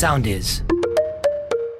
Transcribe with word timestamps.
Sound 0.00 0.24
is. 0.26 0.62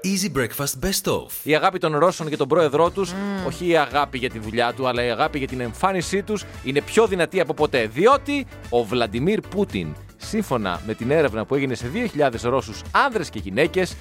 Easy 0.04 0.28
Breakfast 0.36 0.74
Best 0.84 1.12
Of. 1.12 1.26
Η 1.42 1.54
αγάπη 1.54 1.78
των 1.78 1.96
Ρώσων 1.98 2.28
για 2.28 2.36
τον 2.36 2.48
πρόεδρό 2.48 2.90
τους, 2.90 3.12
όχι 3.46 3.66
η 3.66 3.76
αγάπη 3.76 4.18
για 4.18 4.30
τη 4.30 4.38
δουλειά 4.38 4.72
του, 4.72 4.88
αλλά 4.88 5.04
η 5.04 5.10
αγάπη 5.10 5.38
για 5.38 5.46
την 5.46 5.60
εμφάνισή 5.60 6.22
τους 6.22 6.44
είναι 6.64 6.80
πιο 6.80 7.06
δυνατή 7.06 7.40
από 7.40 7.54
ποτέ. 7.54 7.86
Διότι 7.86 8.46
ο 8.68 8.84
Βλαντιμίρ 8.84 9.40
Πούτιν, 9.40 9.94
σύμφωνα 10.16 10.80
με 10.86 10.94
την 10.94 11.10
έρευνα 11.10 11.44
που 11.44 11.54
έγινε 11.54 11.74
σε 11.74 11.90
2.000 11.94 12.30
Ρώσους 12.42 12.82
άνδρες 12.92 13.30
και 13.30 13.38
γυναίκες, 13.38 13.96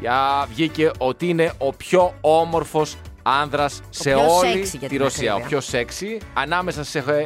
για- 0.00 0.46
βγήκε 0.50 0.90
ότι 0.98 1.28
είναι 1.28 1.52
ο 1.58 1.72
πιο 1.72 2.14
όμορφος 2.20 2.96
άνδρας 3.22 3.80
σε 3.90 4.10
πιο 4.10 4.34
όλη 4.36 4.50
σεξι, 4.52 4.76
για 4.76 4.88
τη 4.88 4.94
την 4.94 5.04
Ρωσία. 5.04 5.32
Ο 5.32 5.36
ακρίβεια. 5.36 5.48
πιο 5.58 5.60
σεξι 5.68 6.18
ανάμεσα 6.34 6.84
σε 6.84 6.98
ε, 6.98 7.02
ε, 7.18 7.24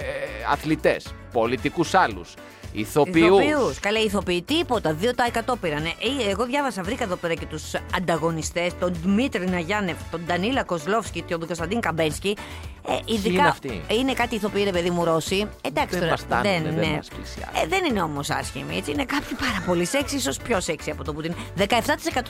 αθλητές, 0.53 1.14
πολιτικούς 1.32 1.95
άλλους, 1.95 2.35
ηθοποιούς. 2.75 3.27
Ηθοποιούς. 3.43 3.80
Καλά, 3.80 4.00
ηθοποιοί 4.00 4.43
τίποτα. 4.43 4.96
2% 5.00 5.54
πήρανε. 5.61 5.88
Ε, 5.88 6.30
Εγώ 6.30 6.45
διάβασα, 6.45 6.82
βρήκα 6.82 7.04
εδώ 7.04 7.16
πέρα 7.16 7.34
και 7.34 7.46
τους 7.46 7.62
ανταγωνιστές, 7.96 8.73
τον 8.80 8.95
Δημήτρη 9.02 9.46
Ναγιάννεφ, 9.51 9.96
τον 10.10 10.20
Ντανίλα 10.27 10.62
Κοσλόφσκι 10.65 11.20
και 11.20 11.37
τον 11.37 11.46
Κωνσταντίν 11.46 11.80
Καμπένσκι. 11.80 12.37
Ε, 12.88 12.97
ειδικά, 13.05 13.33
είναι 13.38 13.48
αυτοί; 13.48 13.83
Είναι 13.98 14.12
κάτι 14.12 14.34
ηθοποιοί, 14.34 14.62
ρε 14.65 14.70
παιδί 14.70 14.91
μου, 14.91 15.05
Ρώσοι. 15.05 15.48
Εντάξει 15.62 15.88
Δεν 15.91 15.98
τώρα. 15.98 16.11
μας 16.11 16.20
φτάνουνε, 16.20 16.80
δεν 16.80 16.91
μας 16.91 17.09
πλησιάζουν. 17.09 17.55
Ε, 17.62 17.66
δεν 17.66 17.84
είναι 17.91 18.02
όμως 18.02 18.30
άσχημοι. 18.30 18.77
Έτσι. 18.77 18.91
Είναι 18.91 19.05
κάποιοι 19.05 19.37
πάρα 19.41 19.62
πολύ 19.66 19.84
σεξι, 19.84 20.16
ίσως 20.16 20.37
πιο 20.38 20.60
σεξι 20.60 20.91
από 20.91 21.05
τον 21.05 21.15
Πούτιν. 21.15 21.34
17% 21.59 21.65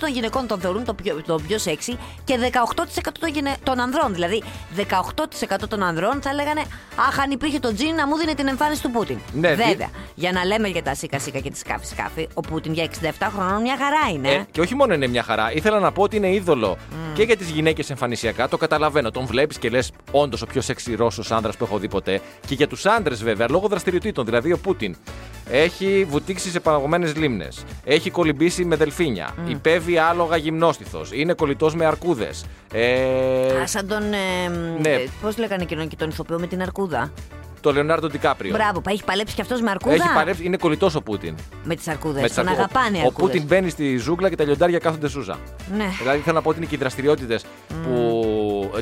των 0.01 0.11
γυναικών 0.11 0.47
τον 0.47 0.61
θεωρούν 0.61 0.85
το 0.85 0.95
πιο, 0.95 1.23
το 1.27 1.39
πιο 1.47 1.59
σεξι 1.59 1.99
και 2.25 2.39
18% 2.53 3.13
των, 3.21 3.29
γυναι... 3.29 3.57
των 3.63 3.81
ανδρών. 3.81 4.13
Δηλαδή, 4.15 4.43
18% 4.79 5.69
των 5.69 5.83
ανδρών 5.83 6.23
θα 6.23 6.33
λέγανε 6.35 6.63
Αχ, 7.09 7.19
αν 7.21 7.31
υπήρχε 7.31 7.59
το 7.59 7.75
τζιν 7.75 7.95
να 7.95 8.07
μου 8.07 8.17
δίνει 8.17 8.35
την 8.35 8.47
εμφάνιση 8.49 8.83
του 8.83 8.91
Πούτιν. 8.91 9.19
Ναι, 9.33 9.55
δι- 9.55 9.67
Βέβαια, 9.67 9.89
για 10.15 10.33
να 10.33 10.45
λέμε 10.45 10.69
για 10.69 10.83
τα 10.83 10.95
σίκα 10.95 11.19
σίκα 11.19 11.39
και 11.39 11.51
τη 11.51 11.59
σκάφη 11.59 11.87
σκάφη, 11.87 12.29
ο 12.35 12.41
Πούτιν 12.41 12.73
για 12.73 12.89
67 13.03 13.09
χρονών 13.37 13.61
μια 13.63 13.77
χαρά 13.79 14.13
είναι. 14.15 14.31
Ε, 14.31 14.47
και 14.51 14.61
όχι 14.61 14.75
μόνο 14.75 14.95
είναι 14.95 15.07
μια 15.07 15.23
χαρά. 15.23 15.53
Ήθελα 15.53 15.79
να 15.79 15.93
πω 15.93 16.03
ότι 16.03 16.17
είναι 16.17 16.33
είδωλο 16.35 16.77
και 17.15 17.23
για 17.23 17.37
τις 17.37 17.51
γυναίκες 17.51 17.91
εμφανισιακά. 17.91 18.49
Το 18.49 18.57
καταλαβαίνω. 18.57 19.11
Τον 19.11 19.27
βλέπεις 19.27 19.59
και 19.59 19.69
λες, 19.71 19.91
όντως 20.11 20.43
ο 20.45 20.47
πιο 20.47 20.61
σεξι 20.61 20.95
Ρώσος 20.95 21.31
άνδρας 21.33 21.57
που 21.57 21.65
έχω 21.65 21.79
δει 21.79 21.89
ποτέ. 21.89 22.21
Και 22.47 22.55
για 22.55 22.69
τους 22.69 22.87
άντρες, 22.87 23.23
βέβαια, 23.23 23.47
λόγω 23.51 23.69
δραστηριοτήτων. 23.69 24.25
Δηλαδή, 24.25 24.53
ο 24.53 24.59
Πούτιν 24.59 24.97
έχει 25.51 26.07
βουτήξει 26.09 26.51
σε 26.51 26.61
παραγωμένε 26.61 27.13
λίμνες. 27.17 27.65
Έχει 27.85 28.11
κολυμπήσει 28.11 28.65
με 28.65 28.77
δελφίνια. 28.77 29.35
Υπέβει 29.47 29.99
άλογα 29.99 30.37
γυμνόστιθος. 30.37 31.11
Είναι 31.13 31.33
κολλητός 31.33 31.75
με 31.75 31.85
αρκούδες. 31.87 32.45
Ε, 32.73 33.61
Α, 33.63 33.67
σαν 33.67 33.87
τον. 33.89 34.03
Ε, 34.13 34.49
ναι. 34.81 35.03
Πώς 35.23 35.37
λέγανε 35.39 35.63
εκείνον 35.63 35.89
και 35.89 35.97
τον 35.97 36.09
ηθοποιό 36.09 36.39
με 36.39 36.47
την 36.47 36.63
αρκούδα; 36.63 37.13
το 37.61 37.73
Λεωνάρντο 37.73 38.07
Ντικάπριο. 38.07 38.53
Μπράβο, 38.53 38.81
πα- 38.81 38.91
έχει 38.91 39.05
παλέψει 39.05 39.35
κι 39.35 39.41
αυτός 39.41 39.61
με 39.61 39.71
αρκούδα; 39.71 39.95
Έχει 39.95 40.09
παλέψει, 40.15 40.45
είναι 40.45 40.57
κολλητός 40.57 40.95
ο 40.95 41.03
Πούτιν. 41.03 41.35
Με 41.65 41.75
τις 41.75 41.89
αρκούδες. 41.89 42.21
Με 42.21 42.27
τις 42.27 42.37
Τον 42.37 42.49
αρκού- 42.49 42.59
αγαπάνε 42.61 42.99
οι 42.99 43.01
Ο 43.01 43.05
αρκούδες. 43.07 43.31
Πούτιν 43.33 43.47
μπαίνει 43.47 43.71
στη 43.71 43.97
ζούγκλα 43.97 44.29
και 44.29 44.37
τα 44.37 44.45
λιοντάρια 44.45 44.79
κάθονται 44.79 45.09
σούζα. 45.09 45.39
Ναι. 45.77 45.87
Δηλαδή 45.99 46.19
θέλω 46.19 46.37
να 46.37 46.43
πω 46.43 46.49
ότι 46.49 46.59
είναι 46.59 46.67
και 46.67 46.75
οι 46.75 46.79
δραστηριότητες 46.79 47.45
που 47.69 48.23
ε, 48.24 48.24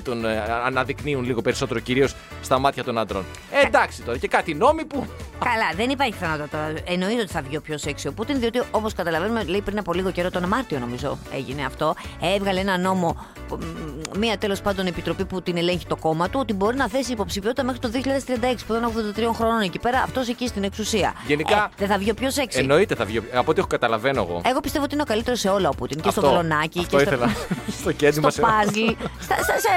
τον 0.03 0.25
ε, 0.25 0.43
αναδεικνύουν 0.65 1.25
λίγο 1.25 1.43
περισσότερο 1.43 1.81
κυρίως 1.81 2.15
στα 2.43 2.59
μάτια 2.59 2.85
των 2.85 2.99
άντρων. 2.99 3.25
Ε, 3.63 3.67
εντάξει 3.67 4.03
τώρα 4.03 4.19
και 4.19 4.29
κάτι 4.29 4.55
νόμοι 4.55 4.85
που. 4.85 5.07
Καλά, 5.45 5.71
δεν 5.77 5.91
υπάρχει 5.91 6.13
πιθανότητα. 6.13 6.73
Εννοείται 6.85 7.21
ότι 7.21 7.33
θα 7.33 7.43
βγει 7.43 7.57
ο 7.57 7.61
πιο 7.61 7.79
σεξι 7.79 8.09
ο 8.09 8.13
Πούτιν, 8.13 8.39
διότι 8.41 8.63
όπως 8.71 8.93
καταλαβαίνουμε, 8.95 9.45
λέει 9.45 9.61
πριν 9.61 9.79
από 9.79 9.93
λίγο 9.93 10.11
καιρό, 10.11 10.31
τον 10.31 10.45
Μάρτιο 10.45 10.79
νομίζω 10.79 11.19
έγινε 11.35 11.65
αυτό. 11.65 11.95
Έβγαλε 12.37 12.61
ένα 12.61 12.79
νόμο, 12.79 13.27
μ, 13.51 14.19
μία 14.19 14.39
τέλος 14.39 14.61
πάντων 14.61 14.87
επιτροπή 14.87 15.25
που 15.25 15.43
την 15.43 15.57
ελέγχει 15.57 15.87
το 15.87 15.97
κόμμα 15.97 16.29
του, 16.29 16.39
ότι 16.41 16.53
μπορεί 16.53 16.77
να 16.77 16.89
θέσει 16.89 17.13
υποψηφιότητα 17.13 17.63
μέχρι 17.65 17.81
το 17.81 17.91
2036, 17.93 18.65
που 18.67 18.75
είναι 18.75 18.87
83 19.31 19.35
χρόνων 19.35 19.61
εκεί 19.61 19.79
πέρα, 19.79 20.03
αυτός 20.03 20.29
εκεί 20.29 20.47
στην 20.47 20.65
εξουσία. 20.65 21.15
Γενικά- 21.27 21.57
Ε, 21.65 21.69
δεν 21.77 21.89
θα 21.89 21.99
βγει 21.99 22.11
ο 22.11 22.15
πιο 22.15 22.31
σεξι. 22.31 22.59
Εννοείται 22.59 22.95
θα 22.95 23.05
βγει. 23.05 23.21
Από 23.33 23.51
ό,τι 23.51 23.59
έχω 23.59 23.69
καταλαβαίνω 23.69 24.23
εγώ. 24.29 24.41
Εγώ 24.45 24.61
πιστεύω 24.61 24.85
ότι 24.85 24.95
είναι 24.95 25.03
ο 25.03 25.07
καλύτερος 25.07 25.41
σε 25.41 25.49
όλα 25.49 25.69
ο 25.69 25.75
Πούτιν. 25.75 26.01
Και 26.01 26.11
στο 26.11 26.21
Αυτό- 26.21 26.31
βελονάκι 26.33 26.79
αυτό 26.79 26.97
και 26.97 27.03
ήθελα. 27.03 27.29
στο. 27.29 27.55
στο 27.81 27.93
κέντρο 27.93 28.31
στο 28.31 28.43
μα. 28.43 28.49
παζλ, 28.59 28.81
στα, 29.21 29.35
στα, 29.43 29.59
στα- 29.59 29.72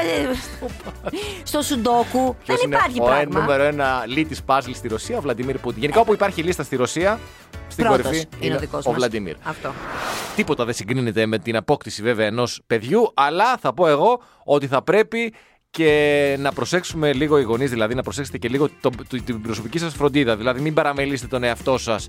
στο 1.44 1.62
σουντόκου. 1.62 2.36
Δεν 2.46 2.56
υπάρχει 2.66 3.02
ο 3.02 3.04
πράγμα. 3.04 3.40
νούμερο 3.40 3.64
ένα 3.64 4.04
λύτη 4.08 4.36
παζλ 4.46 4.72
στη 4.72 4.88
Ρωσία, 4.88 5.18
ο 5.18 5.22
Βλαντιμίρ 5.22 5.58
Πούτιν. 5.58 5.82
Γενικά 5.82 6.00
όπου 6.00 6.14
υπάρχει 6.14 6.42
λίστα 6.42 6.64
στη 6.64 6.76
Ρωσία, 6.76 7.20
στην 7.68 7.86
Πρώτος 7.86 8.04
κορυφή 8.06 8.26
είναι 8.40 8.56
ο 8.56 8.60
δικός 8.60 8.86
ο 8.86 8.90
μας. 8.90 8.98
Βλαντιμίρ. 8.98 9.36
Αυτό. 9.44 9.74
Τίποτα 10.36 10.66
δεν 10.66 10.74
συγκρίνεται 10.74 11.26
με 11.26 11.40
την 11.40 11.56
απόκτηση 11.56 12.02
βέβαια 12.02 12.26
ενός 12.26 12.62
παιδιού, 12.68 13.12
αλλά 13.14 13.58
θα 13.58 13.74
πω 13.74 13.88
εγώ 13.88 14.22
ότι 14.44 14.68
θα 14.68 14.82
πρέπει 14.82 15.34
και 15.70 16.36
να 16.40 16.52
προσέξουμε 16.52 17.14
λίγο 17.14 17.38
οι 17.40 17.44
γονείς, 17.44 17.70
δηλαδή 17.70 17.96
να 17.96 18.02
προσέξετε 18.04 18.38
και 18.38 18.48
λίγο 18.48 18.70
το, 18.82 18.90
το- 19.10 19.22
την 19.26 19.42
προσωπική 19.42 19.78
σας 19.80 19.94
φροντίδα. 19.94 20.36
Δηλαδή, 20.36 20.62
μην 20.62 20.74
παραμελήσετε 20.74 21.28
τον 21.28 21.44
εαυτό 21.44 21.78
σας 21.78 22.08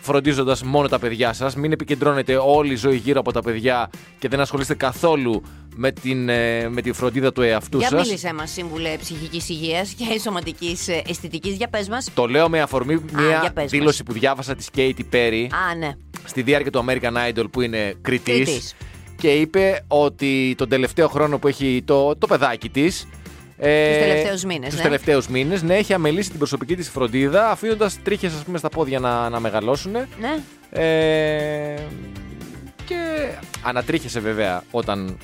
φροντίζοντας 0.00 0.62
μόνο 0.62 0.88
τα 0.88 0.98
παιδιά 0.98 1.32
σας. 1.32 1.56
Μην 1.56 1.72
επικεντρώνετε 1.72 2.36
όλη 2.36 2.72
η 2.72 2.76
ζωή 2.76 2.96
γύρω 2.96 3.20
από 3.20 3.32
τα 3.32 3.42
παιδιά 3.42 3.90
και 4.18 4.28
δεν 4.28 4.40
ασχολείστε 4.40 4.74
καθόλου 4.74 5.42
με 5.76 5.92
την, 5.92 6.28
ε, 6.28 6.68
με 6.68 6.82
τη 6.82 6.92
φροντίδα 6.92 7.32
του 7.32 7.42
εαυτού 7.42 7.78
Για 7.78 7.88
σας. 7.88 8.06
μίλησέ 8.06 8.32
μας, 8.34 8.50
σύμβουλε 8.50 8.96
ψυχικής 9.00 9.48
υγείας 9.48 9.92
και 9.92 10.18
σωματικής 10.18 10.88
αισθητικής. 10.88 11.56
Για 11.56 11.68
πες 11.68 11.88
μας. 11.88 12.08
Το 12.14 12.26
λέω 12.26 12.48
με 12.48 12.60
αφορμή 12.60 13.00
για 13.10 13.38
μια 13.40 13.52
πες 13.54 13.70
δήλωση 13.70 14.02
που 14.02 14.12
διάβασα 14.12 14.54
της 14.54 14.68
Katy 14.76 15.00
Perry 15.12 15.46
Α, 15.70 15.74
ναι. 15.78 15.90
στη 16.24 16.42
διάρκεια 16.42 16.70
του 16.70 16.84
American 16.88 17.12
Idol 17.32 17.44
που 17.50 17.60
είναι 17.60 17.94
κριτής, 18.00 18.34
Κριτής. 18.34 18.74
και 19.16 19.28
είπε 19.28 19.84
ότι 19.88 20.54
τον 20.58 20.68
τελευταίο 20.68 21.08
χρόνο 21.08 21.38
που 21.38 21.48
έχει 21.48 21.82
το, 21.84 22.16
το 22.16 22.26
παιδάκι 22.26 22.68
της 22.68 23.06
ε, 23.62 23.88
Τους 23.88 23.98
τελευταίους 23.98 24.44
μήνες, 24.44 24.68
τους 24.68 24.76
ναι. 24.78 24.82
τελευταίους 24.82 25.28
μήνες, 25.28 25.62
ναι, 25.62 25.76
έχει 25.76 25.92
αμελήσει 25.92 26.28
την 26.28 26.38
προσωπική 26.38 26.76
της 26.76 26.88
φροντίδα 26.88 27.50
αφήνοντας 27.50 27.98
τρίχες 28.02 28.34
ας 28.34 28.42
πούμε 28.42 28.58
στα 28.58 28.68
πόδια 28.68 28.98
να, 28.98 29.28
να 29.28 29.40
μεγαλώσουν 29.40 29.92
Ναι. 29.92 30.38
ε, 30.70 31.74
και 31.74 32.19
ανατρίχεσαι 33.62 34.20
βέβαια 34.20 34.62
όταν 34.70 35.18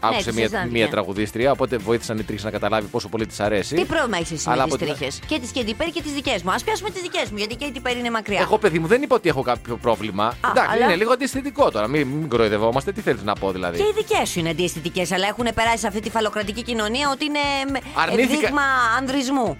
άκουσε 0.00 0.24
της 0.24 0.34
μια, 0.34 0.44
αισθάνθηκε. 0.44 0.76
μια 0.78 0.88
τραγουδίστρια 0.88 1.50
οπότε 1.50 1.76
βοήθησαν 1.76 2.18
οι 2.18 2.22
τρίχες 2.22 2.44
να 2.44 2.50
καταλάβει 2.50 2.86
πόσο 2.86 3.08
πολύ 3.08 3.26
της 3.26 3.40
αρέσει 3.40 3.74
Τι 3.74 3.84
πρόβλημα 3.84 4.16
έχεις 4.16 4.30
εσύ 4.32 4.44
Αλλά 4.50 4.56
με 4.56 4.62
από 4.62 4.76
τι 4.78 4.84
την- 4.84 4.94
τρίχες; 4.94 5.20
Και 5.26 5.38
τις 5.38 5.50
Katy 5.54 5.68
Perry 5.82 5.90
και 5.92 6.02
τις 6.02 6.12
δικές 6.12 6.42
μου. 6.42 6.50
Α 6.50 6.54
πιάσουμε 6.64 6.90
τις 6.90 7.02
δικές 7.02 7.30
μου, 7.30 7.36
γιατί 7.36 7.54
η 7.54 7.58
Katy 7.60 7.86
Perry 7.88 7.96
είναι 7.98 8.10
μακριά. 8.10 8.40
Εγώ, 8.40 8.58
παιδί 8.58 8.78
μου, 8.78 8.86
δεν 8.86 9.02
είπα 9.02 9.14
ότι 9.14 9.28
έχω 9.28 9.42
κάποιο 9.42 9.76
πρόβλημα. 9.76 10.34
Εντάξει, 10.50 10.70
αλλά- 10.74 10.84
είναι 10.84 10.96
λίγο 10.96 11.12
αντιαισθητικό 11.12 11.70
τώρα. 11.70 11.86
Μην, 11.86 12.06
μην 12.06 12.28
κοροϊδευόμαστε. 12.28 12.92
Τι 12.92 13.00
θέλεις 13.00 13.22
να 13.22 13.32
πω, 13.34 13.50
δηλαδή; 13.52 13.76
Και 13.76 13.82
οι 13.82 13.92
δικές 13.96 14.28
σου 14.28 14.38
είναι 14.38 14.50
αντιαισθητικές, 14.50 15.12
αλλά 15.12 15.26
έχουν 15.26 15.46
περάσει 15.54 15.78
σε 15.78 15.86
αυτή 15.86 16.00
τη 16.00 16.10
φαλοκρατική 16.10 16.62
κοινωνία 16.62 17.10
ότι 17.10 17.24
είναι 17.24 17.38
με- 17.70 17.80
Αρνήθηκα- 17.94 18.40
δείγμα 18.40 18.62
ανδρισμού. 18.98 19.56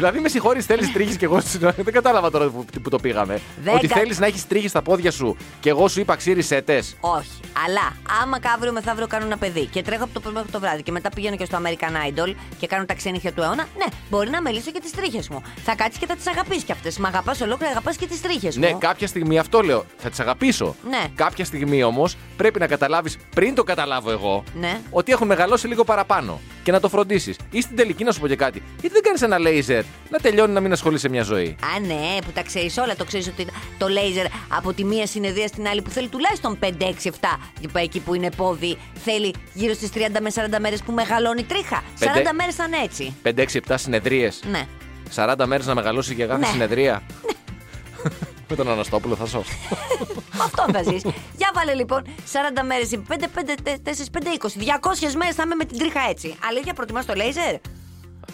Δηλαδή, 0.00 0.20
με 0.20 0.28
συγχωρείς, 0.28 0.66
θέλεις 0.66 0.92
τρίχες 0.92 1.16
και 1.16 1.24
εγώ. 1.24 1.40
δεν 1.58 1.92
κατάλαβα 1.92 2.30
τώρα 2.30 2.48
που, 2.48 2.64
που 2.82 2.90
το 2.90 2.98
πήγαμε. 2.98 3.40
Δεν 3.64 3.74
ότι 3.74 3.86
κα- 3.86 3.96
θέλεις 3.96 4.18
να 4.18 4.26
έχεις 4.26 4.46
τρίχες 4.46 4.70
στα 4.70 4.82
πόδια 4.82 5.10
σου 5.10 5.36
και 5.60 5.68
εγώ 5.70 5.88
σου 5.88 6.00
είπα 6.00 6.16
ξύρι 6.16 6.42
σέτε. 6.42 6.82
Όχι. 7.00 7.30
Αλλά 7.66 7.96
άμα 8.22 8.36
αύριο 8.54 8.72
μεθαύριο 8.72 9.06
κάνω 9.06 9.24
ένα 9.26 9.36
παιδί 9.36 9.64
και 9.66 9.82
τρέχω 9.82 10.04
από 10.04 10.12
το 10.12 10.20
πρωί 10.20 10.32
μέχρι 10.32 10.50
το 10.50 10.60
βράδυ 10.60 10.82
και 10.82 10.92
μετά 10.92 11.08
πηγαίνω 11.10 11.36
και 11.36 11.44
στο 11.44 11.58
American 11.64 12.10
Idol 12.28 12.34
και 12.58 12.66
κάνω 12.66 12.84
τα 12.84 12.94
ξενύχια 12.94 13.32
του 13.32 13.42
αιώνα, 13.42 13.66
ναι, 13.76 13.84
μπορεί 14.10 14.30
να 14.30 14.42
μελήσω 14.42 14.70
και 14.70 14.80
τις 14.80 14.90
τρίχες 14.90 15.28
μου. 15.28 15.42
Θα 15.64 15.74
κάτσεις 15.74 15.98
και 16.00 16.06
θα 16.06 16.14
τις 16.16 16.26
αγαπήσεις 16.26 16.64
κι 16.64 16.72
αυτές. 16.72 16.98
Μα 16.98 17.08
αγαπάς 17.08 17.40
ολόκληρα, 17.40 17.70
αγαπάς 17.70 17.96
και 17.96 18.06
τις 18.06 18.20
τρίχες 18.20 18.56
Ναι, 18.56 18.68
μου. 18.70 18.78
κάποια 18.78 19.06
στιγμή 19.06 19.38
αυτό 19.38 19.60
λέω. 19.60 19.84
Θα 19.96 20.08
τις 20.10 20.20
αγαπήσω. 20.20 20.74
Ναι. 20.88 21.04
Κάποια 21.14 21.44
στιγμή 21.44 21.82
όμως 21.82 22.16
πρέπει 22.36 22.58
να 22.58 22.66
καταλάβεις 22.66 23.16
πριν 23.34 23.54
το 23.54 23.62
καταλάβω 23.62 24.10
εγώ 24.10 24.44
Ναι. 24.60 24.80
ότι 24.90 25.12
έχουν 25.12 25.26
μεγαλώσει 25.26 25.66
λίγο 25.66 25.84
παραπάνω 25.84 26.40
και 26.62 26.72
να 26.72 26.80
το 26.80 26.88
φροντίσεις. 26.88 27.36
Ή 27.50 27.60
στην 27.60 27.76
τελική 27.76 28.04
να 28.04 28.12
σου 28.12 28.20
πω 28.20 28.26
και 28.28 28.36
κάτι. 28.36 28.62
Γιατί 28.80 28.94
δεν 28.94 29.02
κάνεις 29.02 29.22
ένα 29.22 29.38
λέιζερ 29.38 29.84
να 30.10 30.18
τελειώνει 30.18 30.52
να 30.52 30.60
μην 30.60 30.72
ασχολείσαι 30.72 31.08
μια 31.08 31.22
ζωή. 31.22 31.56
Α, 31.76 31.80
ναι, 31.80 32.16
που 32.24 32.30
τα 32.34 32.42
ξέρεις 32.42 32.76
όλα. 32.78 32.96
Το 32.96 33.04
ξέρεις 33.04 33.26
ότι 33.26 33.46
το 33.78 33.88
λέιζερ 33.88 34.26
από 34.48 34.72
τη 34.72 34.84
μία 34.84 35.06
συνεδρία 35.06 35.46
στην 35.46 35.66
άλλη 35.68 35.82
που 35.82 35.90
θέλει 35.90 36.08
τουλάχιστον 36.08 36.58
5, 36.62 36.66
6, 36.78 37.10
7. 37.10 37.38
Εκεί 37.72 38.00
που 38.00 38.14
είναι 38.14 38.30
πόδι, 38.30 38.76
θέλει 39.04 39.34
γύρω 39.54 39.74
στις 39.74 39.90
30 39.94 39.98
με 40.20 40.30
40 40.34 40.58
μέρες 40.60 40.82
που 40.82 40.92
μεγαλώνει 40.92 41.44
τρίχα. 41.44 41.82
40 41.98 42.12
Πέντε- 42.14 42.32
μέρες 42.34 42.54
θα 42.54 42.64
είναι 42.64 42.76
έτσι. 42.84 43.14
5-6-7 43.22 43.76
συνεδρίες. 43.78 44.40
Ναι. 44.50 44.66
40 45.14 45.46
μέρες 45.46 45.66
να 45.66 45.74
μεγαλώσει 45.74 46.14
για 46.14 46.26
κάθε 46.26 46.40
Ναι. 46.40 46.46
συνεδρία. 46.46 47.02
Με 48.48 48.56
τον 48.56 48.68
Αναστόπουλο 48.70 49.16
θα 49.16 49.24
ζω. 49.24 49.42
Αυτό 50.44 50.64
θα 50.72 50.82
ζεις. 50.82 51.02
Για 51.36 51.50
βάλε 51.54 51.74
λοιπόν 51.74 52.02
40 52.04 52.62
μέρες, 52.66 52.88
5, 53.08 53.28
5, 53.34 53.54
4, 53.64 54.10
5, 54.10 54.32
20. 54.38 54.58
200 54.58 55.12
μέρες 55.16 55.34
θα 55.34 55.42
είμαι 55.44 55.54
με 55.54 55.64
την 55.64 55.78
τρίχα 55.78 56.00
έτσι. 56.08 56.34
Αλήθεια, 56.48 56.72
προτιμάς 56.74 57.06
το 57.06 57.14
λέιζερ; 57.14 57.54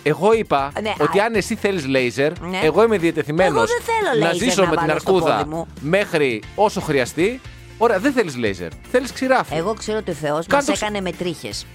Εγώ 0.09 0.33
είπα 0.33 0.73
Ναι, 0.83 0.93
ότι 1.01 1.21
α- 1.21 1.25
αν 1.25 1.35
εσύ 1.35 1.55
θέλεις 1.55 1.87
λέιζερ, 1.87 2.41
Ναι. 2.41 2.59
εγώ 2.63 2.83
είμαι 2.83 2.99
διατεθειμένος 2.99 3.57
Εγώ 3.57 3.67
δεν 3.67 3.83
θέλω 3.95 4.21
να 4.25 4.29
λέιζερ 4.29 4.49
ζήσω 4.49 4.63
να 4.63 4.69
με 4.69 4.77
την 4.77 4.87
βάλω 4.87 4.99
στο 5.01 5.13
αρκούδα 5.15 5.37
πόδι 5.37 5.49
μου. 5.55 5.67
μέχρι 5.81 6.43
όσο 6.55 6.81
χρειαστεί. 6.81 7.41
Ωραία, 7.79 7.99
δεν 7.99 8.13
θέλεις 8.13 8.37
λέιζερ. 8.37 8.69
Θέλεις 8.91 9.13
ξηράφι. 9.13 9.55
Εγώ 9.55 9.75
ξέρω 9.75 9.99
ότι 9.99 10.11
ο 10.11 10.15
Θεός 10.15 10.33
μας 10.37 10.47
Κάντο 10.47 10.73
ξ- 10.73 10.83
έκανε 10.83 11.01
με 11.01 11.13
τρίχες. 11.13 11.67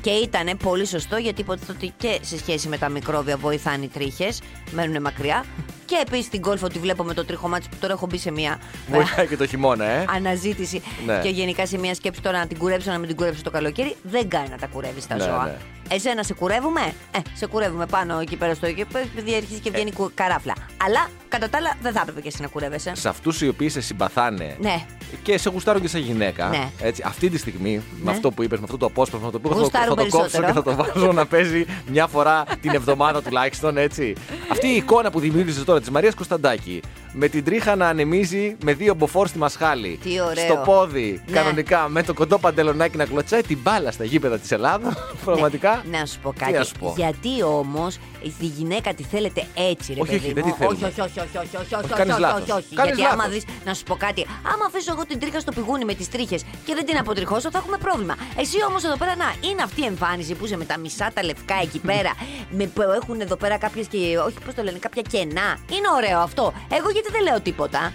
Και 0.00 0.10
ήταν 0.10 0.56
πολύ 0.62 0.86
σωστό 0.86 1.16
γιατί 1.16 1.40
υποτίθεται 1.40 1.72
ότι 1.72 1.92
και 1.96 2.18
σε 2.20 2.38
σχέση 2.38 2.68
με 2.68 2.78
τα 2.78 2.88
μικρόβια 2.88 3.36
βοηθάνε 3.36 3.84
οι 3.84 3.88
τρίχες, 3.88 4.40
μένουν 4.70 5.02
μακριά. 5.02 5.44
Και 5.84 5.96
επίσης 6.06 6.28
την 6.28 6.40
κόλφα 6.40 6.66
ότι 6.66 6.78
βλέπω 6.78 7.02
με 7.04 7.14
το 7.14 7.24
τριχωμάτι 7.24 7.66
που 7.70 7.76
τώρα 7.80 7.92
έχω 7.92 8.06
μπει 8.06 8.18
σε 8.18 8.30
μια 8.30 8.58
Βοηθάει 8.90 9.26
και 9.26 9.36
το 9.36 9.46
χειμώνα, 9.46 9.84
ε. 9.84 10.04
αναζήτηση 10.16 10.82
Ναι. 11.06 11.18
και 11.22 11.28
γενικά 11.28 11.66
σε 11.66 11.78
μια 11.78 11.94
σκέψη 11.94 12.20
τώρα 12.22 12.38
να 12.38 12.46
την 12.46 12.58
κουρέψω, 12.58 12.90
να 12.90 12.98
μην 12.98 13.08
την 13.08 13.16
κουρέψω 13.16 13.42
το 13.42 13.50
καλοκαίρι. 13.50 13.96
Δεν 14.02 14.28
κάνει 14.28 14.48
να 14.48 14.56
τα 14.56 14.66
κουρεύεις 14.66 15.06
τα 15.06 15.14
Ναι, 15.16 15.22
ζώα. 15.22 15.44
ναι. 15.44 15.56
Εσένα 15.90 16.22
σε 16.22 16.34
κουρεύουμε; 16.34 16.94
Ε, 17.10 17.18
σε 17.34 17.46
κουρεύουμε 17.46 17.86
πάνω 17.86 18.18
εκεί 18.20 18.36
πέρα 18.36 18.54
στο 18.54 18.66
εκεί, 18.66 18.98
επειδή 18.98 19.34
αρχίζει 19.34 19.60
και 19.60 19.70
βγαίνει 19.70 19.92
κου- 19.92 20.14
καράφλα. 20.14 20.54
Αλλά 20.84 21.08
κατά 21.30 21.48
τα 21.48 21.58
άλλα 21.58 21.72
δεν 21.82 21.92
θα 21.92 22.00
έπρεπε 22.00 22.20
και 22.20 22.28
εσύ 22.28 22.42
να 22.42 22.48
κουρεύεσαι. 22.48 22.92
Σε 22.94 23.08
αυτούς 23.08 23.40
οι 23.40 23.48
οποίοι 23.48 23.68
σε 23.68 23.80
συμπαθάνε 23.80 24.56
Ναι. 24.60 24.84
και 25.22 25.38
σε 25.38 25.50
γουστάρω 25.50 25.78
και 25.78 25.88
σαν 25.88 26.00
γυναίκα. 26.00 26.48
Ναι. 26.48 26.70
Έτσι, 26.82 27.02
αυτή 27.06 27.30
τη 27.30 27.38
στιγμή, 27.38 27.72
με 27.76 27.82
Ναι. 28.04 28.10
αυτό 28.10 28.30
που 28.30 28.42
είπες, 28.42 28.58
με 28.58 28.64
αυτό 28.64 28.76
το 28.76 28.86
απόσπασμα, 28.86 29.30
το 29.30 29.36
οποίο 29.36 29.50
θα, 29.50 29.56
το- 29.56 29.62
Γουστάρω 29.62 29.84
θα 29.88 29.94
το 29.94 30.02
κόψω 30.02 30.16
περισσότερο. 30.18 30.46
και 30.46 30.52
θα 30.52 30.62
το 30.62 30.92
βάζω 30.94 31.12
να 31.12 31.26
παίζει 31.26 31.66
μια 31.90 32.06
φορά 32.06 32.44
την 32.60 32.70
εβδομάδα 32.74 33.22
τουλάχιστον, 33.22 33.76
έτσι. 33.76 34.12
Αυτή 34.50 34.66
η 34.68 34.76
εικόνα 34.76 35.10
που 35.10 35.20
δημιούργησες 35.20 35.64
τώρα 35.64 35.80
της 35.80 35.90
Μαρίας 35.90 36.14
Κωνσταντάκη, 36.14 36.80
με 37.12 37.28
την 37.28 37.44
τρίχα 37.44 37.76
να 37.76 37.88
ανεμίζει 37.88 38.56
με 38.64 38.72
δύο 38.74 38.94
μποφόρ 38.94 39.26
στη 39.26 39.38
μασχάλη. 39.38 39.98
Τι 40.02 40.20
ωραίο. 40.20 40.44
Στο 40.44 40.62
πόδι, 40.64 41.20
Ναι. 41.26 41.32
κανονικά, 41.36 41.88
με 41.88 42.02
το 42.02 42.14
κοντό 42.14 42.38
παντελονάκι 42.38 42.96
να 42.96 43.04
κλωτσάει 43.04 43.40
την 43.42 43.58
μπάλα 43.62 43.90
στα 43.90 44.04
γήπεδα 44.04 44.38
της 44.38 44.50
Ελλάδας. 44.52 44.94
Πραγματικά. 45.24 45.82
Να 45.90 46.06
σου 46.06 46.18
πω 46.22 46.32
Τι 46.32 46.38
κάτι. 46.38 46.52
να 46.52 46.62
σου 46.64 46.74
πω. 46.80 46.94
Γιατί 46.96 47.42
όμως 47.42 47.98
τη 48.38 48.46
γυναίκα 48.46 48.94
τη 48.94 49.02
θέλετε 49.02 49.46
έτσι, 49.70 49.92
ρε 49.92 50.00
Όχι, 50.00 50.10
παιδί 50.10 50.24
όχι, 50.24 50.32
δεν 50.32 50.44
μου. 50.46 50.52
τη 50.52 50.58
θέλουμε. 50.58 50.86
όχι, 50.86 51.00
όχι, 51.00 51.00
όχι, 51.00 51.20
όχι, 51.20 51.36
όχι, 51.36 51.56
όχι, 51.56 51.74
όχι, 51.74 51.84
όχι, 51.84 51.92
κάνεις 51.94 52.12
όχι, 52.12 52.20
λάθος. 52.20 52.40
όχι, 52.42 52.50
όχι. 52.52 52.74
Κάνεις 52.74 52.94
Γιατί 52.96 53.12
άμα 53.12 53.16
λάθος. 53.26 53.32
δεις, 53.32 53.44
να 53.64 53.74
σου 53.74 53.82
πω 53.82 53.94
κάτι, 53.96 54.26
άμα 54.52 54.64
αφήσω 54.66 54.92
εγώ 54.92 55.06
την 55.06 55.18
τρίχα 55.20 55.40
στο 55.40 55.52
πηγούνι 55.52 55.84
με 55.84 55.94
τις 55.94 56.08
τρίχες 56.08 56.42
και 56.64 56.74
δεν 56.74 56.84
την 56.86 56.96
αποτριχώσω, 56.98 57.50
θα 57.50 57.58
έχουμε 57.58 57.76
πρόβλημα. 57.76 58.14
Εσύ 58.36 58.56
όμως 58.68 58.84
εδώ 58.84 58.96
πέρα, 58.96 59.16
να, 59.16 59.34
είναι 59.48 59.62
αυτή 59.62 59.80
η 59.80 59.84
εμφάνιση 59.84 60.34
που 60.34 60.44
είσαι 60.44 60.56
με 60.56 60.64
τα 60.64 60.78
μισά 60.78 61.10
τα 61.14 61.24
λευκά 61.24 61.54
εκεί 61.62 61.78
πέρα, 61.78 62.12
με, 62.50 62.64
που 62.66 62.82
έχουν 62.82 63.20
εδώ 63.20 63.36
πέρα 63.36 63.58
κάποιες 63.58 63.86
και. 63.86 63.98
Όχι, 64.26 64.36
πώς 64.44 64.54
το 64.54 64.62
λένε, 64.62 64.78
κάποια 64.78 65.02
κενά. 65.02 65.48
Είναι 65.70 65.88
ωραίο 65.96 66.18
αυτό. 66.18 66.52
Εγώ 66.72 66.90
γιατί 66.90 67.08
δεν 67.10 67.22
λέω 67.22 67.40
τίποτα. 67.40 67.92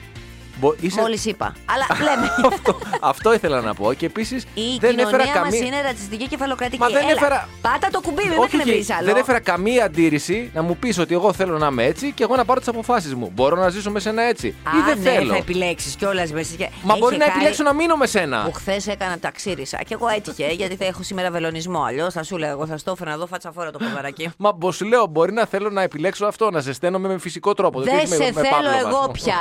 Μπο- 0.60 0.74
είσαι- 0.80 1.02
Μόλις 1.02 1.26
είπα. 1.26 1.54
Αλλά 1.66 1.86
λέμε. 2.08 2.32
αυτό, 2.54 2.80
αυτό 3.02 3.34
ήθελα 3.34 3.62
να 3.62 3.74
πω. 3.74 3.94
Και 3.94 4.06
επίσης 4.06 4.44
Η 4.54 4.62
δεν 4.80 4.98
έφερα 5.00 5.24
κοινωνία 5.24 5.42
μας 5.42 5.50
καμία. 5.52 5.66
είναι 5.68 5.82
ρατσιστική 5.82 6.28
και 6.28 6.38
φαλοκρατική. 6.38 6.80
Μα 6.82 6.88
δεν 6.88 6.98
Έλα, 6.98 7.12
έφερα- 7.12 7.50
Πάτα 7.62 7.88
το 7.92 8.02
κουμπί, 8.02 8.22
δεν 8.30 8.38
Όχι, 8.38 8.46
εκνευρίζει 8.56 8.80
όχι, 8.80 8.94
άλλο. 8.94 9.06
δεν 9.06 9.16
έφερα 9.16 9.40
καμία 9.40 9.86
αντίρρηση 9.86 10.52
να 10.54 10.62
μου 10.62 10.78
πεις 10.78 10.98
ότι 11.00 11.14
εγώ 11.14 11.34
θέλω 11.34 11.58
να 11.58 11.68
είμαι 11.68 11.84
έτσι 11.84 12.12
και 12.12 12.24
εγώ 12.24 12.36
να 12.36 12.46
πάρω 12.46 12.60
τις 12.60 12.70
αποφάσεις 12.70 13.14
μου. 13.16 13.32
Μπορώ 13.34 13.56
να 13.56 13.70
ζήσω 13.70 13.92
με 13.92 14.00
σένα 14.00 14.22
έτσι. 14.22 14.56
Α, 14.64 14.72
ή 14.78 14.82
δεν 14.86 14.98
ναι, 15.02 15.10
θέλω. 15.10 15.32
θα 15.32 15.38
επιλέξεις 15.38 15.96
κιόλας 15.96 16.32
μέσα. 16.32 16.56
και- 16.58 16.70
Μα 16.84 16.92
Έχει 16.92 17.02
μπορεί 17.02 17.18
να 17.18 17.24
χάρη 17.24 17.36
επιλέξω 17.36 17.64
να 17.64 17.74
μείνω 17.74 17.96
με 17.96 18.08
σένα. 18.08 18.44
Που 18.44 18.52
χθες 18.54 18.88
έκανα 18.88 19.18
τα 19.20 19.32
ξύρισα. 19.32 19.78
Και 19.78 19.94
εγώ 19.94 20.08
έτυχε 20.08 20.46
γιατί 20.60 20.76
θα 20.76 20.86
έχω 20.86 21.04
σήμερα 21.04 21.32
βελονισμό. 21.32 21.84
Αλλιώς 21.84 22.14
θα 22.14 22.24
σου 22.24 22.38
λέω, 22.38 22.50
εγώ 22.50 22.66
θα 22.68 22.78
στο 22.78 22.92
έφερα 22.92 23.12
εδώ 23.12 23.28
φάτσα 23.28 23.52
φόρα 23.52 23.72
το 23.72 23.78
ποδαράκι. 23.78 24.30
Μα 24.38 24.52
μπο 24.52 24.72
σου 24.72 24.86
λέω, 24.86 25.06
μπορεί 25.08 25.34
να 25.34 25.46
θέλω 25.46 25.70
να 25.70 25.82
επιλέξω 25.82 26.26
αυτό, 26.26 26.52
να 26.52 26.60
ζεσταίνομαι 26.60 27.08
με 27.08 27.20
φυσικό 27.20 27.54
τρόπο. 27.54 27.82
Δεν 27.82 27.96
όχι 27.98 28.08
σε 28.08 28.18
με, 28.18 28.26
με 28.26 28.32
θέλω 28.32 28.50
παύλωμα, 28.50 28.78
εγώ 28.80 28.98
ας 28.98 29.06
πούμε. 29.06 29.12
πια. 29.12 29.38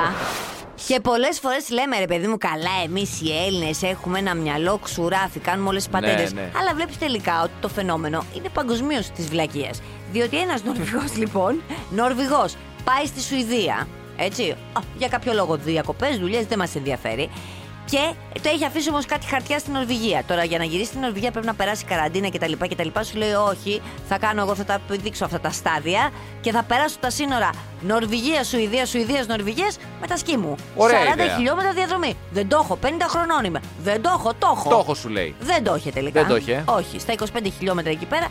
Και 0.87 1.01
πολλές 1.01 1.39
φορές 1.41 1.71
λέμε 1.71 1.99
ρε 1.99 2.05
παιδί 2.07 2.27
μου, 2.27 2.39
καλά, 2.39 2.71
εμείς 2.85 3.21
οι 3.21 3.33
Έλληνες 3.47 3.83
έχουμε 3.83 4.19
ένα 4.19 4.35
μυαλό 4.35 4.79
ξουράφι, 4.79 5.39
κάνουμε 5.39 5.69
όλες 5.69 5.83
τις 5.83 5.93
πατέντες. 5.93 6.33
ναι. 6.33 6.51
Αλλά 6.61 6.75
βλέπεις 6.75 6.99
τελικά 6.99 7.43
ότι 7.43 7.53
το 7.61 7.69
φαινόμενο 7.69 8.25
είναι 8.37 8.49
παγκοσμίως 8.49 9.11
της 9.11 9.27
βλακεία. 9.29 9.71
Διότι 10.13 10.39
ένας 10.39 10.63
Νορβηγός, 10.65 11.17
λοιπόν, 11.23 11.63
Νορβηγός, 11.91 12.57
πάει 12.85 13.07
στη 13.07 13.21
Σουηδία. 13.21 13.89
Έτσι. 14.17 14.51
Α, 14.51 14.81
για 14.99 15.09
κάποιο 15.09 15.33
λόγο, 15.33 15.57
διακοπές, 15.57 16.19
δουλειές, 16.19 16.47
δεν 16.47 16.59
μας 16.59 16.75
ενδιαφέρει. 16.75 17.31
Και 17.85 18.15
το 18.43 18.49
έχει 18.49 18.65
αφήσει 18.65 18.89
όμως 18.89 19.07
κάτι 19.07 19.27
χαρτιά 19.27 19.59
στην 19.59 19.73
Νορβηγία. 19.73 20.23
Τώρα 20.27 20.45
για 20.45 20.59
να 20.59 20.65
γυρίσει 20.65 20.89
στην 20.89 21.01
Νορβηγία 21.01 21.31
πρέπει 21.31 21.47
να 21.47 21.55
περάσει 21.55 21.85
καραντίνα 21.85 22.31
κτλ. 22.31 22.53
κτλ. 22.53 22.89
Σου 23.01 23.17
λέει 23.17 23.33
όχι, 23.33 23.83
θα 24.09 24.19
κάνω 24.19 24.43
εγώ, 24.43 24.55
θα 24.55 24.65
τα 24.65 24.81
δείξω 24.89 25.25
αυτά 25.25 25.41
τα 25.41 25.51
στάδια 25.51 26.11
και 26.41 26.51
θα 26.53 26.63
περάσω 26.63 26.97
τα 27.01 27.11
σύνορα 27.11 27.51
Νορβηγία, 27.81 28.45
Σουηδία, 28.45 28.87
Σουηδίας, 28.87 29.27
Νορβηγίας 29.27 29.77
με 30.01 30.07
τα 30.07 30.17
σκι 30.17 30.37
μου. 30.37 30.55
Ωραία 30.77 30.99
40 30.99 31.13
ιδέα. 31.13 31.35
χιλιόμετρα 31.37 31.73
διαδρομή. 31.73 32.17
Δεν 32.31 32.49
το 32.49 32.61
έχω, 32.63 32.79
50 32.83 32.87
χρονών 33.09 33.45
είμαι. 33.45 33.61
Δεν 33.83 34.03
το 34.03 34.11
έχω, 34.19 34.33
το 34.39 34.53
έχω. 34.57 34.69
Το 34.69 34.79
έχω 34.79 34.95
σου 34.95 35.09
λέει. 35.09 35.35
Δεν 35.41 35.65
το 35.65 35.75
είχε 35.75 35.91
τελικά. 35.91 36.21
Δεν 36.21 36.29
το 36.29 36.37
είχε. 36.37 36.65
Όχι. 36.67 36.99
Στα 36.99 37.15
25 37.19 37.25
χιλιόμετρα 37.59 37.91
εκεί 37.91 38.07
πέρα, 38.07 38.29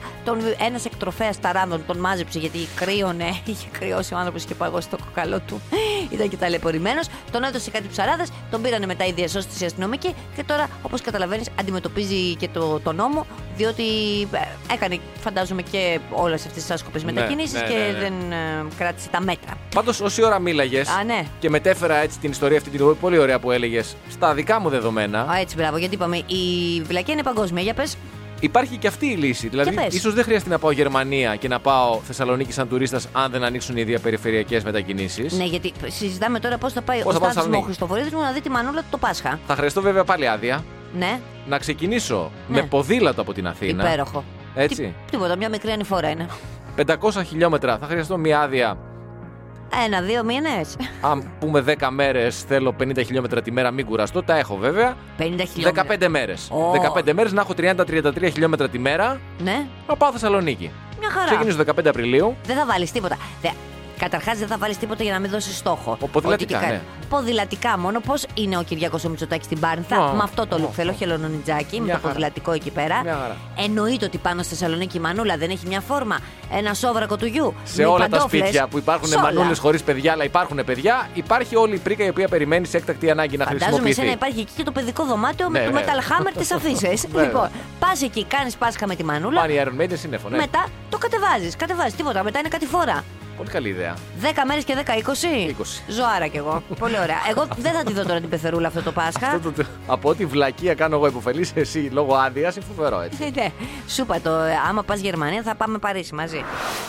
ένας 0.67 0.85
εκτροφέας 0.85 1.39
ταράνδων 1.39 1.85
τον 1.87 1.97
μάζεψε 1.97 2.39
γιατί 2.39 2.67
κρύωνε. 2.75 3.35
Είχε 3.45 3.67
κρυώσει 3.71 4.13
ο 4.13 4.17
άνθρωπος 4.17 4.43
και 4.43 4.55
παγώσει 4.55 4.89
το 4.89 4.97
κοκαλό 5.13 5.39
του. 5.39 5.61
Ήταν 6.09 6.29
και 6.29 6.37
ταλαιπωρημένος. 6.37 7.07
Τον 7.31 7.43
έδωσε 7.43 7.71
κάτι 7.71 7.87
ψαράδες, 7.91 8.29
τον 8.51 8.61
πήρανε 8.61 8.85
μετά 8.85 9.05
οι 9.05 9.11
διασώστες 9.11 9.61
οι 9.61 9.65
αστυνομικοί 9.65 10.15
και 10.35 10.43
τώρα, 10.43 10.67
όπως 10.81 11.01
καταλαβαίνεις, 11.01 11.47
αντιμετωπίζει 11.59 12.35
και 12.35 12.47
το, 12.53 12.79
το 12.79 12.91
νόμο, 12.91 13.25
διότι 13.55 13.83
ε, 14.31 14.73
έκανε, 14.73 14.99
φαντάζομαι, 15.19 15.61
και 15.61 15.99
όλες 16.11 16.45
αυτές 16.45 16.63
τις 16.63 16.71
άσκοπες 16.71 17.03
Ναι, 17.03 17.11
μετακινήσεις 17.11 17.53
ναι, 17.53 17.59
ναι, 17.59 17.67
και 17.67 17.91
ναι. 17.91 17.99
δεν 17.99 18.13
ε, 18.31 18.65
κράτησε 18.77 19.09
τα 19.09 19.21
μέτρα. 19.21 19.53
Πάντως, 19.75 20.01
όση 20.01 20.23
ώρα 20.23 20.39
μίλαγες 20.39 20.89
Α, 20.89 21.03
ναι. 21.03 21.25
και 21.39 21.49
μετέφερα 21.49 21.95
έτσι 21.95 22.19
την 22.19 22.31
ιστορία 22.31 22.57
αυτή 22.57 22.69
την 22.69 22.97
πολύ 22.99 23.17
ωραία 23.17 23.39
που 23.39 23.51
έλεγες 23.51 23.95
στα 24.09 24.33
δικά 24.33 24.59
μου 24.59 24.69
δεδομένα, 24.69 25.21
Α, 25.21 25.37
έτσι, 25.39 25.55
μπράβο, 25.55 25.77
γιατί 25.77 25.95
είπαμε, 25.95 26.17
η 26.17 26.81
βλακία 26.81 27.13
είναι 27.13 27.23
παγκόσμια. 27.23 27.61
Για 27.61 27.73
πες. 27.73 27.97
Υπάρχει 28.43 28.77
και 28.77 28.87
αυτή 28.87 29.05
η 29.05 29.15
λύση. 29.15 29.47
Δηλαδή, 29.47 29.73
πες. 29.73 29.93
ίσως 29.95 30.13
δεν 30.13 30.23
χρειάζεται 30.23 30.49
να 30.49 30.59
πάω 30.59 30.71
Γερμανία 30.71 31.35
και 31.35 31.47
να 31.47 31.59
πάω 31.59 31.99
Θεσσαλονίκη 32.03 32.51
σαν 32.51 32.67
τουρίστας 32.67 33.07
αν 33.11 33.31
δεν 33.31 33.43
ανοίξουν 33.43 33.77
οι 33.77 33.83
διαπεριφερειακές 33.83 34.63
μετακινήσεις. 34.63 35.33
Ναι, 35.33 35.43
γιατί 35.43 35.71
συζητάμε 35.87 36.39
τώρα 36.39 36.57
πώς 36.57 36.73
θα 36.73 36.81
πάει 36.81 37.01
Πώς 37.01 37.09
ο 37.09 37.13
θα 37.13 37.19
πάω 37.19 37.31
Στάθης 37.31 37.49
μου 37.49 37.57
ο 37.57 37.61
Θεσσαλονίκη. 37.61 37.65
Χριστοφορίδης 37.65 38.13
μου 38.13 38.21
να 38.21 38.31
δει 38.31 38.41
τη 38.41 38.49
μανούλα 38.49 38.79
του 38.81 38.87
το 38.89 38.97
Πάσχα. 38.97 39.39
Θα 39.47 39.55
χρειαστώ 39.55 39.81
βέβαια 39.81 40.03
πάλι 40.03 40.27
άδεια 40.27 40.63
Ναι, 40.97 41.19
να 41.47 41.57
ξεκινήσω 41.57 42.31
Ναι. 42.47 42.61
με 42.61 42.67
ποδήλατο 42.67 43.21
από 43.21 43.33
την 43.33 43.47
Αθήνα. 43.47 43.83
υπέροχο. 43.83 44.23
Έτσι. 44.55 44.75
Τι- 44.83 45.11
τίποτα, 45.11 45.35
μια 45.35 45.49
μικρή 45.49 45.71
ανηφόρα 45.71 46.09
είναι. 46.09 46.27
500 46.75 47.23
χιλιόμετρα 47.27 47.77
θα 47.77 47.85
χρειαστώ 47.85 48.17
μια 48.17 48.41
άδεια. 48.41 48.77
Ένα-δύο 49.85 50.23
μήνες. 50.23 50.75
Αν 51.01 51.31
πούμε 51.39 51.63
10 51.67 51.87
μέρες, 51.91 52.43
θέλω 52.47 52.75
50 52.79 53.03
χιλιόμετρα 53.05 53.41
τη 53.41 53.51
μέρα, 53.51 53.71
μην 53.71 53.85
κουραστώ. 53.85 54.23
Τα 54.23 54.37
έχω 54.37 54.55
βέβαια. 54.55 54.95
50 55.17 55.23
χιλιόμετρα. 55.53 55.85
15 55.99 56.07
μέρες. 56.07 56.49
Ω. 56.51 56.71
15 56.71 57.13
μέρες 57.13 57.31
να 57.31 57.41
έχω 57.41 57.53
30-33 57.57 58.29
χιλιόμετρα 58.31 58.69
τη 58.69 58.79
μέρα 58.79 59.19
Ναι, 59.43 59.65
να 59.87 59.95
πάω 59.95 60.11
Θεσσαλονίκη. 60.11 60.71
μια 60.99 61.09
χαρά. 61.09 61.25
Ξεκινήσω 61.25 61.57
15 61.57 61.85
Απριλίου. 61.89 62.35
Δεν 62.45 62.55
θα 62.55 62.65
βάλεις 62.65 62.91
τίποτα. 62.91 63.17
Δε... 64.03 64.09
Καταρχάς, 64.09 64.37
δεν 64.37 64.47
θα 64.47 64.57
βάλεις 64.57 64.77
τίποτα 64.77 65.03
για 65.03 65.11
να 65.13 65.19
μην 65.19 65.29
δώσεις 65.31 65.57
στόχο. 65.57 65.97
Ο- 65.99 66.07
ποδηλατικά, 66.07 66.57
Ότι 66.57 66.65
και 66.65 66.69
κα- 66.69 66.73
ναι. 66.73 66.81
Ποδηλατικά 67.09 67.77
μόνο. 67.77 67.99
Πώς 67.99 68.25
είναι 68.33 68.57
ο 68.57 68.63
Κυριάκος 68.63 69.03
ο 69.05 69.09
Μητσοτάκης 69.09 69.45
στην 69.45 69.59
Πάρνθα. 69.59 70.09
Ω, 70.09 70.13
με 70.13 70.21
αυτό 70.23 70.47
το 70.47 70.55
ω, 70.55 70.59
look. 70.63 70.69
Θέλω 70.73 70.91
ω. 70.91 70.93
χελονονιτζάκι 70.93 71.77
με 71.79 71.83
Μια 71.85 71.93
το 71.93 71.99
χαρά. 71.99 72.13
ποδηλατικό 72.13 72.51
εκεί 72.51 72.69
πέρα. 72.71 73.01
Μια 73.03 73.13
χαρά. 73.21 73.35
Εννοείται 73.57 74.05
ότι 74.05 74.17
πάνω 74.17 74.43
στη 74.43 74.55
Θεσσαλονίκη 74.55 74.97
η 74.97 74.99
μανούλα 74.99 75.37
δεν 75.37 75.49
έχει 75.49 75.67
μια 75.67 75.79
φόρμα. 75.81 76.19
Ένα 76.51 76.73
σόβρακο 76.73 77.17
του 77.17 77.25
γιου. 77.25 77.53
Σε 77.63 77.81
με 77.81 77.87
όλα 77.87 78.03
τα 78.03 78.09
παντόφλες. 78.09 78.41
σπίτια 78.41 78.67
που 78.67 78.77
υπάρχουν 78.77 79.07
Σ' 79.07 79.11
όλα. 79.13 79.21
μανούλες 79.21 79.59
χωρίς 79.59 79.83
παιδιά, 79.83 80.11
αλλά 80.11 80.23
υπάρχουν 80.23 80.63
παιδιά, 80.65 81.07
υπάρχει 81.13 81.55
όλη 81.55 81.75
η 81.75 81.77
πρίκα 81.79 82.05
η 82.05 82.09
οποία 82.09 82.27
περιμένει 82.27 82.65
σε 82.65 82.77
έκτακτη 82.77 83.09
ανάγκη 83.09 83.37
να 83.37 83.43
Φαντάζομαι 83.43 83.65
χρησιμοποιηθεί. 83.67 84.01
εσένα 84.01 84.13
υπάρχει 84.13 84.39
εκεί 84.39 84.51
και 84.57 84.63
το 84.63 84.71
παιδικό 84.71 85.03
δωμάτιο 85.05 85.49
με 85.49 85.59
Ναι, 85.59 85.65
το 85.65 85.71
ναι. 85.71 85.81
Metal 85.81 85.99
Hammer 86.11 86.31
τη 86.41 86.47
αφήσεις. 86.55 87.07
Βέβαια. 87.07 87.23
λοιπόν, 87.27 87.49
πας 87.79 88.01
εκεί, 88.01 88.25
κάνεις 88.25 88.55
Πάσχα 88.55 88.87
με 88.87 88.95
τη 88.95 89.03
μανούλα. 89.03 89.41
Πάνε 89.41 89.53
οι 89.53 89.63
Iron 89.65 89.81
Maiden 89.81 89.93
σύννεφο, 89.97 90.29
ναι. 90.29 90.37
Μετά 90.37 90.65
το 90.89 90.97
κατεβάζεις. 90.97 91.55
Κατεβάζεις 91.55 91.93
τίποτα. 91.95 92.23
Μετά 92.23 92.39
είναι 92.39 92.47
κάτι 92.47 92.65
φορά. 92.65 93.03
Πολύ 93.43 93.55
καλή 93.55 93.69
ιδέα. 93.69 93.93
10 94.21 94.25
μέρες 94.47 94.63
και 94.63 94.73
10-20. 94.75 95.49
20. 95.49 95.83
Ζωάρα 95.87 96.27
κι 96.27 96.37
εγώ. 96.37 96.63
Πολύ 96.79 96.99
ωραία. 96.99 97.15
Εγώ 97.29 97.47
δεν 97.57 97.71
θα 97.73 97.83
τη 97.83 97.93
δω 97.93 98.03
τώρα 98.03 98.19
την 98.19 98.29
πεθερούλα 98.29 98.67
αυτό 98.67 98.81
το 98.81 98.91
Πάσχα. 98.91 99.27
Αυτό 99.27 99.51
το- 99.51 99.63
Από 99.87 100.09
ό,τι 100.09 100.25
βλακεία 100.25 100.73
κάνω 100.73 100.95
εγώ 100.95 101.07
υποφελής, 101.07 101.51
εσύ 101.55 101.89
λόγω 101.91 102.15
άδειας, 102.15 102.55
είναι 102.55 102.65
φοβερό 102.75 103.01
έτσι. 103.01 103.31
Ναι, 103.35 103.47
σου 103.87 104.01
είπα 104.01 104.19
το. 104.21 104.29
ε, 104.29 104.51
Άμα 104.69 104.83
πας 104.83 104.99
Γερμανία 104.99 105.41
θα 105.41 105.55
πάμε 105.55 105.77
Παρίσι 105.77 106.13
μαζί. 106.15 106.43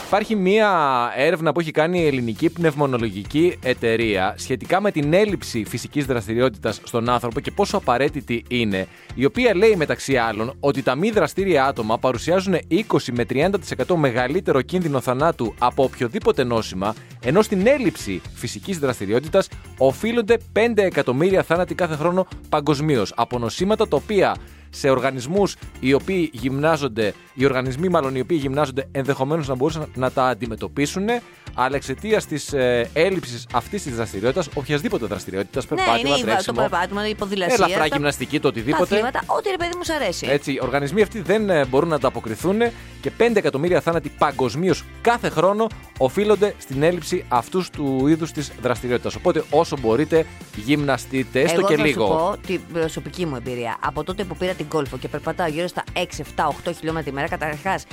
Υπάρχει 0.06 0.36
μία 0.36 0.70
έρευνα 1.16 1.52
που 1.52 1.60
έχει 1.60 1.70
κάνει 1.70 2.00
η 2.00 2.06
ελληνική 2.06 2.50
πνευμονολογική 2.50 3.58
εταιρεία 3.62 4.34
σχετικά 4.38 4.80
με 4.80 4.90
την 4.90 5.12
έλλειψη 5.12 5.64
φυσικής 5.68 6.04
δραστηριότητας 6.06 6.80
στον 6.84 7.08
άνθρωπο 7.08 7.40
και 7.40 7.50
πόσο 7.50 7.76
απαραίτητη 7.76 8.44
είναι, 8.48 8.86
η 9.14 9.24
οποία 9.24 9.54
λέει 9.56 9.74
μεταξύ 9.76 10.16
άλλων 10.16 10.52
ότι 10.60 10.82
τα 10.82 10.94
μη 10.94 11.10
δραστήρια 11.10 11.64
άτομα 11.66 11.98
παρουσιάζουν 11.98 12.54
20 12.70 12.82
με 13.12 13.24
30% 13.30 13.50
μεγαλύτερο 13.96 14.62
κίνδυνο 14.62 15.00
θανάτου 15.00 15.54
από 15.58 15.82
οποιοδήποτε 15.84 16.43
νόσημα, 16.44 16.94
ενώ 17.22 17.42
στην 17.42 17.66
έλλειψη 17.66 18.20
φυσικής 18.34 18.78
δραστηριότητας 18.78 19.48
οφείλονται 19.78 20.38
5 20.52 20.72
εκατομμύρια 20.76 21.42
θάνατοι 21.42 21.74
κάθε 21.74 21.94
χρόνο 21.94 22.26
παγκοσμίως 22.48 23.12
από 23.16 23.38
νοσήματα 23.38 23.88
τα 23.88 23.96
οποία 23.96 24.36
σε 24.74 24.90
οργανισμούς 24.90 25.56
οι 25.80 25.92
οποίοι 25.92 26.30
γυμνάζονται, 26.32 27.14
οι 27.34 27.44
οργανισμοί 27.44 27.88
μάλλον 27.88 28.14
οι 28.16 28.20
οποίοι 28.20 28.38
γυμνάζονται 28.40 28.88
ενδεχομένως 28.92 29.48
να 29.48 29.54
μπορούσαν 29.54 29.86
να 29.94 30.10
τα 30.10 30.24
αντιμετωπίσουν, 30.26 31.06
αλλά 31.54 31.76
εξαιτία 31.76 32.20
της 32.20 32.52
ε, 32.52 32.90
έλλειψης 32.92 33.46
αυτής 33.52 33.82
της 33.82 33.94
δραστηριότητας, 33.96 34.48
οποιασδήποτε 34.54 35.06
δραστηριότητας, 35.06 35.68
ναι, 35.70 35.76
περπάτημα, 35.76 36.08
είναι 36.08 36.16
η- 36.16 36.20
το 36.20 36.26
τρέξιμο, 36.26 36.60
περπάτημα, 36.60 37.08
η 37.08 37.14
ποδηλασία. 37.14 37.54
ελαφρά 37.54 37.88
τα- 37.88 37.94
γυμναστική, 37.96 38.36
το 38.36 38.42
Τα 38.42 38.48
οτιδήποτε. 38.48 38.82
αθλήματα, 38.82 39.20
ό,τι 39.26 39.50
ρε 39.50 39.56
παιδί 39.56 39.76
μου 39.76 39.82
σ' 39.84 39.90
αρέσει. 39.90 40.26
Έτσι, 40.30 40.52
οι 40.52 40.58
οργανισμοί 40.62 41.02
αυτοί 41.02 41.20
δεν 41.20 41.50
ε, 41.50 41.64
μπορούν 41.64 41.88
να 41.88 41.94
ανταποκριθούν 41.94 42.60
και 43.00 43.10
5 43.18 43.36
εκατομμύρια 43.38 43.80
θάνατοι 43.80 44.08
παγκοσμίως 44.18 44.84
κάθε 45.00 45.28
χρόνο 45.28 45.66
οφείλονται 45.98 46.54
στην 46.58 46.82
έλλειψη 46.82 47.24
αυτούς 47.28 47.70
του 47.70 48.06
είδους 48.06 48.32
της 48.32 48.52
δραστηριότητας. 48.62 49.14
Οπότε, 49.14 49.44
όσο 49.50 49.76
μπορείτε, 49.80 50.26
γυμναστείτε, 50.56 51.40
έστω 51.40 51.58
Εγώ 51.60 51.68
και 51.68 51.76
θα 51.76 51.82
λίγο. 51.86 52.06
σου 52.06 52.12
πω 52.12 52.46
την 52.46 52.60
προσωπική 52.72 53.26
μου 53.26 53.36
εμπειρία. 53.36 53.76
Από 53.80 54.04
τότε 54.04 54.24
που 54.24 54.36
πήρα 54.36 54.52
την 54.64 54.72
κόλφο 54.72 54.98
και 54.98 55.08
περπατάω 55.08 55.48
γύρω 55.48 55.66
στα 55.66 55.84
6, 55.92 55.98
7, 56.36 56.46
8 56.46 56.74
χιλιόμετρα 56.76 57.02
τη 57.02 57.12
μέρα, 57.12 57.28
καταρχάς 57.28 57.84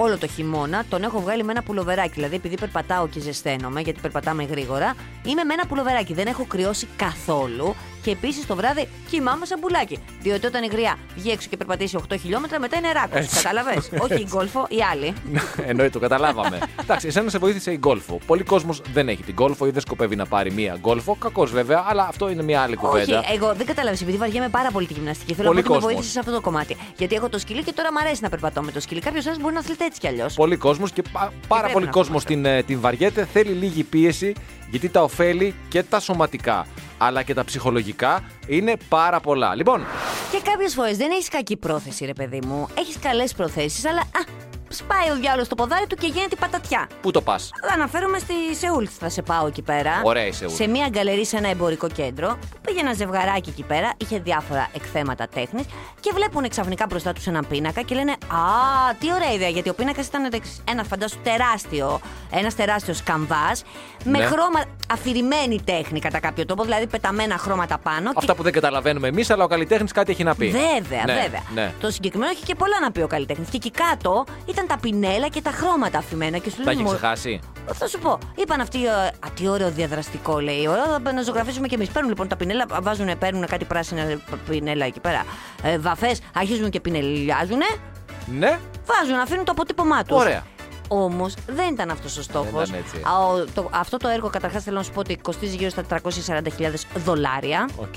όλο 0.00 0.18
το 0.18 0.26
χειμώνα 0.26 0.84
τον 0.88 1.02
έχω 1.02 1.20
βγάλει 1.20 1.44
με 1.44 1.52
ένα 1.52 1.62
πουλοβεράκι. 1.62 2.12
Δηλαδή, 2.14 2.34
επειδή 2.34 2.58
περπατάω 2.58 3.08
και 3.08 3.20
ζεσταίνομαι, 3.20 3.80
γιατί 3.80 4.00
περπατάμε 4.00 4.44
γρήγορα, 4.44 4.94
είμαι 5.24 5.44
με 5.44 5.52
ένα 5.52 5.66
πουλοβεράκι. 5.66 6.14
Δεν 6.14 6.26
έχω 6.26 6.44
κρυώσει 6.44 6.88
καθόλου 6.96 7.74
Και 8.02 8.12
επίσης 8.12 8.46
το 8.46 8.56
βράδυ 8.56 8.88
κοιμάμαι 9.10 9.46
σαν 9.46 9.60
πουλάκι. 9.60 9.98
Διότι 10.22 10.46
όταν 10.46 10.62
η 10.62 10.66
γριά 10.66 10.96
βγει 11.16 11.30
έξω 11.30 11.48
και 11.48 11.56
περπατήσει 11.56 11.98
8 12.08 12.16
χιλιόμετρα, 12.20 12.60
μετά 12.60 12.76
είναι 12.76 12.92
ράκος. 12.92 13.18
Έτσι. 13.18 13.34
Κατάλαβες; 13.36 13.90
Όχι 13.98 14.20
η 14.20 14.26
γκολφο, 14.30 14.66
η 14.68 14.76
άλλη. 14.92 15.14
Εννοεί, 15.66 15.90
το 15.90 15.98
καταλάβαμε. 15.98 16.58
Εντάξει, 16.82 17.06
εσένα 17.06 17.30
σε 17.30 17.38
βοήθησε 17.38 17.72
η 17.72 17.76
γκολφο. 17.80 18.18
Πολλοί 18.26 18.42
κόσμος 18.42 18.82
δεν 18.92 19.08
έχει 19.08 19.22
την 19.22 19.34
γκολφο 19.34 19.66
ή 19.66 19.70
δεν 19.70 19.80
σκοπεύει 19.80 20.16
να 20.16 20.26
πάρει 20.26 20.52
μία 20.52 20.76
γκολφο. 20.80 21.16
Κακός 21.20 21.50
βέβαια, 21.52 21.84
αλλά 21.88 22.06
αυτό 22.08 22.28
είναι 22.30 22.42
μια 22.42 22.60
άλλη 22.60 22.74
Όχι, 22.74 22.86
κουβέντα. 22.86 23.22
εγώ 23.34 23.54
δεν 23.54 23.66
κατάλαβες, 23.66 24.02
επειδή 24.02 24.16
βαριέμαι 24.16 24.48
πάρα 24.48 24.70
πολύ 24.70 24.86
τη 24.86 24.92
γυμναστική. 24.92 25.34
Θέλω 25.34 25.48
Πολύ 25.48 25.62
να 25.62 25.66
πω 25.66 25.72
ότι 25.74 25.82
με 25.82 25.86
κόσμος. 25.86 25.92
βοήθησες 25.92 26.12
σε 26.12 26.18
αυτό 26.18 26.32
το 26.32 26.40
κομμάτι. 26.40 26.76
Γιατί 26.96 27.14
έχω 27.14 27.28
το 27.28 27.38
σκυλί 27.38 27.62
και 27.62 27.72
τώρα 27.72 27.92
μου 27.92 27.98
αρέσει 27.98 28.22
να 28.22 28.28
περπατώ 28.28 28.62
με 28.62 28.72
το 28.72 28.80
σκυλί. 28.80 29.00
Κάποιος 29.00 29.26
άλλος 29.26 29.38
μπορεί 29.40 29.54
να 29.54 29.60
αθλείται 29.60 29.85
έτσι 29.86 30.00
κι 30.00 30.06
αλλιώς. 30.06 30.34
Πολλοί 30.34 30.56
κόσμος 30.56 30.92
και 30.92 31.02
πα- 31.12 31.32
πάρα 31.48 31.60
πρέπει 31.60 31.72
πολύ 31.72 31.84
να 31.86 31.90
κόσμος 31.90 32.24
πούμε 32.24 32.34
την, 32.42 32.44
ε, 32.52 32.62
την 32.62 32.80
βαριέται. 32.80 33.28
Θέλει 33.32 33.50
λίγη 33.52 33.82
πίεση 33.82 34.32
γιατί 34.70 34.88
τα 34.88 35.02
ωφέλη 35.02 35.54
και 35.68 35.82
τα 35.82 36.00
σωματικά 36.00 36.66
αλλά 36.98 37.22
και 37.22 37.34
τα 37.34 37.44
ψυχολογικά 37.44 38.22
είναι 38.46 38.76
πάρα 38.88 39.20
πολλά. 39.20 39.54
Λοιπόν, 39.54 39.84
Και 40.30 40.40
κάποιες 40.50 40.74
φορές 40.74 40.96
δεν 40.96 41.10
έχεις 41.10 41.28
κακή 41.28 41.56
πρόθεση, 41.56 42.04
ρε 42.04 42.12
παιδί 42.12 42.40
μου. 42.46 42.68
Έχεις 42.78 42.98
καλές 42.98 43.32
προθέσεις, 43.34 43.84
αλλά 43.84 44.00
α, 44.00 44.45
σπάει 44.76 45.10
ο 45.10 45.16
διάλογο 45.20 45.44
στο 45.44 45.54
ποδάρι 45.54 45.86
του 45.86 45.96
και 45.96 46.06
γίνεται 46.06 46.34
η 46.34 46.38
πατατιά. 46.40 46.88
πού 47.00 47.10
το 47.10 47.20
πας; 47.22 47.50
Αναφέρομαι 47.72 48.18
στη 48.18 48.34
Σεούλ. 48.58 48.84
Θα 48.98 49.08
σε 49.08 49.22
πάω 49.22 49.46
εκεί 49.46 49.62
πέρα. 49.62 50.00
Ωραία 50.04 50.26
η 50.26 50.32
Σεούλ. 50.32 50.52
Σε 50.52 50.66
μια 50.66 50.86
γκαλερί 50.88 51.26
σε 51.26 51.36
ένα 51.36 51.48
εμπορικό 51.48 51.88
κέντρο 51.88 52.28
που 52.40 52.58
πήγε 52.64 52.80
ένα 52.80 52.92
ζευγαράκι 52.92 53.50
εκεί 53.50 53.62
πέρα, 53.62 53.92
είχε 53.96 54.18
διάφορα 54.18 54.68
εκθέματα 54.74 55.28
τέχνης 55.34 55.64
και 56.00 56.10
βλέπουν 56.14 56.48
ξαφνικά 56.48 56.86
μπροστά 56.88 57.12
τους 57.12 57.26
έναν 57.26 57.46
πίνακα 57.48 57.82
και 57.82 57.94
λένε 57.94 58.10
Α, 58.12 58.94
τι 59.00 59.12
ωραία 59.12 59.32
ιδέα, 59.32 59.48
γιατί 59.48 59.68
ο 59.68 59.74
πίνακας 59.74 60.06
ήταν 60.06 60.30
δεξ- 60.30 60.62
ένα 60.70 60.84
φαντάσου 60.84 61.18
τεράστιο, 61.22 62.00
ένας 62.30 62.54
τεράστιος 62.54 63.02
καμβάς 63.02 63.62
με 64.04 64.18
Ναι. 64.18 64.24
χρώμα 64.24 64.60
αφηρημένη 64.92 65.62
τέχνη 65.64 66.00
κατά 66.00 66.20
κάποιο 66.20 66.44
τρόπο, 66.46 66.62
δηλαδή 66.62 66.86
πεταμένα 66.86 67.38
χρώματα 67.38 67.78
πάνω. 67.78 68.10
Αυτά 68.14 68.34
που 68.34 68.42
δεν 68.42 68.52
καταλαβαίνουμε 68.52 69.08
εμείς 69.08 69.30
αλλά 69.30 69.44
ο 69.44 69.46
καλλιτέχνης 69.46 69.92
κάτι 69.92 70.10
έχει 70.12 70.22
να 70.24 70.34
πει. 70.34 70.46
Βέβαια, 70.46 71.04
Ναι, 71.06 71.12
βέβαια. 71.22 71.42
Ναι. 71.54 71.72
Το 71.80 71.90
συγκεκριμένο 71.90 72.30
έχει 72.30 72.44
και 72.44 72.54
πολλά 72.54 72.80
να 72.80 72.90
πει 72.90 73.00
ο 73.00 73.06
καλλιτέχνης. 73.06 73.48
Και 73.48 73.56
εκεί 73.56 73.70
κάτω 73.70 74.24
ήταν 74.46 74.65
τα 74.66 74.78
πινέλα 74.78 75.28
και 75.28 75.42
τα 75.42 75.50
χρώματα 75.50 75.98
αφημένα. 75.98 76.38
Και 76.38 76.50
σου 76.50 76.56
Τα 76.56 76.62
λέει, 76.64 76.74
έχει 76.74 76.82
«Μω- 76.82 76.92
ξεχάσει. 76.92 77.40
Θα 77.72 77.88
σου 77.88 77.98
πω. 77.98 78.18
Είπαν 78.34 78.60
αυτοί, 78.60 78.86
ε, 78.86 78.90
α, 78.90 79.10
τι 79.34 79.48
ωραίο 79.48 79.70
διαδραστικό 79.70 80.40
λέει. 80.40 80.66
Ωραία, 80.66 80.84
θα 81.04 81.12
να 81.12 81.22
ζωγραφίσουμε 81.22 81.66
κι 81.68 81.74
εμείς. 81.74 81.88
Παίρνουν 81.88 82.10
λοιπόν 82.10 82.28
τα 82.28 82.36
πινέλα, 82.36 82.66
βάζουν, 82.82 83.18
παίρνουν 83.18 83.46
κάτι 83.46 83.64
πράσινα 83.64 84.20
πινέλα 84.48 84.84
εκεί 84.86 85.00
πέρα. 85.00 85.24
Ε, 85.62 85.78
Βαφές, 85.78 86.18
αρχίζουν 86.34 86.70
και 86.70 86.80
πινελιάζουν. 86.80 87.58
Ναι, 88.38 88.58
Βάζουν, 88.86 89.18
αφήνουν 89.18 89.44
το 89.44 89.52
αποτύπωμά 89.52 90.02
τους. 90.02 90.16
Ωραία. 90.20 90.42
Όμως 90.88 91.34
δεν 91.46 91.72
ήταν 91.72 91.90
αυτός 91.90 92.16
ο 92.16 92.22
στόχος. 92.22 92.68
ήταν 92.68 92.80
έτσι. 92.80 93.02
Αυτό 93.70 93.96
το 93.96 94.08
έργο 94.08 94.28
καταρχάς 94.30 94.62
θέλω 94.62 94.76
να 94.76 94.82
σου 94.82 94.92
πω 94.92 95.00
ότι 95.00 95.16
κοστίζει 95.16 95.56
γύρω 95.56 95.70
στα 95.70 95.82
340.000 95.82 96.86
δολάρια. 97.04 97.68
οκ. 97.76 97.94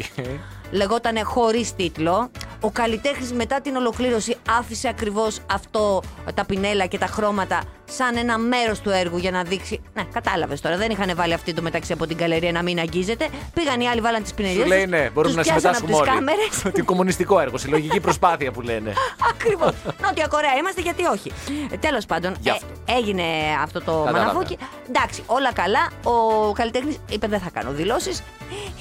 Λεγότανε 0.71 1.21
χωρίς 1.21 1.75
τίτλο. 1.75 2.29
Ο 2.61 2.69
καλλιτέχνης 2.71 3.33
μετά 3.33 3.61
την 3.61 3.75
ολοκλήρωση 3.75 4.35
άφησε 4.59 4.87
ακριβώς 4.87 5.39
αυτό 5.51 6.01
τα 6.33 6.45
πινέλα 6.45 6.85
και 6.85 6.97
τα 6.97 7.05
χρώματα 7.05 7.61
σαν 7.85 8.17
ένα 8.17 8.37
μέρος 8.37 8.79
του 8.79 8.89
έργου 8.89 9.17
για 9.17 9.31
να 9.31 9.43
δείξει. 9.43 9.81
Ναι, 9.93 10.03
κατάλαβες 10.13 10.61
τώρα. 10.61 10.77
Δεν 10.77 10.91
είχαν 10.91 11.15
βάλει 11.15 11.33
αυτοί 11.33 11.53
στο 11.53 11.61
μεταξύ 11.61 11.93
από 11.93 12.07
την 12.07 12.17
γκαλερί 12.17 12.51
να 12.51 12.63
μην 12.63 12.79
αγγίζεται. 12.79 13.27
Πήγαν 13.53 13.81
οι 13.81 13.87
άλλοι, 13.87 14.01
βάλαν 14.01 14.23
τις 14.23 14.33
πινελιές. 14.33 14.61
Σου 14.61 14.67
λέει 14.67 14.85
ναι, 14.85 15.09
μπορούμε 15.13 15.35
να 15.35 15.43
συμμετάσχουμε 15.43 15.91
από 15.91 15.99
όλοι. 16.01 16.09
τι 16.09 16.15
κάμερες. 16.15 16.61
Τι 16.75 16.81
κομμουνιστικό 16.81 17.39
έργο, 17.39 17.57
συλλογική 17.57 17.99
προσπάθεια 17.99 18.51
που 18.51 18.61
λένε. 18.61 18.93
Ακριβώς. 19.33 19.71
Νότια 20.01 20.27
Κορέα 20.27 20.53
είμαστε, 20.59 20.81
γιατί 20.81 21.05
όχι. 21.05 21.31
Τέλος 21.79 22.05
πάντων, 22.05 22.35
Γι' 22.39 22.49
ε, 22.49 22.51
αυτό. 22.51 22.65
έγινε 22.85 23.23
αυτό 23.63 23.79
το 23.79 23.91
Κατάλαβα. 23.91 24.17
μαναβούκι. 24.19 24.57
Εντάξει, 24.89 25.23
όλα 25.25 25.53
καλά. 25.53 25.89
Ο 26.03 26.51
καλλιτέχνης 26.51 26.97
είπε: 27.09 27.27
Δεν 27.27 27.39
θα 27.39 27.49
κάνω 27.49 27.71
δηλώσεις. 27.71 28.23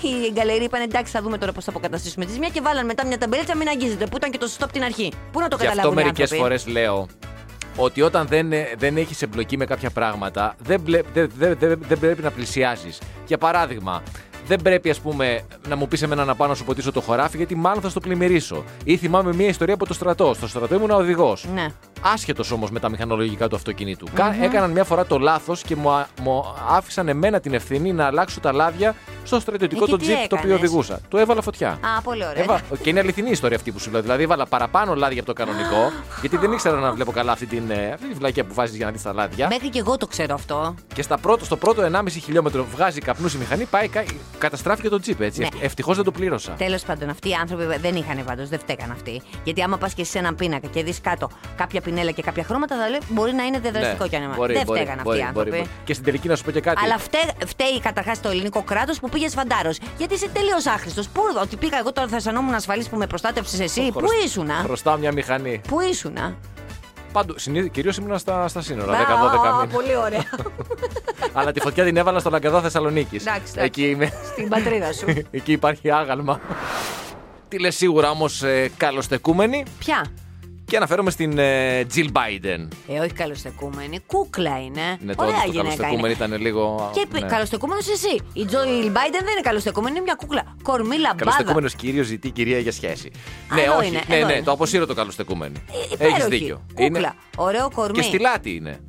Οι 0.00 0.30
γκαλερί 0.32 0.64
είπαν: 0.64 0.80
Εντάξει, 0.82 1.12
θα 1.12 1.22
δούμε 1.22 1.38
τώρα 1.38 1.52
πώς 1.52 1.64
θα 1.64 1.72
αποκαταστήσουμε 1.78 2.24
τη 2.24 2.32
ζημιά 2.32 2.48
και 2.48 2.60
βάλαν 2.60 2.86
μετά 2.86 3.06
μια 3.06 3.18
ταμπελίτσα 3.18 3.56
μην 3.56 3.68
αγγίζεται. 3.68 4.06
Που 4.06 4.16
ήταν 4.16 4.30
και 4.30 4.38
το 4.38 4.46
σωστό 4.46 4.64
από 4.64 4.72
την 4.72 4.82
αρχή. 4.82 5.12
Πού 5.32 5.40
να 5.40 5.48
το 5.48 5.56
Γι' 5.60 5.66
αυτό 5.66 5.76
καταλάβουν 5.76 5.92
οι 5.92 6.02
μερικές 6.02 6.32
άνθρωποι; 6.32 6.42
φορές 6.42 6.66
λέω 6.66 7.06
ότι 7.76 8.02
όταν 8.02 8.26
δεν, 8.26 8.52
ε, 8.52 8.74
δεν 8.78 8.96
έχεις 8.96 9.22
εμπλοκή 9.22 9.56
με 9.56 9.64
κάποια 9.64 9.90
πράγματα, 9.90 10.54
δεν, 10.58 10.80
μπλε- 10.80 11.04
δεν, 11.12 11.30
δεν, 11.36 11.56
δεν, 11.58 11.80
δεν 11.88 11.98
πρέπει 11.98 12.22
να 12.22 12.30
πλησιάζεις. 12.30 12.98
Για 13.26 13.38
παράδειγμα, 13.38 14.02
δεν 14.48 14.62
πρέπει, 14.62 14.90
ας 14.90 15.00
πούμε, 15.00 15.40
να 15.68 15.76
μου 15.76 15.88
πεις 15.88 16.02
εμένα 16.02 16.24
να 16.24 16.34
πάω 16.34 16.48
να 16.48 16.54
σου 16.54 16.64
ποτίσω 16.64 16.92
το 16.92 17.00
χωράφι, 17.00 17.36
γιατί 17.36 17.54
μάλλον 17.54 17.82
θα 17.82 17.88
στο 17.88 18.00
πλημμυρίσω. 18.00 18.64
Ή 18.84 18.96
θυμάμαι 18.96 19.34
μια 19.34 19.46
ιστορία 19.48 19.74
από 19.74 19.86
το 19.86 19.94
στρατό. 19.94 20.34
Στο 20.34 20.48
στρατό 20.48 20.74
ήμουν 20.74 20.90
οδηγός. 20.90 21.46
Ναι. 21.54 21.66
Άσχετος 22.00 22.50
όμως 22.50 22.70
με 22.70 22.80
τα 22.80 22.88
μηχανολογικά 22.88 23.48
του 23.48 23.56
αυτοκινήτου. 23.56 24.06
Κα- 24.14 24.36
Έκαναν 24.42 24.70
μια 24.70 24.84
φορά 24.84 25.06
το 25.06 25.18
λάθος 25.18 25.62
και 25.62 25.76
μου, 25.76 25.90
α- 25.90 26.06
μου 26.22 26.44
άφησαν 26.68 27.08
εμένα 27.08 27.40
την 27.40 27.54
ευθύνη 27.54 27.92
να 27.92 28.06
αλλάξω 28.06 28.40
τα 28.40 28.52
λάδια 28.52 28.94
στο 29.24 29.40
στρατιωτικό 29.40 29.82
Ε, 29.82 29.84
και 29.86 29.90
το 29.90 29.96
τι 29.96 30.04
τζιπ 30.04 30.16
το 30.16 30.22
οποίο 30.24 30.38
έκανες; 30.38 30.58
οδηγούσα. 30.58 31.00
Το 31.08 31.18
έβαλα 31.18 31.42
φωτιά. 31.42 31.68
Α, 31.70 32.02
πολύ 32.02 32.26
ωραία. 32.26 32.42
Έβα... 32.42 32.60
Και 32.82 32.90
είναι 32.90 33.00
αληθινή 33.00 33.28
η 33.28 33.32
ιστορία 33.32 33.56
αυτή 33.56 33.70
που 33.72 33.78
σου 33.78 33.90
λέω. 33.90 34.00
Δηλαδή, 34.02 34.22
έβαλα 34.22 34.46
παραπάνω 34.46 34.94
λάδια 34.94 35.20
από 35.22 35.26
το 35.26 35.44
κανονικό, 35.44 35.92
γιατί 36.20 36.36
δεν 36.36 36.52
ήξερα 36.52 36.78
να 36.80 36.92
βλέπω 36.92 37.12
καλά 37.12 37.32
αυτή, 37.32 37.46
την, 37.46 37.70
ε, 37.70 37.90
αυτή 37.94 38.08
τη 38.08 38.14
βλακία 38.14 38.44
που 38.44 38.54
βάζεις 38.54 38.76
για 38.76 38.86
να 38.86 38.92
δεις 38.92 39.02
τα 39.02 39.12
λάδια. 39.12 39.46
Μέχρι 39.46 39.68
και 39.68 39.78
εγώ 39.78 39.96
το 39.96 40.06
ξέρω 40.06 40.34
αυτό. 40.34 40.74
Και 40.94 41.02
στα 41.02 41.18
πρώτο, 41.18 41.44
στο 41.44 41.56
πρώτο 41.56 41.82
1,5 41.92 42.02
χιλιόμετρο 42.08 42.64
βγάζει 42.74 43.00
καπνούς 43.00 43.34
η 43.34 43.38
μηχανή, 43.38 43.64
πάει, 43.64 43.88
κα- 43.88 44.04
καταστράφηκε 44.38 44.88
το 44.88 45.00
τζιπ 45.00 45.20
έτσι. 45.20 45.40
Ναι. 45.40 45.48
Ευτυχώς 45.60 45.96
δεν 45.96 46.04
το 46.04 46.10
πλήρωσα. 46.10 46.52
Τέλος 46.52 46.82
πάντων, 46.82 47.08
αυτοί 47.08 47.28
οι 47.28 47.34
άνθρωποι 47.34 47.64
δεν 47.80 47.94
είχαν 47.94 48.24
πάντως, 48.24 48.48
δεν 48.48 48.58
φταίγαν 48.58 48.90
αυτοί. 48.90 49.22
Γιατί 49.44 49.62
άμα 49.62 49.76
πας 49.76 49.94
και 49.94 50.04
σε 50.04 50.18
έναν 50.18 50.34
πίνακα 50.34 50.66
και 50.66 50.82
δεις 50.82 51.00
κάτω 51.00 51.30
κάποια 51.56 51.80
πινέλα 51.80 52.10
και 52.10 52.22
κάποια 52.22 52.44
χρώματα, 52.44 52.76
θα 52.76 52.88
λέει 52.88 52.98
μπορεί 53.08 53.32
να 53.32 53.42
είναι 53.42 53.58
διαδραστικό 53.58 54.08
κι 54.08 54.16
αν 54.16 54.22
είναι. 54.22 54.30
Ναι, 54.30 54.36
μπορεί, 54.36 54.52
δεν 54.54 54.62
μπορεί, 54.64 54.78
φταίγαν 54.78 54.98
αυτοί 54.98 55.08
μπορεί, 55.08 55.18
οι 55.18 55.22
άνθρωποι. 55.22 55.48
μπορεί, 55.50 55.60
μπορεί. 55.62 55.70
Και 55.84 55.92
στην 55.92 56.04
τελική 56.04 56.28
να 56.28 56.36
σου 56.36 56.44
πω 56.44 56.50
και 56.50 56.60
κάτι. 56.60 56.84
Αλλά 56.84 56.98
φταί, 56.98 57.46
φταίει 57.46 57.80
καταρχάς 57.80 58.20
το 58.20 58.28
ελληνικό 58.28 58.62
κράτος 58.62 59.00
που 59.00 59.08
πήγες 59.08 59.34
φαντάρος. 59.34 59.78
Γιατί 59.98 60.14
είσαι 60.14 60.28
τελείως 60.28 60.66
άχρηστος. 60.66 61.08
Πού, 61.08 61.22
ότι 61.42 61.56
πήγα 61.56 61.78
εγώ 61.78 61.92
τώρα 61.92 62.08
θα 62.08 62.16
αισθανόμουν 62.16 62.54
ασφαλή 62.54 62.84
που 62.90 62.96
με 62.96 63.06
προστάτευσες 63.06 63.60
εσύ; 63.60 63.90
Πού 63.92 63.98
Χρωσ- 63.98 64.24
ήσουνα; 64.24 64.54
Χρωστάω 64.54 64.96
μια 64.96 65.12
μηχανή. 65.12 65.60
Πού 65.68 65.80
ήσουνα; 65.80 66.36
Πάντω, 67.12 67.34
κυρίως 67.72 67.96
ήμουν 67.96 68.18
στα, 68.18 68.48
στα 68.48 68.60
σύνορα, 68.60 68.92
10-12 68.92 68.96
Α, 69.46 69.56
μήνες. 69.56 69.74
Πολύ 69.74 69.96
ωραία. 69.96 70.24
Αλλά 71.32 71.52
τη 71.52 71.60
φωτιά 71.60 71.84
την 71.84 71.96
έβαλα 71.96 72.18
στο 72.18 72.30
Λαγκαδά 72.30 72.60
Θεσσαλονίκης. 72.60 73.26
Εντάξει, 73.26 73.40
εντάξει. 73.40 73.60
Εκεί, 73.64 73.82
είμαι. 73.82 74.12
Στην 74.32 74.48
πατρίδα 74.48 74.92
σου. 74.92 75.06
Εκεί 75.30 75.52
υπάρχει 75.52 75.90
άγαλμα. 75.90 76.40
Τι 77.48 77.58
λες 77.58 77.76
σίγουρα 77.76 78.10
όμως 78.10 78.42
ε, 78.42 78.70
καλοστεκούμενη; 78.76 79.62
Ποια; 79.78 80.04
Και 80.68 80.76
αναφέρομαι 80.76 81.10
στην 81.10 81.38
ε, 81.38 81.86
Jill 81.94 82.06
Biden. 82.12 82.68
Ε, 82.88 82.98
όχι 82.98 83.12
καλοστεκούμενη. 83.12 83.98
Κούκλα 84.06 84.60
είναι. 84.62 84.80
Ναι, 85.00 85.14
το 85.14 85.22
Ωραία 85.22 85.34
όντως 85.34 85.44
το 85.44 85.50
γυναίκα 85.50 85.76
καλοστεκούμενη 85.76 86.14
είναι. 86.14 86.24
ήταν 86.24 86.40
λίγο. 86.40 86.90
Και 86.94 87.06
ναι. 87.20 87.20
καλοστεκούμενος 87.20 87.88
εσύ. 87.88 88.20
Η 88.32 88.44
Τζόιλ 88.44 88.90
Μπάιντεν 88.90 89.20
δεν 89.24 89.32
είναι 89.32 89.40
καλοστεκούμενη, 89.42 89.94
είναι 89.94 90.04
μια 90.04 90.14
κούκλα. 90.18 90.56
Κορμί 90.62 90.96
λαμπάδα. 90.98 91.14
Καλοστεκούμενος 91.24 91.74
κύριος 91.74 92.06
ζητεί 92.06 92.30
κυρία 92.30 92.58
για 92.58 92.72
σχέση. 92.72 93.10
ναι, 93.54 93.60
εδώ 93.60 93.76
όχι. 93.76 93.86
είναι, 93.86 94.02
ναι, 94.08 94.16
εδώ 94.16 94.26
ναι, 94.26 94.32
είναι. 94.32 94.42
το 94.42 94.50
αποσύρω 94.52 94.86
το 94.86 94.94
καλοστεκούμενο. 94.94 95.54
Ε, 95.72 95.76
Έχεις 95.78 95.92
υπέροχη. 95.92 96.28
δίκιο. 96.28 96.66
Κούκλα. 96.74 97.14
Ωραίο 97.36 97.70
κορμί. 97.74 97.92
Και 97.92 98.02
στη 98.02 98.18
λάτη 98.18 98.54
είναι. 98.54 98.80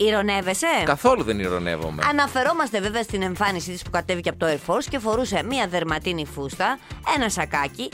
Ηρωνεύεσαι; 0.00 0.66
Καθόλου 0.84 1.22
δεν 1.22 1.38
ηρωνεύομαι. 1.38 2.02
Αναφερόμαστε 2.08 2.80
βέβαια 2.80 3.02
στην 3.02 3.22
εμφάνισή 3.22 3.70
της 3.70 3.82
που 3.82 3.90
κατέβηκε 3.90 4.28
από 4.28 4.38
το 4.38 4.46
Air 4.46 4.74
Force 4.74 4.84
και 4.90 4.98
φορούσε 4.98 5.42
μία 5.48 5.66
δερματίνη 5.66 6.26
φούστα, 6.26 6.78
ένα 7.16 7.28
σακάκι, 7.28 7.88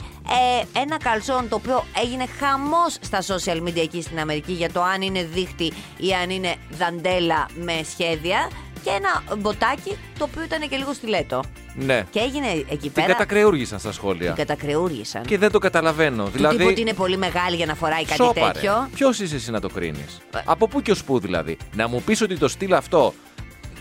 ε, 0.73 0.79
ένα 0.79 0.97
καλσόν 0.97 1.49
το 1.49 1.55
οποίο 1.55 1.83
έγινε 2.03 2.25
χαμός 2.39 2.97
στα 3.01 3.21
social 3.21 3.61
media 3.61 3.77
εκεί 3.77 4.01
στην 4.01 4.19
Αμερική 4.19 4.51
για 4.51 4.71
το 4.71 4.81
αν 4.81 5.01
είναι 5.01 5.23
δίχτυ 5.23 5.73
ή 5.97 6.13
αν 6.13 6.29
είναι 6.29 6.55
δαντέλα 6.71 7.47
με 7.55 7.81
σχέδια 7.91 8.49
και 8.83 8.89
ένα 8.89 9.37
μποτάκι 9.37 9.97
το 10.17 10.23
οποίο 10.23 10.43
ήταν 10.43 10.69
και 10.69 10.75
λίγο 10.77 10.93
στιλέτο. 10.93 11.43
Ναι. 11.75 12.03
Και 12.09 12.19
έγινε 12.19 12.47
εκεί 12.47 12.77
Την 12.77 12.91
πέρα. 12.91 13.07
κατακρεούργησαν 13.07 13.79
στα 13.79 13.91
σχόλια. 13.91 14.33
Την 14.33 14.45
κατακρεούργησαν. 14.45 15.21
Και 15.25 15.37
δεν 15.37 15.51
το 15.51 15.59
καταλαβαίνω. 15.59 16.23
Του 16.23 16.29
δηλαδή. 16.33 16.57
τύπου 16.57 16.69
ότι 16.69 16.81
είναι 16.81 16.93
πολύ 16.93 17.17
μεγάλη 17.17 17.55
για 17.55 17.65
να 17.65 17.75
φοράει 17.75 18.03
κάτι 18.05 18.15
Σόπαρε. 18.23 18.51
τέτοιο. 18.51 18.89
Ποιος 18.93 19.19
είσαι 19.19 19.35
εσύ 19.35 19.51
να 19.51 19.59
το 19.61 19.69
κρίνεις; 19.69 20.21
Ε. 20.35 20.39
Από 20.45 20.67
πού 20.67 20.81
και 20.81 20.91
ως 20.91 21.03
πού 21.03 21.19
δηλαδή; 21.19 21.57
Να 21.75 21.87
μου 21.87 22.01
πεις 22.01 22.21
ότι 22.21 22.37
το 22.37 22.47
στυλ 22.47 22.73
αυτό. 22.73 23.13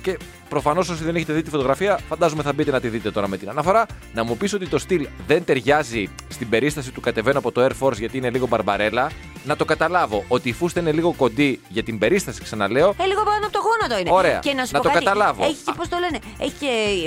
Και 0.05 0.19
προφανώς 0.49 0.89
όσοι 0.89 1.05
δεν 1.05 1.17
έχετε 1.17 1.33
δει 1.33 1.43
τη 1.43 1.51
φωτογραφία, 1.51 1.99
φαντάζομαι 2.09 2.43
θα 2.43 2.53
μπείτε 2.53 2.71
να 2.71 2.81
τη 2.81 2.89
δείτε 2.89 3.11
τώρα 3.11 3.29
με 3.29 3.37
την 3.37 3.49
αναφορά. 3.49 3.87
Να 4.15 4.25
μου 4.25 4.37
πεις 4.37 4.53
ότι 4.53 4.67
το 4.67 4.79
στυλ 4.79 5.09
δεν 5.27 5.45
ταιριάζει 5.45 6.09
στην 6.29 6.49
περίσταση 6.49 6.91
του 6.91 7.01
κατεβαίνω 7.01 7.39
από 7.39 7.53
το 7.53 7.67
Air 7.67 7.73
Force 7.81 7.99
γιατί 7.99 8.17
είναι 8.17 8.31
λίγο 8.31 8.47
μπαρμπαρέλα. 8.47 9.11
Να 9.45 9.57
το 9.57 9.65
καταλάβω 9.65 10.25
ότι 10.29 10.49
η 10.49 10.53
φούστα 10.53 10.81
είναι 10.81 10.93
λίγο 10.93 11.13
κοντή 11.13 11.61
για 11.69 11.83
την 11.83 11.99
περίσταση, 11.99 12.43
ξαναλέω. 12.43 12.95
Ε, 12.99 13.05
λίγο 13.05 13.23
πάνω 13.23 13.47
από 13.47 13.53
το 13.53 13.59
γόνατο 13.59 14.01
είναι. 14.01 14.11
Ωραία. 14.13 14.39
Και 14.39 14.53
να 14.53 14.65
σου 14.65 14.71
Να 14.73 14.79
πω 14.79 14.85
το 14.85 14.93
κάτι, 14.93 15.05
καταλάβω. 15.05 15.45
Έχει 15.45 15.63
και 15.65 15.73
πώς 15.77 15.89
το 15.89 15.97
λένε. 15.99 16.19
Έχει 16.39 16.55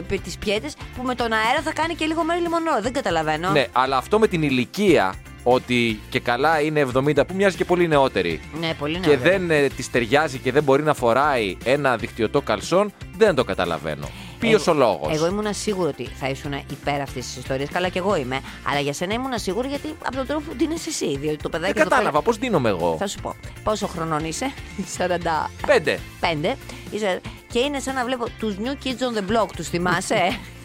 και 0.08 0.18
τις 0.18 0.38
πιέτες 0.38 0.76
που 0.96 1.04
με 1.04 1.16
τον 1.16 1.32
αέρα 1.32 1.62
θα 1.64 1.74
κάνει 1.74 1.96
και 1.96 2.06
λίγο 2.06 2.24
μέρη 2.24 2.42
λιμονό. 2.42 2.82
Δεν 2.82 2.94
καταλαβαίνω. 2.94 3.52
Ναι, 3.52 3.66
αλλά 3.72 3.98
αυτό 3.98 4.20
με 4.20 4.28
την 4.28 4.42
ηλικία 4.44 5.14
ότι 5.50 6.00
και 6.10 6.20
καλά 6.20 6.62
είναι 6.62 6.88
70 6.94 7.28
που 7.28 7.34
μοιάζει 7.36 7.56
και 7.58 7.66
πολύ 7.66 7.88
νεότερη. 7.88 8.40
Ναι, 8.60 8.74
πολύ 8.80 8.94
και 9.00 9.08
νεότερο. 9.08 9.30
δεν 9.30 9.52
ε, 9.52 9.68
της 9.68 9.92
ταιριάζει 9.92 10.38
και 10.38 10.52
δεν 10.52 10.64
μπορεί 10.64 10.84
να 10.84 10.94
φοράει 10.94 11.58
ένα 11.64 11.96
δικτυωτό 11.98 12.42
καλσόν, 12.42 12.92
δεν 13.18 13.36
το 13.36 13.44
καταλαβαίνω. 13.44 14.08
Ποιος 14.40 14.68
Εγώ- 14.68 14.76
ο 14.78 14.80
λόγος; 14.80 15.14
Εγώ 15.16 15.28
ήμουν 15.28 15.54
σίγουρη 15.54 15.90
ότι 15.90 16.04
θα 16.20 16.30
ήσουν 16.30 16.54
υπέρ 16.72 17.02
αυτής 17.02 17.26
της 17.26 17.36
ιστορίας. 17.38 17.70
Καλά, 17.70 17.90
και 17.90 18.00
εγώ 18.00 18.16
είμαι. 18.16 18.40
Αλλά 18.70 18.80
για 18.80 18.94
σένα 18.94 19.14
ήμουν 19.14 19.32
σίγουρη 19.36 19.68
γιατί 19.68 19.88
από 20.06 20.16
τον 20.16 20.26
τρόπο 20.26 20.44
που 20.50 20.56
την 20.56 20.72
είσαι 20.72 20.90
εσύ. 20.90 21.18
Διότι 21.18 21.38
το 21.44 21.50
παιδάκι 21.50 21.74
Δεν 21.74 21.82
εδώ 21.82 21.90
κατάλαβα, 21.90 22.12
πέρα- 22.12 22.24
πώς 22.24 22.38
δίνομαι 22.38 22.70
εγώ; 22.70 22.96
Θα 23.00 23.08
σου 23.08 23.20
πω. 23.22 23.36
Πόσο 23.64 23.88
χρονών 23.88 24.26
είσαι, 24.26 24.52
45. 24.98 25.98
Πέντε. 26.20 26.58
Είσαι... 26.92 27.22
Και 27.52 27.60
είναι 27.60 27.80
σαν 27.80 27.96
να 27.96 28.06
βλέπω 28.06 28.26
τους 28.40 28.56
New 28.64 28.86
Kids 28.86 28.90
on 28.90 29.18
the 29.20 29.44
Block, 29.44 29.48
τους 29.56 29.68
θυμάσαι. 29.70 30.40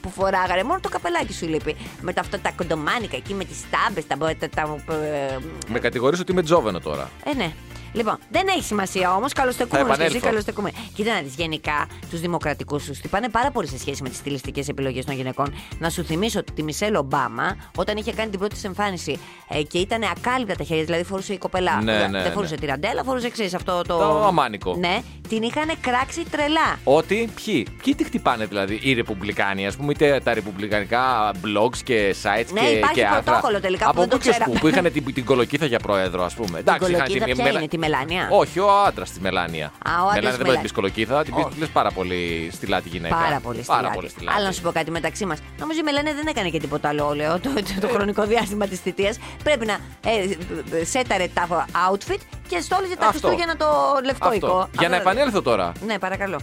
που 0.00 0.10
φοράγανε. 0.10 0.62
Μόνο 0.64 0.80
το 0.80 0.88
καπελάκι 0.88 1.32
σου 1.32 1.46
λείπει. 1.46 1.76
Με 2.00 2.12
τα 2.12 2.20
αυτά 2.20 2.38
τα 2.38 2.50
κοντομάνικα 2.56 3.16
εκεί 3.16 3.34
με 3.34 3.44
τις 3.44 3.64
τάμπες, 3.70 4.06
τα. 4.06 4.16
τα, 4.16 4.48
τα 4.48 4.94
ε, 4.94 5.38
Με 5.68 5.78
κατηγορείς 5.78 6.20
ότι 6.20 6.32
είμαι 6.32 6.42
τζόβενο 6.42 6.80
τώρα. 6.80 7.10
ε, 7.24 7.34
ναι. 7.34 7.52
Λοιπόν, 7.96 8.18
δεν 8.30 8.46
έχει 8.48 8.62
σημασία 8.62 9.14
όμως. 9.14 9.32
Καλωστεκούμε 9.32 9.78
Θα 9.78 9.84
και 9.86 9.92
εσύ, 9.92 10.00
επανέλθω. 10.02 10.26
καλωστεκούμε. 10.28 10.70
Κοίτα 10.94 11.12
να 11.14 11.20
δεις 11.20 11.34
γενικά 11.34 11.86
τους 12.10 12.20
δημοκρατικούς 12.20 12.82
σου 12.84 12.94
χτυπάνε 12.94 13.28
πάρα 13.28 13.50
πολύ 13.50 13.68
σε 13.68 13.78
σχέση 13.78 14.02
με 14.02 14.08
τις 14.08 14.18
στιλιστικές 14.18 14.68
επιλογές 14.68 15.04
των 15.04 15.14
γυναικών. 15.14 15.54
Να 15.78 15.90
σου 15.90 16.04
θυμίσω 16.04 16.38
ότι 16.38 16.52
τη 16.52 16.62
Μισελ 16.62 16.94
Ομπάμα, 16.94 17.56
όταν 17.76 17.96
είχε 17.96 18.12
κάνει 18.12 18.30
την 18.30 18.38
πρώτη 18.38 18.54
της 18.54 18.64
εμφάνιση 18.64 19.18
ε, 19.48 19.62
και 19.62 19.78
ήταν 19.78 20.02
ακάλυπτα 20.02 20.54
τα 20.54 20.64
χέρια, 20.64 20.84
δηλαδή 20.84 21.04
φορούσε 21.04 21.32
η 21.32 21.38
κοπελά. 21.38 21.80
Ναι, 21.82 21.98
δεν 21.98 22.10
ναι, 22.10 22.22
δεν 22.22 22.32
φορούσε 22.32 22.54
ναι. 22.54 22.60
τη 22.60 22.66
ραντέλα, 22.66 23.02
φορούσε 23.04 23.26
εξή 23.26 23.50
αυτό 23.54 23.82
το. 23.86 23.96
Το 23.98 24.24
αμάνικο. 24.26 24.74
Ναι, 24.78 24.98
την 25.28 25.42
είχαν 25.42 25.70
κράξει 25.80 26.22
τρελά. 26.30 26.78
Ότι 26.84 27.28
ποιοι, 27.44 27.66
ποιοι 27.84 27.94
τη 27.94 28.04
χτυπάνε 28.04 28.44
δηλαδή, 28.46 28.78
οι 28.82 28.92
Ρεπουμπλικάνοι, 28.92 29.66
ας 29.66 29.76
πούμε, 29.76 29.92
είτε 29.92 30.20
τα 30.24 30.34
ρεπουμπλικανικά 30.34 31.30
blogs 31.34 31.76
και 31.84 32.14
sites 32.22 32.46
Ναι, 32.52 32.60
και, 32.60 32.66
υπάρχει 32.66 32.94
και 32.94 33.06
άρθρα. 33.06 33.22
πρωτόκολλο 33.22 33.60
τελικά 33.60 33.84
που 33.84 33.90
Από 33.90 34.00
δεν 34.00 34.08
το 34.08 34.16
πού 34.16 34.22
και 34.22 34.30
ξέραμε. 34.30 34.52
που, 34.54 34.60
που 34.60 34.68
είχαν 34.68 34.92
την, 34.92 35.14
την 35.14 35.24
κολοκύθα 35.24 35.66
για 35.66 35.78
πρόεδρο, 35.78 36.24
ας 36.24 36.34
πούμε. 36.34 36.62
Την 36.62 36.76
κολοκύθα 36.78 37.24
ποια 37.24 37.34
Μελα- 37.44 37.58
είναι, 37.58 37.68
τη 37.68 37.78
Μελάνια; 37.88 38.28
Όχι, 38.30 38.58
ο 38.58 38.70
άντρας 38.86 39.08
της 39.10 39.18
Μελάνια. 39.20 39.66
Α, 39.66 39.70
ο 40.04 40.08
άντρας 40.08 40.14
Μελάνια 40.14 40.28
της 40.28 40.36
δεν 40.36 40.36
μπορεί 40.36 40.40
να 40.40 40.44
Μελάνια. 40.46 40.62
πει 40.68 40.74
κολοκύθα, 40.74 41.22
την 41.24 41.34
Όχι. 41.34 41.58
πει 41.58 41.66
πάρα 41.66 41.90
πολύ 41.90 42.50
στυλά 42.52 42.80
τη 42.80 42.88
γυναίκα. 42.88 43.14
Πάρα 43.16 43.40
πολύ 43.40 43.56
στη 43.58 43.66
Πάρα 43.66 43.90
πολύ 43.90 44.08
στυλά. 44.08 44.32
Αλλά 44.36 44.44
να 44.46 44.52
σου 44.52 44.62
πω 44.62 44.70
κάτι 44.72 44.90
μεταξύ 44.90 45.24
μας. 45.26 45.38
Νομίζω 45.58 45.78
η 45.80 45.82
Μελάνια 45.82 46.14
δεν 46.14 46.26
έκανε 46.26 46.48
και 46.48 46.58
τίποτα 46.58 46.88
άλλο 46.88 47.06
όλεο 47.06 47.40
το, 47.40 47.50
το, 47.54 47.80
το 47.80 47.88
χρονικό 47.88 48.22
διάστημα 48.26 48.66
της 48.66 48.80
θητείας. 48.80 49.18
Πρέπει 49.42 49.66
να 49.66 49.72
ε, 50.10 50.36
ε, 50.80 50.84
σέταρε 50.84 51.26
τα 51.34 51.46
outfit 51.90 52.20
και 52.48 52.60
στόλιζε 52.60 52.96
τα 52.96 53.06
Αυτό. 53.06 53.18
Χριστούγεννα 53.18 53.56
το 53.56 53.66
λευκό 54.04 54.32
οικό. 54.32 54.46
Αυτό. 54.46 54.68
Για 54.78 54.88
να 54.88 54.96
Αυτό 54.96 55.08
δεν- 55.08 55.16
επανέλθω 55.16 55.42
τώρα. 55.42 55.72
Ναι, 55.86 55.98
παρακαλώ. 55.98 56.38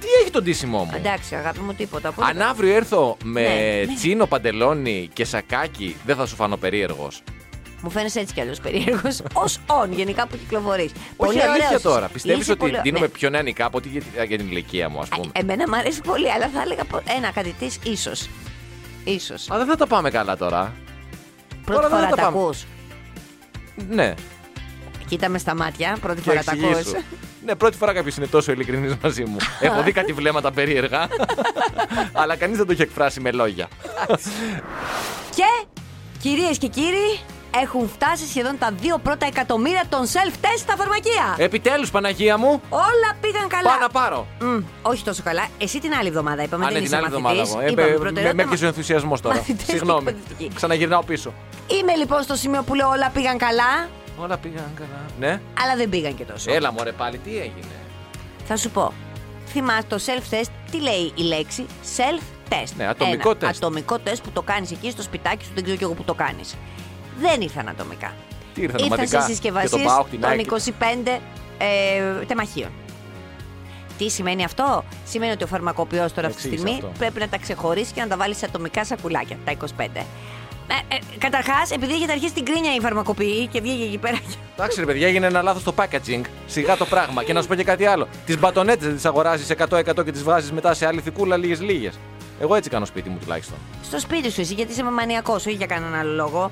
Τι 0.00 0.06
έχει 0.22 0.30
τον 0.30 0.44
τίσιμό 0.44 0.78
μου; 0.84 0.90
Εντάξει, 0.96 1.34
αγάπη 1.34 1.58
μου, 1.58 1.74
τίποτα. 1.74 2.10
Πού- 2.12 2.22
Αν 2.24 2.42
αύριο 2.42 2.74
έρθω 2.74 3.16
με 3.24 3.40
Ναι, 3.42 3.84
ναι. 3.86 3.94
τσίνο 3.94 4.26
παντελόνι 4.26 5.08
και 5.12 5.24
σακάκι, 5.24 5.96
δεν 6.04 6.16
θα 6.16 6.26
σου 6.26 6.34
φανώ 6.34 6.56
περίεργος. 6.56 7.22
Μου 7.86 7.92
φαίνεσαι 7.92 8.20
έτσι 8.20 8.34
κι 8.34 8.40
αλλιώς 8.40 8.60
περίεργος. 8.60 9.20
Ω 9.44 9.44
on, 9.66 9.88
γενικά 9.90 10.26
που 10.26 10.36
κυκλοφορείς. 10.36 10.90
Όχι, 11.16 11.40
αλήθεια 11.40 11.80
τώρα. 11.80 12.06
Πιστεύεις 12.08 12.40
Είσαι 12.42 12.50
ότι 12.50 12.60
πολύ- 12.60 12.80
δίνουμε 12.82 13.06
ναι. 13.06 13.12
πιο 13.12 13.30
νεανικά 13.30 13.64
από 13.66 13.76
ότι 13.78 13.88
για, 13.88 14.24
για 14.24 14.38
την 14.38 14.46
ηλικία 14.46 14.88
μου, 14.88 15.00
ας 15.00 15.08
πούμε. 15.08 15.30
Εμένα 15.32 15.64
μου 15.68 15.76
αρέσει 15.76 16.00
πολύ, 16.00 16.32
αλλά 16.32 16.48
θα 16.54 16.62
έλεγα 16.62 16.84
πο- 16.84 17.02
ένα 17.16 17.30
κάτι 17.30 17.54
τη 17.58 17.90
ίσως. 17.90 18.28
Ίσως. 19.04 19.50
Α, 19.50 19.56
δεν 19.56 19.66
θα 19.66 19.76
τα 19.76 19.86
πάμε 19.86 20.10
καλά 20.10 20.36
τώρα. 20.36 20.72
Πρώτη 21.64 21.80
τώρα 21.80 21.88
δεν 21.88 21.90
φορά 21.98 22.10
θα 22.10 22.16
τα 22.16 22.22
τα 22.22 22.22
πάμε. 22.30 22.38
ακούς. 22.44 22.64
Ναι. 23.88 24.14
Κοίτα 25.08 25.28
με 25.28 25.38
στα 25.38 25.54
μάτια. 25.54 25.96
Πρώτη 26.00 26.20
Και 26.20 26.30
φορά 26.30 26.42
τα 26.44 26.52
ακούς. 26.52 26.64
εξηγήσου. 26.64 27.02
Ναι, 27.44 27.54
πρώτη 27.54 27.76
φορά 27.76 27.92
κάποιος 27.92 28.16
είναι 28.16 28.26
τόσο 28.26 28.52
ειλικρινής 28.52 28.94
μαζί 29.02 29.24
μου. 29.24 29.36
Έχω 29.60 29.82
δει 29.82 29.92
κάτι 29.92 30.12
βλέμματα 30.12 30.52
περίεργα. 30.52 31.08
αλλά 32.20 32.36
κανείς 32.36 32.56
δεν 32.56 32.66
το 32.66 32.72
έχει 32.72 32.82
εκφράσει 32.82 33.20
με 33.20 33.30
λόγια. 33.32 33.68
Και 35.34 35.66
κυρίες 36.20 36.58
και 36.58 36.66
κύριοι, 36.68 37.18
έχουν 37.62 37.88
φτάσει 37.88 38.26
σχεδόν 38.26 38.58
τα 38.58 38.70
δύο 38.80 38.98
πρώτα 38.98 39.26
εκατομμύρια 39.26 39.82
των 39.88 40.00
self-test 40.06 40.58
στα 40.58 40.76
φαρμακεία. 40.76 41.34
Επιτέλους, 41.38 41.90
Παναγία 41.90 42.36
μου, 42.38 42.60
Όλα 42.68 43.10
πήγαν 43.20 43.48
καλά. 43.48 43.68
πάω 43.70 43.78
να 43.80 43.88
πάρω. 43.88 44.26
Μμ, 44.40 44.58
όχι 44.82 45.04
τόσο 45.04 45.22
καλά. 45.22 45.46
Εσύ 45.58 45.80
την 45.80 45.92
άλλη 45.98 46.08
εβδομάδα 46.08 46.42
είπαμε. 46.42 46.64
Α, 46.64 46.68
δεν 46.68 46.76
ναι, 46.76 46.82
είσαι 46.84 46.96
την 46.96 47.04
άλλη 47.04 47.22
μαθητής. 47.22 47.40
εβδομάδα. 47.40 47.64
εγώ. 47.64 47.68
Ε, 47.68 47.70
Είπαμε, 47.70 47.86
με- 47.86 47.92
με, 47.92 47.98
προτεραιότητα 47.98 48.34
με 48.36 48.42
έπιασε 48.42 48.64
ο 48.64 48.66
ενθουσιασμός 48.68 49.20
τώρα. 49.20 49.34
Μαθητές 49.36 49.64
και 49.64 49.70
Συγγνώμη. 49.70 49.98
εκπαιδευτικοί. 50.08 50.50
Ξαναγυρνάω 50.54 51.02
πίσω. 51.02 51.32
Είμαι 51.66 51.94
λοιπόν 51.96 52.22
στο 52.22 52.34
σημείο 52.34 52.62
που 52.62 52.74
λέω 52.74 52.88
όλα 52.88 53.10
πήγαν 53.10 53.38
καλά, 53.38 53.88
Όλα 54.18 54.36
πήγαν 54.38 54.70
καλά. 54.74 55.00
Ναι. 55.18 55.40
αλλά 55.62 55.76
δεν 55.76 55.88
πήγαν 55.88 56.14
και 56.14 56.24
τόσο. 56.24 56.52
Έλα, 56.52 56.72
μωρέ, 56.72 56.92
πάλι 56.92 57.18
τι 57.18 57.30
έγινε; 57.30 57.74
Θα 58.46 58.56
σου 58.56 58.70
πω. 58.70 58.92
Θυμάσαι 59.46 59.82
το 59.88 59.98
self-test, 60.06 60.48
τι 60.70 60.80
λέει 60.80 61.12
η 61.14 61.22
λέξη; 61.22 61.66
Self-test. 61.96 62.72
Ναι, 62.76 62.86
ατομικό 62.86 63.30
Ένα 63.30 63.38
τεστ. 63.38 63.56
Ατομικό 63.64 63.98
τεστ 63.98 64.22
που 64.24 64.30
το 64.30 64.42
κάνεις 64.42 64.70
εκεί 64.70 64.90
στο 64.90 65.02
σπιτάκι 65.02 65.44
σου, 65.44 65.50
δεν 65.54 65.62
ξέρω 65.62 65.78
κι 65.78 65.84
εγώ 65.84 65.92
που 65.92 66.02
το 66.04 66.14
κάνεις. 66.14 66.54
Δεν 67.20 67.40
ήρθαν 67.40 67.68
ατομικά. 67.68 68.14
Τι 68.54 68.62
ήρθαν 68.62 68.78
Ήρθαν 68.78 68.92
ατομικά 68.92 69.20
σε 69.20 69.26
και 69.26 69.32
συσκευασίες 69.32 69.70
το 69.70 69.88
ΠΑΟΚ, 69.88 70.08
την 70.08 70.20
των 70.20 70.30
ΑΕΚ. 70.30 70.46
25 71.06 71.20
ε, 71.58 72.24
τεμαχίων. 72.24 72.70
Τι 73.98 74.10
σημαίνει 74.10 74.44
αυτό, 74.44 74.84
Σημαίνει 75.04 75.32
ότι 75.32 75.44
ο 75.44 75.46
φαρμακοποιός 75.46 76.12
τώρα 76.12 76.26
αυτή 76.26 76.40
τη 76.42 76.48
Εξήγησε 76.48 76.66
στιγμή 76.68 76.86
αυτό. 76.86 76.98
πρέπει 76.98 77.20
να 77.20 77.28
τα 77.28 77.38
ξεχωρίσει 77.38 77.92
και 77.92 78.00
να 78.00 78.06
τα 78.08 78.16
βάλει 78.16 78.34
σε 78.34 78.44
ατομικά 78.44 78.84
σακουλάκια, 78.84 79.36
τα 79.44 79.52
25. 79.52 79.86
Ε, 80.68 80.94
ε, 80.94 80.98
Καταρχάς, 81.18 81.70
επειδή 81.70 81.92
έχετε 81.92 82.12
αρχίσει 82.12 82.32
την 82.32 82.44
κρίνια 82.44 82.74
η 82.74 82.80
φαρμακοποιή 82.80 83.46
και 83.46 83.60
βγήκε 83.60 83.84
εκεί 83.84 83.98
πέρα. 83.98 84.18
Εντάξει, 84.56 84.80
ρε 84.80 84.86
παιδιά, 84.86 85.06
έγινε 85.06 85.26
ένα 85.26 85.42
λάθος 85.42 85.62
στο 85.62 85.74
packaging. 85.76 86.20
Σιγά 86.46 86.76
το 86.76 86.84
πράγμα. 86.84 87.22
Και 87.24 87.32
να 87.32 87.42
σου 87.42 87.48
πω 87.48 87.54
και 87.54 87.64
κάτι 87.64 87.84
άλλο. 87.84 88.08
Τις 88.26 88.38
μπατονέτες 88.38 88.86
δεν 88.86 88.94
τις 88.94 89.04
αγοράζεις 89.04 89.50
100% 89.50 90.04
και 90.04 90.12
τις 90.12 90.22
βγάζεις 90.22 90.52
μετά 90.52 90.74
σε 90.74 90.86
άλλη 90.86 91.00
θικούλα 91.00 91.36
λίγε-λίγε. 91.36 91.90
Εγώ 92.40 92.54
έτσι 92.54 92.70
κάνω 92.70 92.84
σπίτι 92.84 93.08
μου 93.08 93.18
τουλάχιστον. 93.22 93.56
Στο 93.84 94.00
σπίτι 94.00 94.30
σου, 94.30 94.40
εσύ 94.40 94.54
γιατί 94.54 94.72
είσαι 94.72 94.82
μανιακός, 94.82 95.46
όχι 95.46 95.56
για 95.56 95.66
κανέναν 95.66 95.94
άλλο 96.00 96.12
λόγο. 96.12 96.50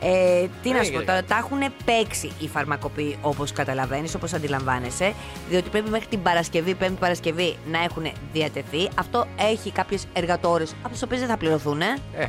Ε, 0.00 0.46
τι 0.62 0.70
να 0.70 0.74
σου 0.82 0.90
πω 0.90 0.96
Έγινε. 0.98 1.02
τώρα, 1.04 1.24
τα 1.24 1.36
έχουν 1.36 1.58
παίξει 1.84 2.32
οι 2.38 2.48
φαρμακοποιοί 2.48 3.18
όπως 3.22 3.52
καταλαβαίνεις, 3.52 4.14
όπως 4.14 4.32
αντιλαμβάνεσαι. 4.32 5.14
Διότι 5.48 5.68
πρέπει 5.68 5.90
μέχρι 5.90 6.06
την 6.06 6.22
Παρασκευή, 6.22 6.74
Πέμπτη 6.74 6.96
Παρασκευή 7.00 7.56
να 7.70 7.82
έχουν 7.82 8.06
διατεθεί. 8.32 8.88
Αυτό 8.94 9.26
έχει 9.38 9.70
κάποιες 9.70 10.06
εργατόρες 10.12 10.74
από 10.82 10.92
τις 10.92 11.02
οποίες 11.02 11.20
δεν 11.20 11.28
θα 11.28 11.36
πληρωθούν. 11.36 11.80
Ε. 11.80 12.00
Ε, 12.18 12.26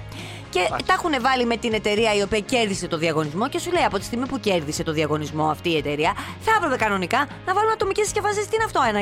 Και 0.55 0.61
εντάξει. 0.67 0.85
τα 0.85 0.93
έχουν 0.93 1.11
βάλει 1.21 1.45
με 1.45 1.57
την 1.57 1.73
εταιρεία 1.73 2.13
η 2.15 2.21
οποία 2.21 2.39
κέρδισε 2.39 2.87
το 2.87 2.97
διαγωνισμό 2.97 3.49
και 3.49 3.59
σου 3.59 3.71
λέει 3.71 3.83
από 3.83 3.97
τη 3.97 4.03
στιγμή 4.03 4.25
που 4.27 4.39
κέρδισε 4.39 4.83
το 4.83 4.91
διαγωνισμό 4.91 5.49
αυτή 5.49 5.69
η 5.69 5.77
εταιρεία, 5.77 6.13
θα 6.39 6.51
έπρεπε 6.57 6.75
κανονικά 6.83 7.17
να 7.45 7.53
βάλουμε 7.53 7.71
ατομικές 7.73 8.03
συσκευασίες. 8.05 8.45
Τι 8.47 8.55
είναι 8.55 8.63
αυτό, 8.63 8.81
ένα 8.87 8.99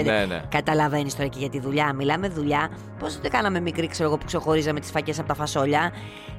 25-25. 0.00 0.04
Ναι, 0.04 0.24
ναι. 0.24 0.42
Καταλαβαίνεις 0.48 1.16
τώρα 1.16 1.28
και 1.28 1.38
για 1.38 1.50
τη 1.50 1.60
δουλειά. 1.60 1.92
Μιλάμε 1.92 2.28
δουλειά. 2.28 2.70
Πώς 2.98 3.20
δεν 3.20 3.30
κάναμε 3.30 3.60
μικρή, 3.60 3.86
ξέρω 3.88 4.08
εγώ, 4.08 4.18
που 4.18 4.26
ξεχωρίζαμε 4.26 4.80
τις 4.80 4.90
φακές 4.90 5.18
από 5.18 5.28
τα 5.28 5.34
φασόλια. 5.34 5.92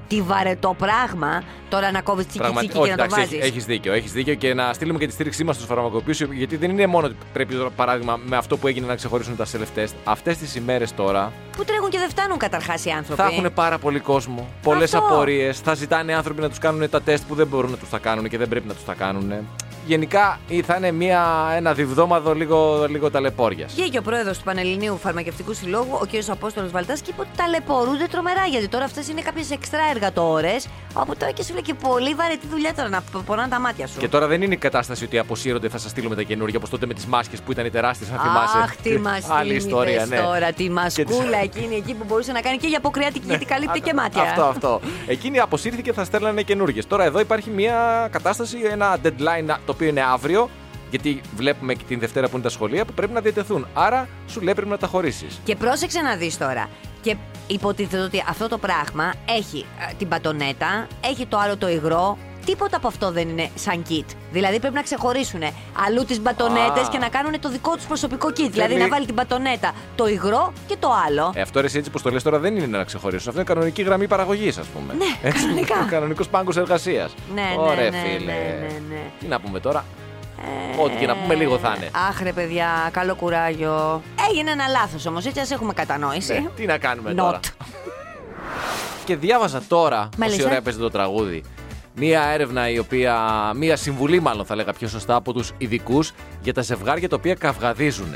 Τι 0.08 0.22
βαρετό 0.22 0.76
πράγμα 0.78 1.44
τώρα 1.70 1.92
να 1.92 2.02
κόβεις 2.02 2.26
τσίκι 2.26 2.40
Πραγματι- 2.44 2.70
τσίκι 2.70 2.84
και 2.84 2.90
όχι, 2.90 2.98
να 3.02 3.08
το 3.08 3.14
εντάξει, 3.14 3.36
βάζεις. 3.38 3.48
έχεις 3.50 3.66
δίκιο, 3.66 3.94
έχεις 3.94 4.12
δίκιο 4.12 4.34
και 4.34 4.54
να 4.54 4.74
στείλουμε 4.74 5.00
και 5.00 5.08
τη 5.08 5.14
στήριξή 5.14 5.44
μας 5.44 5.56
στους 5.56 5.68
φαρμακοποιούς. 5.68 6.22
Γιατί 6.22 6.56
δεν 6.58 6.70
είναι 6.70 6.88
μόνο 6.88 7.06
ότι 7.06 7.16
πρέπει, 7.34 7.56
τώρα, 7.56 7.70
παράδειγμα, 7.70 8.20
με 8.26 8.38
αυτό 8.38 8.58
που 8.58 8.68
έγινε 8.68 8.88
να 8.88 8.96
ξεχωρίσουν 8.96 9.36
τα 9.36 9.46
self-test. 9.46 9.94
Αυτές 10.04 10.38
τις 10.38 10.56
ημέρες 10.56 10.96
τώρα 10.96 11.32
Που 11.58 11.64
τρέχουν 11.66 11.90
και 11.90 11.98
δεν 11.98 12.10
φτάνουν 12.10 12.38
καταρχάς 12.38 12.86
οι 12.86 12.90
άνθρωποι. 12.90 13.22
θα 13.22 13.28
έχουν 13.28 13.54
πάρα 13.54 13.78
πολύ 13.78 14.00
κόσμο, 14.00 14.39
πολλές 14.64 14.94
Αυτό. 14.94 15.14
απορίες. 15.14 15.60
Θα 15.60 15.74
ζητάνε 15.74 16.14
άνθρωποι 16.14 16.42
να 16.42 16.50
τους 16.50 16.58
κάνουν 16.58 16.90
τα 16.90 17.02
τεστ 17.02 17.24
που 17.28 17.36
δεν 17.36 17.48
μπορούν 17.48 17.72
να 17.72 17.78
τους 17.78 17.90
τα 17.90 17.98
κάνουν 17.98 18.30
και 18.30 18.38
δεν 18.38 18.48
πρέπει 18.48 18.68
να 18.68 18.74
τους 18.74 18.86
τα 18.86 18.94
κάνουν. 18.94 19.32
Γενικά 19.90 20.40
ε, 20.50 20.62
θα 20.62 20.76
είναι 20.76 20.92
μια, 20.92 21.24
ένα 21.56 21.74
διβδόμαδο 21.74 22.34
λίγο, 22.34 22.86
λίγο 22.90 23.12
ταλαιπώριας. 23.12 23.74
Βγήκε 23.74 23.98
ο 23.98 24.02
πρόεδρος 24.02 24.38
του 24.38 24.44
Πανελληνίου 24.44 24.98
Φαρμακευτικού 24.98 25.54
Συλλόγου, 25.54 25.98
ο 26.02 26.06
κ. 26.06 26.30
Απόστολος 26.30 26.72
Βαλτάς, 26.72 27.02
και 27.02 27.10
είπε 27.12 27.22
ότι 27.22 27.30
ταλαιπωρούνται 27.36 28.06
τρομερά. 28.12 28.46
Γιατί 28.46 28.68
τώρα 28.68 28.86
αυτές 28.86 29.08
είναι 29.08 29.22
κάποιες 29.22 29.52
εξτρά 29.52 29.82
εργατόρες. 29.94 30.68
Όπου 30.94 31.16
τώρα 31.16 31.32
και 31.32 31.44
σου 31.44 31.54
λέει 31.54 31.62
και 31.62 31.74
πολύ 31.74 32.14
βαρετή 32.14 32.48
δουλειά 32.48 32.74
τώρα 32.74 32.90
να 32.90 33.04
πονάνε 33.26 33.50
τα 33.50 33.60
μάτια 33.60 33.88
σου. 33.88 34.00
Και 34.00 34.08
τώρα 34.08 34.28
δεν 34.28 34.42
είναι 34.42 34.54
η 34.54 34.58
κατάσταση 34.58 35.04
ότι 35.04 35.18
αποσύρονται, 35.18 35.70
θα 35.70 35.78
σας 35.78 35.92
στείλουμε 35.92 36.16
τα 36.16 36.24
καινούργια, 36.24 36.58
όπως 36.58 36.70
τότε 36.70 36.86
με 36.86 36.94
τις 36.94 37.06
μάσκες 37.06 37.40
που 37.42 37.52
ήταν 37.52 37.66
οι 37.66 37.70
τεράστιες, 37.70 38.10
αν 38.10 38.20
θυμάσαι. 38.20 38.58
Αχ, 38.58 38.76
τι 38.76 39.00
μας 39.00 39.30
Άλλη 39.30 39.56
ιστορία, 39.56 40.06
ναι. 40.06 40.18
τώρα, 40.18 40.52
τη 40.52 40.70
μασκούλα 40.70 41.38
εκείνη 41.44 41.76
εκεί 41.76 41.94
που 41.94 42.04
μπορούσε 42.08 42.32
να 42.32 42.42
κάνει 42.42 42.58
και 42.58 42.68
για 42.68 42.78
αποκριάτικη, 42.78 43.26
γιατί 43.28 43.46
καλύπτει 43.46 43.80
και 43.80 43.94
μάτια. 43.94 44.22
Αυτό, 44.22 44.44
αυτό. 44.44 44.80
Εκείνη 45.08 45.40
αποσύρθηκε, 45.40 45.94
θα 45.94 46.04
στέλνανε 46.04 46.42
καινούργιες. 46.42 46.88
Τώρα 46.88 47.04
εδώ 47.04 47.20
υπάρχει 47.20 47.50
μια 47.50 48.08
κατάσταση, 48.12 48.58
ένα 48.72 48.98
deadline 49.04 49.56
το 49.66 49.74
οποίο 49.80 49.88
είναι 49.88 50.02
αύριο. 50.02 50.50
Γιατί 50.90 51.22
βλέπουμε 51.36 51.74
και 51.74 51.84
την 51.88 52.00
Δευτέρα 52.00 52.28
που 52.28 52.34
είναι 52.34 52.44
τα 52.44 52.50
σχολεία 52.50 52.86
που 52.86 52.94
πρέπει 52.94 53.14
να 53.14 53.22
διατεθούν. 53.22 53.68
Άρα 53.74 54.08
σου 54.28 54.42
λέει 54.42 54.54
πρέπει 54.54 54.70
να 54.70 54.78
τα 54.78 54.88
χωρίσεις. 54.88 55.40
Και 55.44 55.56
πρόσεξε 55.56 56.02
να 56.02 56.16
δεις 56.16 56.38
τώρα. 56.38 56.70
Και 57.02 57.16
υποτίθεται 57.48 58.04
ότι 58.04 58.24
αυτό 58.30 58.48
το 58.48 58.58
πράγμα 58.58 59.14
έχει 59.38 59.66
ε, 59.90 59.94
την 59.98 60.08
πατονέτα, 60.08 60.88
έχει 61.04 61.26
το 61.26 61.38
άλλο 61.38 61.58
το 61.58 61.70
υγρό. 61.70 62.18
Τίποτα 62.50 62.78
από 62.78 62.88
αυτό 62.88 63.12
δεν 63.12 63.30
είναι 63.30 63.50
σαν 63.56 63.84
kit. 63.90 64.06
Δηλαδή 64.32 64.60
πρέπει 64.60 64.74
να 64.76 64.82
ξεχωρίσουν 64.82 65.42
αλλού 65.88 66.06
τις 66.06 66.20
μπατονέτες 66.22 66.88
Α. 66.88 66.90
και 66.92 66.98
να 66.98 67.10
κάνουν 67.10 67.40
το 67.40 67.50
δικό 67.50 67.76
τους 67.76 67.86
προσωπικό 67.86 68.28
kit. 68.28 68.34
Δηλαδή 68.52 68.72
Θέλει- 68.74 68.78
να 68.80 68.88
βάλει 68.88 69.06
την 69.06 69.14
μπατονέτα, 69.14 69.72
το 69.96 70.08
υγρό 70.08 70.54
και 70.68 70.76
το 70.80 70.90
άλλο. 71.08 71.32
Ε, 71.36 71.42
αυτό 71.42 71.62
ρε, 71.62 71.68
έτσι 71.74 71.90
που 71.90 72.02
το 72.02 72.10
λες 72.10 72.24
τώρα 72.24 72.40
δεν 72.40 72.56
είναι 72.56 72.78
να 72.78 72.84
ξεχωρίσουν. 72.84 73.28
Αυτό 73.30 73.42
είναι 73.42 73.50
κανονική 73.54 73.82
γραμμή 73.82 74.08
παραγωγής, 74.08 74.58
ας 74.58 74.66
πούμε. 74.68 74.94
Ναι, 74.94 75.30
κανονικά. 75.32 75.76
Κανονικός 75.96 76.28
πάγκος 76.28 76.58
εργασίας. 76.58 77.14
Ναι, 77.34 77.42
ναι, 77.42 77.56
Ωραία, 77.58 77.90
ναι, 77.90 77.98
φίλε. 77.98 78.32
ναι, 78.32 78.58
ναι, 78.62 78.82
ναι. 78.90 79.02
Τι 79.20 79.26
να 79.28 79.40
πούμε 79.40 79.60
τώρα; 79.60 79.86
Ε, 80.78 80.82
Ό,τι 80.82 80.96
και 80.96 81.06
να 81.08 81.16
πούμε, 81.16 81.36
λίγο 81.36 81.58
θα 81.58 81.74
είναι. 81.78 81.90
Αχ, 82.10 82.22
ρε 82.22 82.32
παιδιά, 82.34 82.90
καλό 82.92 83.16
κουράγιο. 83.16 84.02
Έγινε 84.30 84.52
ένα 84.52 84.68
λάθος 84.68 85.06
όμως, 85.06 85.26
έτσι 85.26 85.40
ας 85.40 85.52
έχουμε 85.52 85.74
κατανόηση. 85.74 86.34
Ναι, 86.34 86.50
τι 86.56 86.66
να 86.66 86.78
κάνουμε 86.78 87.12
Not. 87.12 87.16
τώρα; 87.16 87.40
Και 89.06 89.16
διάβαζα 89.16 89.62
τώρα, 89.68 90.10
Μάλιστα. 90.18 90.42
πόση 90.42 90.50
ώρα 90.52 90.58
έπαιζε 90.60 90.80
το 90.80 90.90
τραγούδι, 90.90 91.44
μία 92.00 92.24
έρευνα 92.24 92.70
η 92.70 92.80
οποία, 92.80 93.18
μία 93.56 93.76
συμβουλή 93.76 94.20
μάλλον 94.20 94.46
θα 94.46 94.56
λέγα 94.56 94.74
πιο 94.74 94.88
σωστά 94.88 95.16
από 95.16 95.34
τους 95.34 95.52
ειδικούς 95.58 96.12
για 96.42 96.54
τα 96.54 96.62
ζευγάρια 96.62 97.10
τα 97.10 97.16
οποία 97.16 97.34
καυγαδίζουν. 97.36 98.16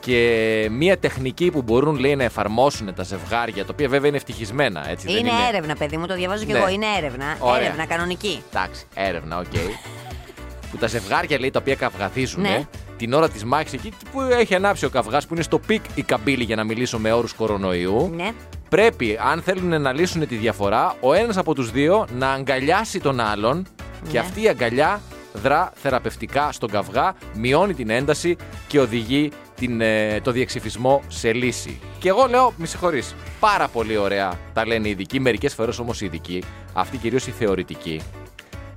Και 0.00 0.68
μία 0.70 0.98
τεχνική 0.98 1.50
που 1.50 1.62
μπορούν 1.62 1.96
λέει 1.98 2.16
να 2.16 2.24
εφαρμόσουν 2.24 2.94
τα 2.94 3.02
ζευγάρια, 3.02 3.64
τα 3.64 3.70
οποία 3.72 3.88
βέβαια 3.88 4.08
είναι 4.08 4.16
ευτυχισμένα, 4.16 4.90
έτσι 4.90 5.06
δεν 5.06 5.16
Είναι 5.16 5.28
είναι; 5.30 5.48
έρευνα, 5.48 5.76
παιδί 5.76 5.96
μου, 5.96 6.06
το 6.06 6.14
διαβάζω 6.14 6.44
κι 6.44 6.52
Ναι. 6.52 6.58
εγώ. 6.58 6.68
Είναι 6.68 6.86
έρευνα. 6.98 7.36
Ωραία. 7.38 7.60
Έρευνα 7.62 7.86
κανονική. 7.86 8.42
Εντάξει, 8.52 8.84
έρευνα, 8.94 9.38
οκ. 9.38 9.44
που 10.70 10.76
τα 10.78 10.86
ζευγάρια 10.86 11.38
λέει 11.38 11.50
τα 11.50 11.58
οποία 11.60 11.74
καυγαδίζουν, 11.74 12.40
Ναι. 12.40 12.62
την 12.96 13.12
ώρα 13.12 13.28
της 13.28 13.44
μάχης 13.44 13.72
εκεί 13.72 13.92
που 14.12 14.20
έχει 14.20 14.54
ανάψει 14.54 14.84
ο 14.84 14.88
καυγάς, 14.90 15.26
που 15.26 15.34
είναι 15.34 15.42
στο 15.42 15.58
peak 15.58 15.84
η 15.94 16.02
καμπύλη 16.02 16.44
για 16.44 16.56
να 16.56 16.64
μιλήσω 16.64 16.98
με 16.98 17.12
όρους 17.12 17.32
κορονοϊού. 17.32 18.12
Ναι. 18.16 18.30
Πρέπει, 18.72 19.18
αν 19.30 19.42
θέλουν 19.42 19.80
να 19.82 19.92
λύσουν 19.92 20.26
τη 20.28 20.34
διαφορά, 20.34 20.96
ο 21.00 21.12
ένας 21.12 21.36
από 21.36 21.54
τους 21.54 21.70
δύο 21.70 22.06
να 22.18 22.30
αγκαλιάσει 22.30 23.00
τον 23.00 23.20
άλλον 23.20 23.66
και 24.02 24.12
Ναι. 24.12 24.18
αυτή 24.18 24.42
η 24.42 24.48
αγκαλιά 24.48 25.00
δρα 25.32 25.72
θεραπευτικά 25.74 26.52
στον 26.52 26.70
καυγά, 26.70 27.14
μειώνει 27.34 27.74
την 27.74 27.90
ένταση 27.90 28.36
και 28.66 28.80
οδηγεί 28.80 29.30
την, 29.54 29.80
ε, 29.80 30.20
το 30.20 30.30
διαξιφισμό 30.30 31.02
σε 31.08 31.32
λύση. 31.32 31.80
Και 31.98 32.08
εγώ 32.08 32.26
λέω, 32.26 32.52
μη 32.56 32.66
συγχωρείς, 32.66 33.14
πάρα 33.40 33.68
πολύ 33.68 33.96
ωραία 33.96 34.38
τα 34.52 34.66
λένε 34.66 34.88
οι 34.88 34.90
ειδικοί, 34.90 35.20
μερικές 35.20 35.54
φορές 35.54 35.78
όμως 35.78 36.00
οι 36.00 36.04
ειδικοί, 36.04 36.42
αυτοί 36.72 36.96
κυρίως 36.96 37.26
οι 37.26 37.30
θεωρητικοί. 37.30 38.00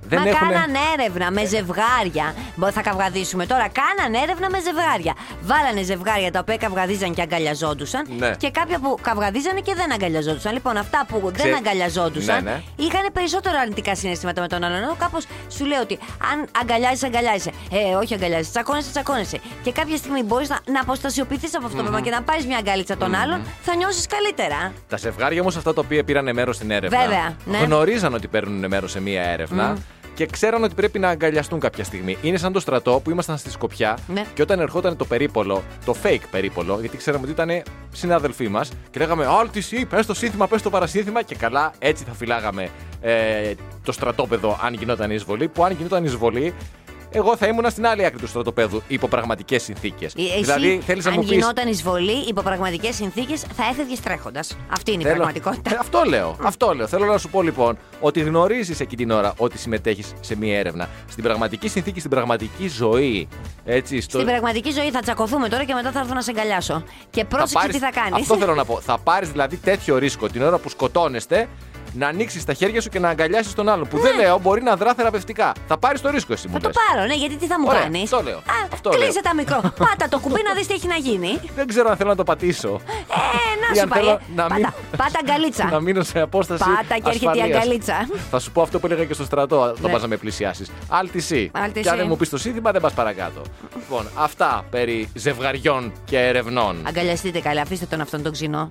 Δεν 0.08 0.20
Μα 0.22 0.28
έχουν. 0.28 0.48
κάναν 0.48 0.70
έρευνα 0.98 1.30
με 1.30 1.44
ζευγάρια. 1.44 2.34
Μπο, 2.54 2.70
θα 2.70 2.82
καυγαδίσουμε 2.82 3.46
τώρα. 3.46 3.66
Κάναν 3.80 4.22
έρευνα 4.22 4.50
με 4.50 4.58
ζευγάρια. 4.60 5.14
Βάλανε 5.42 5.82
ζευγάρια 5.82 6.30
τα 6.30 6.38
οποία 6.38 6.56
καυγαδίζαν 6.56 7.14
και 7.14 7.22
αγκαλιαζόντουσαν. 7.22 8.06
Ναι. 8.18 8.30
Και 8.36 8.50
κάποια 8.50 8.78
που 8.78 8.98
καυγαδίζανε 9.00 9.60
και 9.60 9.74
δεν 9.74 9.92
αγκαλιαζόντουσαν. 9.92 10.52
Λοιπόν, 10.52 10.76
αυτά 10.76 11.06
που 11.08 11.30
Ξέ- 11.34 11.48
δεν 11.48 11.56
αγκαλιαζόντουσαν 11.56 12.44
Ναι, 12.44 12.50
ναι. 12.50 12.62
είχαν 12.76 13.04
περισσότερο 13.12 13.58
αρνητικά 13.62 13.94
συναισθήματα 13.94 14.40
με 14.40 14.48
τον 14.48 14.64
άλλον. 14.64 14.76
Ενώ 14.82 14.94
κάπως 14.98 15.24
σου 15.48 15.64
λέει 15.64 15.78
ότι 15.78 15.98
αν 16.32 16.46
αγκαλιάζεις, 16.60 17.02
αγκαλιάζεσαι. 17.04 17.50
Ε, 17.70 17.94
όχι 17.94 18.14
αγκαλιάζει, 18.14 18.50
τσακώνεσαι, 18.50 18.90
τσακώνεσαι. 18.90 19.38
Και 19.62 19.72
κάποια 19.72 19.96
στιγμή 19.96 20.22
μπορείς 20.22 20.48
να, 20.48 20.58
να 20.72 20.80
αποστασιοποιηθείς 20.80 21.54
από 21.56 21.64
αυτό 21.64 21.76
το 21.76 21.82
πράγμα 21.82 22.00
και 22.00 22.10
να 22.10 22.22
πάρεις 22.22 22.46
μια 22.46 22.58
αγκάλιτσα 22.58 22.96
τον 22.96 23.14
άλλον, 23.14 23.40
θα 23.62 23.76
νιώσεις 23.76 24.06
καλύτερα. 24.06 24.72
Τα 24.88 24.96
ζευγάρια 24.96 25.40
όμως 25.40 25.56
αυτά 25.56 25.74
τα 25.74 25.80
οποία 25.84 26.04
πήραν 26.04 26.34
μέρος 26.34 26.56
στην 26.56 26.70
έρευνα. 26.70 26.98
Βέβαια, 26.98 27.36
ναι. 27.44 27.58
Γνωρίζαν 27.58 28.14
ότι 28.14 28.28
παίρνουν 28.28 28.66
μέρος 28.68 28.90
σε 28.90 29.00
μία 29.00 29.22
έρευνα. 29.22 29.76
Και 30.16 30.26
ξέραν 30.26 30.62
ότι 30.64 30.74
πρέπει 30.74 30.98
να 30.98 31.08
αγκαλιαστούν 31.08 31.60
κάποια 31.60 31.84
στιγμή. 31.84 32.16
Είναι 32.22 32.36
σαν 32.36 32.52
το 32.52 32.60
στρατό 32.60 33.00
που 33.04 33.10
ήμασταν 33.10 33.38
στη 33.38 33.50
Σκοπιά 33.50 33.98
Ναι. 34.08 34.24
και 34.34 34.42
όταν 34.42 34.60
ερχόταν 34.60 34.96
το 34.96 35.04
περίπολο, 35.04 35.62
το 35.84 35.94
fake 36.02 36.20
περίπολο, 36.30 36.76
γιατί 36.80 36.96
ξέραμε 36.96 37.22
ότι 37.22 37.32
ήταν 37.32 37.62
συνάδελφοί 37.92 38.48
μας 38.48 38.72
και 38.90 38.98
λέγαμε 38.98 39.26
Άλτιση, 39.26 39.84
πες 39.86 40.06
το 40.06 40.14
σύνθημα, 40.14 40.46
πες 40.46 40.62
το 40.62 40.70
παρασύνθημα 40.70 41.22
και 41.22 41.34
καλά 41.34 41.72
έτσι 41.78 42.04
θα 42.04 42.12
φυλάγαμε 42.12 42.68
ε, 43.00 43.52
το 43.84 43.92
στρατόπεδο 43.92 44.58
αν 44.62 44.74
γινόταν 44.74 45.10
η 45.10 45.14
εισβολή. 45.16 45.48
Που 45.48 45.64
αν 45.64 45.72
γινόταν 45.72 46.02
η 46.02 46.06
εισβολή, 46.08 46.54
εγώ 47.16 47.36
θα 47.36 47.46
ήμουν 47.46 47.70
στην 47.70 47.86
άλλη 47.86 48.04
άκρη 48.04 48.18
του 48.18 48.26
στρατοπέδου 48.28 48.82
υπό 48.88 49.08
πραγματικές 49.08 49.62
συνθήκες. 49.62 50.14
Ε, 50.14 50.22
Εσύ, 50.22 50.40
Δηλαδή 50.40 50.80
θέλεις 50.86 51.04
να 51.04 51.10
αν 51.10 51.16
μου 51.20 51.24
πει. 51.28 51.34
γινόταν 51.34 51.68
εισβολή 51.68 52.24
υπό 52.28 52.42
πραγματικές 52.42 52.94
συνθήκες, 52.94 53.40
θα 53.40 53.64
έφευγες 53.70 54.00
τρέχοντας. 54.00 54.56
Αυτή 54.70 54.92
είναι 54.92 55.00
η 55.00 55.04
Θέλω- 55.04 55.16
πραγματικότητα. 55.16 55.70
Ε, 55.74 55.76
αυτό 55.80 56.02
λέω. 56.06 56.36
Αυτό 56.42 56.72
λέω. 56.74 56.86
Θέλω 56.86 57.04
να 57.04 57.18
σου 57.18 57.28
πω 57.28 57.42
λοιπόν 57.42 57.78
ότι 58.00 58.20
γνωρίζεις 58.20 58.80
εκείνη 58.80 59.02
την 59.02 59.10
ώρα 59.10 59.34
ότι 59.36 59.58
συμμετέχεις 59.58 60.12
σε 60.20 60.36
μία 60.36 60.58
έρευνα. 60.58 60.88
Στην 61.10 61.22
πραγματική 61.22 61.68
συνθήκη, 61.68 61.98
στην 61.98 62.10
πραγματική 62.10 62.68
ζωή. 62.68 63.28
Έτσι, 63.64 64.00
στο... 64.00 64.10
Στην 64.18 64.26
πραγματική 64.30 64.70
ζωή 64.70 64.90
θα 64.90 65.00
τσακωθούμε 65.00 65.48
τώρα 65.48 65.64
και 65.64 65.74
μετά 65.74 65.90
θα 65.92 65.98
έρθω 66.00 66.14
να 66.14 66.20
σε 66.22 66.30
αγκαλιάσω. 66.30 66.82
Και 67.10 67.24
πρόσεξε 67.24 67.54
πάρεις- 67.54 67.74
τι 67.76 67.78
θα 67.82 67.90
κάνεις. 67.90 68.12
Αυτό 68.20 68.36
θέλω 68.36 68.54
να 68.54 68.64
πω. 68.64 68.80
Θα 68.80 68.98
πάρεις 68.98 69.30
δηλαδή 69.30 69.56
τέτοιο 69.56 69.96
ρίσκο 69.98 70.28
την 70.28 70.42
ώρα 70.42 70.58
που 70.58 70.68
σκοτώνεστε 70.68 71.48
να 71.96 72.06
ανοίξεις 72.08 72.44
τα 72.44 72.52
χέρια 72.52 72.80
σου 72.80 72.88
και 72.88 72.98
να 72.98 73.08
αγκαλιάσεις 73.08 73.54
τον 73.54 73.68
άλλον. 73.68 73.88
Που 73.88 73.98
δεν 73.98 74.16
λέω 74.16 74.38
μπορεί 74.38 74.62
να 74.62 74.76
δρά 74.76 74.94
θεραπευτικά. 74.94 75.52
Θα 75.68 75.78
πάρεις 75.78 76.00
το 76.00 76.10
ρίσκο 76.10 76.32
εσύ 76.32 76.48
μου 76.48 76.54
Ναι. 76.54 76.60
Θα 76.60 76.68
το 76.68 76.72
λες. 76.78 76.86
πάρω, 76.94 77.06
ναι, 77.08 77.14
γιατί 77.14 77.36
τι 77.36 77.46
θα 77.46 77.60
μου 77.60 77.66
Ωραία, 77.68 77.80
κάνεις; 77.80 78.02
αυτό 78.02 78.22
λέω. 78.22 78.36
Α, 78.36 78.42
Αυτό 78.72 78.88
κλείσε 78.90 79.02
λέω. 79.12 79.22
τα 79.22 79.34
μικρό. 79.34 79.60
Πάτα 79.84 80.08
το 80.08 80.18
κουμπί 80.18 80.40
να 80.48 80.54
δεις 80.54 80.66
τι 80.66 80.74
έχει 80.74 80.86
να 80.86 80.96
γίνει. 80.96 81.40
Δεν 81.56 81.66
ξέρω 81.66 81.90
αν 81.90 81.96
θέλω 81.96 82.08
να 82.10 82.16
το 82.16 82.24
πατήσω. 82.24 82.68
Ε, 82.68 82.92
Ή 82.92 83.60
να 83.60 83.68
αν 83.68 83.74
σου 83.76 83.88
πάει. 83.88 84.00
θέλω 84.00 84.10
ε. 84.12 84.18
να 84.34 84.54
μην- 84.54 84.62
Πάτα, 84.62 84.74
πάτα 84.96 85.18
αγκαλίτσα. 85.22 85.64
να 85.74 85.80
μείνω 85.80 86.02
σε 86.02 86.20
απόσταση. 86.20 86.62
Πάτα 86.64 86.94
και 86.94 87.02
έρχεται 87.04 87.24
η 87.24 87.28
ασφαλείας. 87.40 87.56
αγκαλίτσα. 87.62 88.08
Θα 88.30 88.38
σου 88.38 88.50
πω 88.52 88.62
αυτό 88.62 88.78
που 88.80 88.86
έλεγα 88.86 89.04
και 89.04 89.14
στο 89.14 89.24
στρατό, 89.24 89.60
όταν 89.60 89.76
Ναι. 89.80 89.90
πας 89.90 90.02
να 90.02 90.08
με 90.08 90.16
πλησιάσεις. 90.16 90.70
Άλτισή. 90.88 91.50
Άλτη 91.54 91.80
Και 91.80 91.88
αν 91.88 91.94
εσύ. 91.94 91.96
δεν 91.96 92.06
μου 92.10 92.16
πεις 92.16 92.28
το 92.28 92.38
σύνθημα, 92.38 92.70
δεν 92.70 92.80
πας 92.80 92.92
παρακάτω. 92.92 93.40
λοιπόν, 93.76 94.06
αυτά 94.14 94.64
περί 94.70 95.08
ζευγαριών 95.14 95.92
και 96.04 96.18
ερευνών. 96.18 96.76
Αγκαλιαστείτε 96.86 97.40
καλά, 97.40 97.60
αφήστε 97.62 97.86
τον 97.86 98.00
αυτόν 98.00 98.22
τον 98.22 98.32
ξινό. 98.32 98.68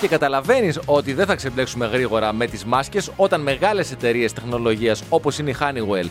Και 0.00 0.08
καταλαβαίνεις 0.08 0.78
ότι 0.84 1.12
δεν 1.12 1.26
θα 1.26 1.34
ξεμπλέξουμε 1.34 1.86
γρήγορα 1.86 2.32
με 2.42 2.48
τις 2.48 2.64
μάσκες 2.64 3.10
όταν 3.16 3.40
μεγάλες 3.40 3.92
εταιρείες 3.92 4.32
τεχνολογίας 4.32 5.02
όπως 5.08 5.38
είναι 5.38 5.50
η 5.50 5.56
Honeywell 5.60 6.08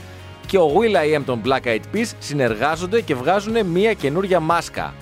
και 0.48 0.58
ο 0.58 0.72
Will 0.76 1.16
I 1.16 1.20
Am 1.20 1.24
των 1.26 1.42
Black 1.46 1.68
Eyed 1.68 1.96
Peas 1.96 2.12
συνεργάζονται 2.20 3.02
και 3.02 3.16
βγάζουν 3.16 3.66
μία 3.66 3.94
καινούρια 3.94 4.40
μάσκα. 4.40 4.94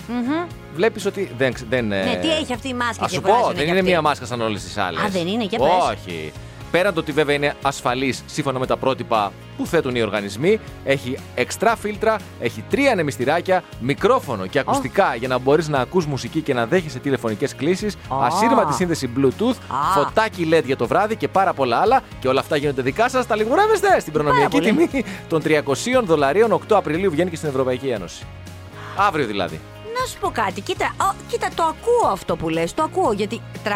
Βλέπεις 0.75 1.05
ότι 1.05 1.31
δεν. 1.37 1.53
δεν 1.69 1.87
Ναι, 1.87 2.19
τι 2.21 2.31
έχει 2.31 2.53
αυτή 2.53 2.67
η 2.67 2.73
μάσκα 2.73 3.05
Α 3.05 3.07
και 3.07 3.13
σου 3.13 3.21
βγάζουνε 3.21 3.41
πω, 3.41 3.47
δεν 3.47 3.55
κι 3.55 3.69
είναι 3.69 3.79
αυτοί. 3.79 3.89
μία 3.89 4.01
μάσκα 4.01 4.25
σαν 4.25 4.41
όλες 4.41 4.63
τις 4.63 4.77
άλλες. 4.77 5.01
Α, 5.03 5.07
δεν 5.09 5.27
είναι, 5.27 5.43
για 5.43 5.59
πες. 5.59 5.67
Όχι. 5.91 6.31
Πέραν 6.71 6.93
το 6.93 6.99
ότι 6.99 7.11
βέβαια 7.11 7.35
είναι 7.35 7.55
ασφαλής 7.61 8.23
σύμφωνα 8.25 8.59
με 8.59 8.65
τα 8.65 8.77
πρότυπα 8.77 9.31
που 9.57 9.65
θέτουν 9.65 9.95
οι 9.95 10.01
οργανισμοί, 10.01 10.59
έχει 10.85 11.17
εξτρά 11.35 11.75
φίλτρα, 11.75 12.15
έχει 12.39 12.63
τρία 12.69 12.91
ανεμιστηράκια, 12.91 13.63
μικρόφωνο 13.79 14.45
και 14.47 14.59
ακουστικά 14.59 15.15
για 15.15 15.27
να 15.27 15.37
μπορείς 15.37 15.67
να 15.67 15.79
ακούς 15.79 16.05
μουσική 16.05 16.41
και 16.41 16.53
να 16.53 16.65
δέχεσαι 16.65 16.99
τηλεφωνικές 16.99 17.55
κλήσεις, 17.55 17.93
Α. 17.95 18.25
ασύρματη 18.25 18.73
σύνδεση 18.73 19.09
Bluetooth, 19.17 19.55
Α. 19.67 19.93
φωτάκι 19.93 20.49
LED 20.51 20.63
για 20.65 20.75
το 20.75 20.87
βράδυ 20.87 21.15
και 21.15 21.27
πάρα 21.27 21.53
πολλά 21.53 21.77
άλλα. 21.77 22.01
Και 22.19 22.27
όλα 22.27 22.39
αυτά 22.39 22.55
γίνονται 22.55 22.81
δικά 22.81 23.09
σας. 23.09 23.27
Τα 23.27 23.35
λιγουρεύεστε 23.35 23.99
στην 23.99 24.13
προνομιακή 24.13 24.57
πολύ. 24.57 24.87
τιμή 24.89 25.03
των 25.27 25.41
300 25.41 26.03
δολαρίων. 26.03 26.51
8 26.51 26.75
Απριλίου 26.77 27.11
βγαίνει 27.11 27.29
και 27.29 27.35
στην 27.35 27.49
Ευρωπαϊκή 27.49 27.87
Ένωση. 27.87 28.25
Αύριο 28.97 29.25
δηλαδή. 29.25 29.59
Να 29.99 30.05
σου 30.05 30.17
πω 30.19 30.29
κάτι, 30.29 30.61
κοίτα, 30.61 30.93
ο, 31.01 31.13
κοίτα, 31.27 31.47
το 31.55 31.63
ακούω 31.63 32.09
αυτό 32.11 32.35
που 32.35 32.49
λες, 32.49 32.73
το 32.73 32.83
ακούω 32.83 33.11
γιατί 33.11 33.41
300 33.63 33.69
ε, 33.69 33.71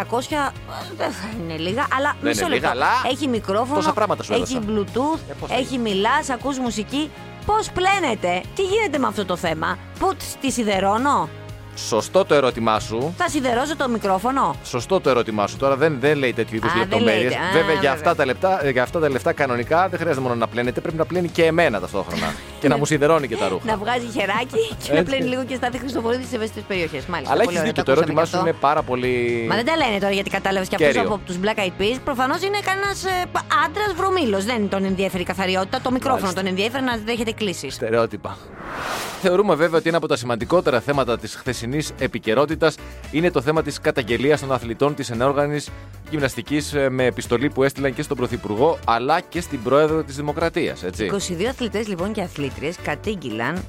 δεν 0.97 1.11
θα 1.11 1.27
είναι 1.39 1.57
λίγα, 1.57 1.87
αλλά 1.97 2.15
Δεν 2.21 2.29
μισό 2.29 2.45
είναι 2.45 2.55
λίγα, 2.55 2.67
λεπτό. 2.75 2.85
αλλά 2.85 3.11
Έχει 3.11 3.27
μικρόφωνο, 3.27 3.75
τόσα 3.75 3.93
πράγματα 3.93 4.23
σου 4.23 4.33
έχει 4.33 4.41
έδωσα. 4.55 4.61
bluetooth, 4.67 5.19
Ε, 5.29 5.33
πώς 5.39 5.49
θα 5.49 5.55
έχει 5.55 5.77
μιλάς, 5.77 6.29
ακούς 6.29 6.59
μουσική. 6.59 7.11
Πώς 7.45 7.69
πλένεται, 7.71 8.41
τι 8.55 8.61
γίνεται 8.61 8.97
με 8.97 9.07
αυτό 9.07 9.25
το 9.25 9.35
θέμα, 9.35 9.77
πού 9.99 10.15
τη 10.41 10.51
σιδερώνω, 10.51 11.29
Σωστό 11.75 12.25
το 12.25 12.33
ερώτημά 12.35 12.79
σου. 12.79 13.13
θα 13.17 13.27
σιδερώσω 13.29 13.75
το 13.75 13.89
μικρόφωνο. 13.89 14.55
Σωστό 14.63 14.99
το 15.01 15.09
ερώτημά 15.09 15.47
σου. 15.47 15.57
Τώρα 15.57 15.75
δεν, 15.75 15.97
δεν 15.99 16.17
λέει 16.17 16.33
τέτοιου 16.33 16.55
είδους 16.55 16.69
Α, 16.69 16.73
δεν 16.73 16.81
λεπτομέρειες. 16.81 17.23
λέει, 17.23 17.33
α, 17.33 17.51
Βέβαια, 17.53 17.61
για 17.65 17.73
βέβαια. 17.75 17.91
αυτά, 17.93 18.15
τα 18.15 18.25
λεπτά, 18.25 18.61
για 18.71 18.83
αυτά 18.83 18.99
τα 18.99 19.09
λεφτά 19.09 19.33
κανονικά 19.33 19.87
δεν 19.89 19.99
χρειάζεται 19.99 20.21
μόνο 20.21 20.35
να 20.35 20.47
πλένετε, 20.47 20.81
πρέπει 20.81 20.97
να 20.97 21.05
πλένει 21.05 21.27
και 21.27 21.45
εμένα 21.45 21.79
ταυτόχρονα. 21.79 22.33
και 22.61 22.67
να 22.67 22.77
μου 22.77 22.85
σιδερώνει 22.85 23.27
και 23.27 23.35
τα 23.37 23.47
ρούχα. 23.47 23.65
Να 23.65 23.77
βγάζει 23.77 24.05
χεράκι 24.19 24.75
και 24.83 24.91
να 24.93 24.97
Έτσι. 24.99 25.11
πλένει 25.11 25.29
λίγο 25.29 25.43
και 25.45 25.55
στα 25.55 25.69
Χριστοφορίδη 25.79 26.23
στι 26.23 26.35
ευαίσθητε 26.35 26.63
περιοχέ. 26.67 27.01
Μάλιστα. 27.07 27.33
Αλλά 27.33 27.43
πολύ 27.43 27.57
έχεις 27.57 27.59
ωραία, 27.59 27.63
δίκιο. 27.63 27.83
το 27.83 27.83
Το 27.83 27.91
ακούσαμε 27.91 28.11
ερώτημά 28.11 28.21
και 28.21 28.27
σου 28.29 28.37
αυτό. 28.37 28.49
είναι 28.49 28.57
πάρα 28.59 28.81
πολύ. 28.81 29.45
Μα 29.49 29.55
δεν 29.55 29.65
τα 29.65 29.75
λένε 29.77 29.99
τώρα 29.99 30.13
γιατί 30.13 30.29
κατάλαβες 30.29 30.67
και 30.67 30.75
αυτός 30.75 30.91
Κέριο. 30.93 31.07
από 31.13 31.17
τους 31.25 31.35
Black 31.43 31.59
Eyed 31.63 31.75
Peas. 31.81 31.97
Προφανώς 32.03 32.41
είναι 32.47 32.59
κανένας 32.69 33.03
άντρας 33.65 33.91
βρωμήλος. 33.97 34.43
Δεν 34.45 34.69
τον 34.69 34.83
ενδιαφέρει 34.85 35.23
η 35.23 35.25
καθαριότητα. 35.25 35.81
Το 35.81 35.91
μικρόφωνο 35.91 36.21
Μάλιστα. 36.21 36.41
τον 36.41 36.49
ενδιαφέρει 36.49 36.83
να 36.83 36.97
δέχεται 37.05 37.31
κλήσεις. 37.31 37.73
Στερεότυπα. 37.73 38.37
Θεωρούμε 39.21 39.55
βέβαια 39.55 39.77
ότι 39.79 39.87
ένα 39.87 39.97
από 39.97 40.07
τα 40.07 40.15
σημαντικότερα 40.15 40.79
θέματα 40.79 41.17
της 41.19 41.35
χθεσινής 41.35 41.61
επικαιρότητας 41.99 42.75
είναι 43.11 43.31
το 43.31 43.41
θέμα 43.41 43.61
της 43.61 43.79
καταγγελίας 43.79 44.39
των 44.39 44.51
αθλητών 44.51 44.95
της 44.95 45.09
ενόργανης 45.09 45.69
γυμναστικής 46.09 46.73
με 46.89 47.05
επιστολή 47.05 47.49
που 47.49 47.63
έστειλαν 47.63 47.93
και 47.93 48.01
στον 48.01 48.17
Πρωθυπουργό 48.17 48.77
αλλά 48.85 49.19
και 49.21 49.41
στην 49.41 49.63
Πρόεδρο 49.63 50.03
της 50.03 50.15
Δημοκρατίας. 50.15 50.83
22 50.83 51.43
αθλητές 51.49 51.87
λοιπόν 51.87 52.11
και 52.13 52.21
αθλήτριες 52.21 52.75
κατήγγυλαν 52.83 53.63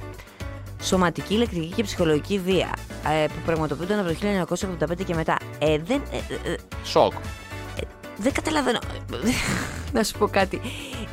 σωματική, 0.85 1.35
ηλεκτρική 1.35 1.73
και 1.77 1.83
ψυχολογική 1.83 2.39
βία 2.39 2.75
ε, 3.23 3.27
που 3.27 3.35
πραγματοποιούνταν 3.45 3.99
από 3.99 4.09
το 4.09 4.57
1985 4.93 5.05
και 5.05 5.15
μετά. 5.15 5.37
Ε, 5.59 5.79
δεν, 5.79 6.03
ε, 6.13 6.17
ε, 6.17 6.53
ε, 6.53 6.57
Σοκ. 6.85 7.13
δεν 8.17 8.33
καταλαβαίνω. 8.33 8.79
να 9.95 10.03
σου 10.03 10.19
πω 10.19 10.27
κάτι. 10.29 10.61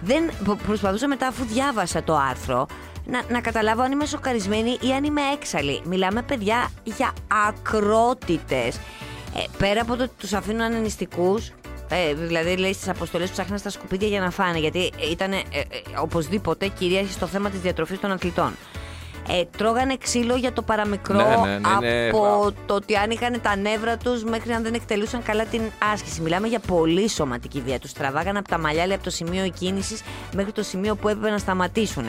Δεν, 0.04 0.30
προ- 0.44 0.58
προσπαθούσα 0.68 1.08
μετά, 1.08 1.28
αφού 1.28 1.46
διάβασα 1.46 2.04
το 2.04 2.16
άρθρο, 2.16 2.68
να, 3.06 3.22
να 3.30 3.42
καταλάβω 3.42 3.82
αν 3.82 3.92
είμαι 3.92 4.06
σοκαρισμένη 4.06 4.78
ή 4.82 4.92
αν 4.92 5.04
είμαι 5.04 5.22
έξαλλη. 5.34 5.82
Μιλάμε, 5.86 6.22
παιδιά, 6.22 6.72
για 6.84 7.14
ακρότητες. 7.48 8.76
Ε, 9.36 9.44
πέρα 9.58 9.82
από 9.82 9.96
το 9.96 10.04
ότι 10.04 10.14
τους 10.18 10.34
αφήνουν 10.34 10.62
ανενιστικούς, 10.62 11.52
ε, 11.90 12.14
δηλαδή 12.14 12.58
λέει 12.58 12.74
στις 12.74 12.90
αποστολές 12.90 13.30
ψάχναν 13.30 13.58
στα 13.60 13.70
σκουπίδια 13.70 14.08
για 14.08 14.20
να 14.20 14.30
φάνε, 14.30 14.60
γιατί 14.60 14.92
ήταν 15.12 15.32
ε, 15.32 15.38
ε, 15.38 15.64
οπωσδήποτε 16.00 16.68
κυρίαρχη 16.68 17.12
στο 17.12 17.28
θέμα 17.28 17.50
της 17.50 17.60
διατροφής 17.60 18.00
των 18.00 18.12
αθλητών. 18.12 18.56
Ε, 19.30 19.44
τρώγανε 19.58 19.98
ξύλο 19.98 20.36
για 20.36 20.54
το 20.54 20.62
παραμικρό 20.62 21.16
Ναι, 21.16 21.24
ναι, 21.24 21.58
ναι, 21.58 21.78
ναι. 21.80 22.10
από 22.10 22.54
το 22.66 22.74
ότι 22.74 22.96
αν 22.96 23.10
είχαν 23.10 23.42
τα 23.42 23.56
νεύρα 23.56 23.98
τους 23.98 24.24
μέχρι 24.24 24.52
αν 24.54 24.64
δεν 24.64 24.74
εκτελούσαν 24.74 25.24
καλά 25.24 25.46
την 25.46 25.62
άσκηση. 25.94 26.22
Μιλάμε 26.22 26.48
για 26.48 26.60
πολύ 26.60 27.10
σωματική 27.10 27.62
βία. 27.62 27.80
Τους 27.80 27.94
τραβάγανε 27.94 28.38
από 28.38 28.48
τα 28.48 28.60
μαλλιά 28.60 28.86
λέει, 28.86 28.96
από 28.96 29.04
το 29.04 29.10
σημείο 29.10 29.50
κίνηση 29.60 29.98
μέχρι 30.36 30.52
το 30.52 30.64
σημείο 30.64 30.96
που 30.96 31.08
έπρεπε 31.08 31.30
να 31.30 31.38
σταματήσουν. 31.38 32.06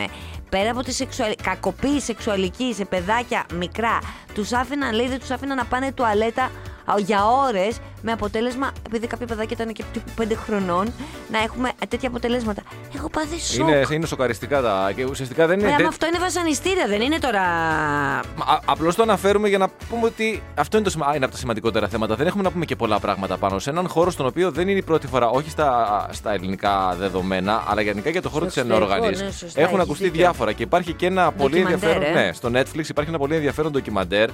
Πέρα 0.48 0.70
από 0.70 0.82
τη 0.82 0.92
σεξουαλ... 0.92 1.34
κακοποίηση 1.42 2.00
σεξουαλική 2.00 2.74
σε 2.74 2.84
παιδάκια 2.84 3.46
μικρά, 3.54 3.98
τους 4.34 4.52
άφηναν, 4.52 4.94
λέει, 4.94 5.08
δεν 5.08 5.18
τους 5.18 5.30
άφηναν 5.30 5.56
να 5.56 5.64
πάνε 5.64 5.92
τουαλέτα 5.92 6.42
α, 6.42 6.50
για 6.98 7.26
ώρες 7.26 7.76
με 8.02 8.12
αποτέλεσμα, 8.12 8.70
επειδή 8.86 9.06
κάποια 9.06 9.26
παιδάκια 9.26 9.56
ήταν 9.60 9.72
και 9.72 9.84
τύπου 9.92 10.10
5 10.22 10.34
χρονών, 10.46 10.92
να 11.32 11.38
έχουμε 11.38 11.70
τέτοια 11.88 12.08
αποτελέσματα. 12.08 12.62
Έχω 12.96 13.08
πάθει 13.10 13.40
σοκ. 13.40 13.58
Είναι, 13.68 13.82
είναι 13.90 14.06
σοκαριστικά 14.06 14.60
τα. 14.60 14.92
Και 14.96 15.04
ουσιαστικά 15.04 15.46
δεν 15.46 15.54
είναι. 15.58 15.64
Ωραία, 15.64 15.76
δεν- 15.76 15.84
μα 15.84 15.90
αυτό 15.90 16.06
είναι 16.06 16.18
βασανιστήρια, 16.18 16.86
δεν 16.86 17.00
είναι 17.00 17.18
τώρα. 17.18 17.42
Απλώς 18.64 18.94
το 18.94 19.02
αναφέρουμε 19.02 19.48
για 19.48 19.58
να 19.58 19.68
πούμε 19.88 20.06
ότι 20.06 20.42
αυτό 20.54 20.76
είναι, 20.76 20.84
το, 20.86 20.90
σημα- 20.92 21.12
είναι 21.16 21.24
από 21.24 21.34
τα 21.34 21.40
σημαντικότερα 21.40 21.88
θέματα. 21.88 22.14
Δεν 22.14 22.26
έχουμε 22.26 22.42
να 22.42 22.50
πούμε 22.50 22.64
και 22.64 22.76
πολλά 22.76 22.98
πράγματα 23.00 23.36
πάνω 23.36 23.58
σε 23.58 23.70
έναν 23.70 23.88
χώρο 23.88 24.10
στον 24.10 24.26
οποίο 24.26 24.50
δεν 24.50 24.68
είναι 24.68 24.78
η 24.78 24.82
πρώτη 24.82 25.06
φορά, 25.06 25.28
όχι 25.28 25.50
στα, 25.50 26.06
στα 26.12 26.32
ελληνικά 26.32 26.94
δεδομένα, 26.98 27.62
αλλά 27.66 27.80
γενικά 27.80 28.10
για 28.10 28.22
το 28.22 28.28
χώρο 28.28 28.46
της 28.46 28.56
εξωτερικό, 28.56 28.84
ενόργανης. 28.92 29.22
ναι, 29.22 29.30
σωστά, 29.30 29.60
Έχουν 29.60 29.72
έχεις 29.74 29.84
ακουστεί 29.86 30.04
δίκιο. 30.04 30.18
διάφορα 30.20 30.52
και 30.52 30.62
υπάρχει 30.62 30.92
και 30.92 31.06
ένα 31.06 31.32
πολύ 31.32 31.50
Ντοκιμαντέρ, 31.62 31.90
ενδιαφέρον. 31.90 32.16
ε. 32.18 32.26
Ναι, 32.26 32.32
στο 32.32 32.50
Netflix 32.54 32.88
υπάρχει 32.88 33.10
ένα 33.10 33.18
πολύ 33.18 33.34
ενδιαφέρον 33.34 33.72
ντοκιμαντέρ 33.72 34.30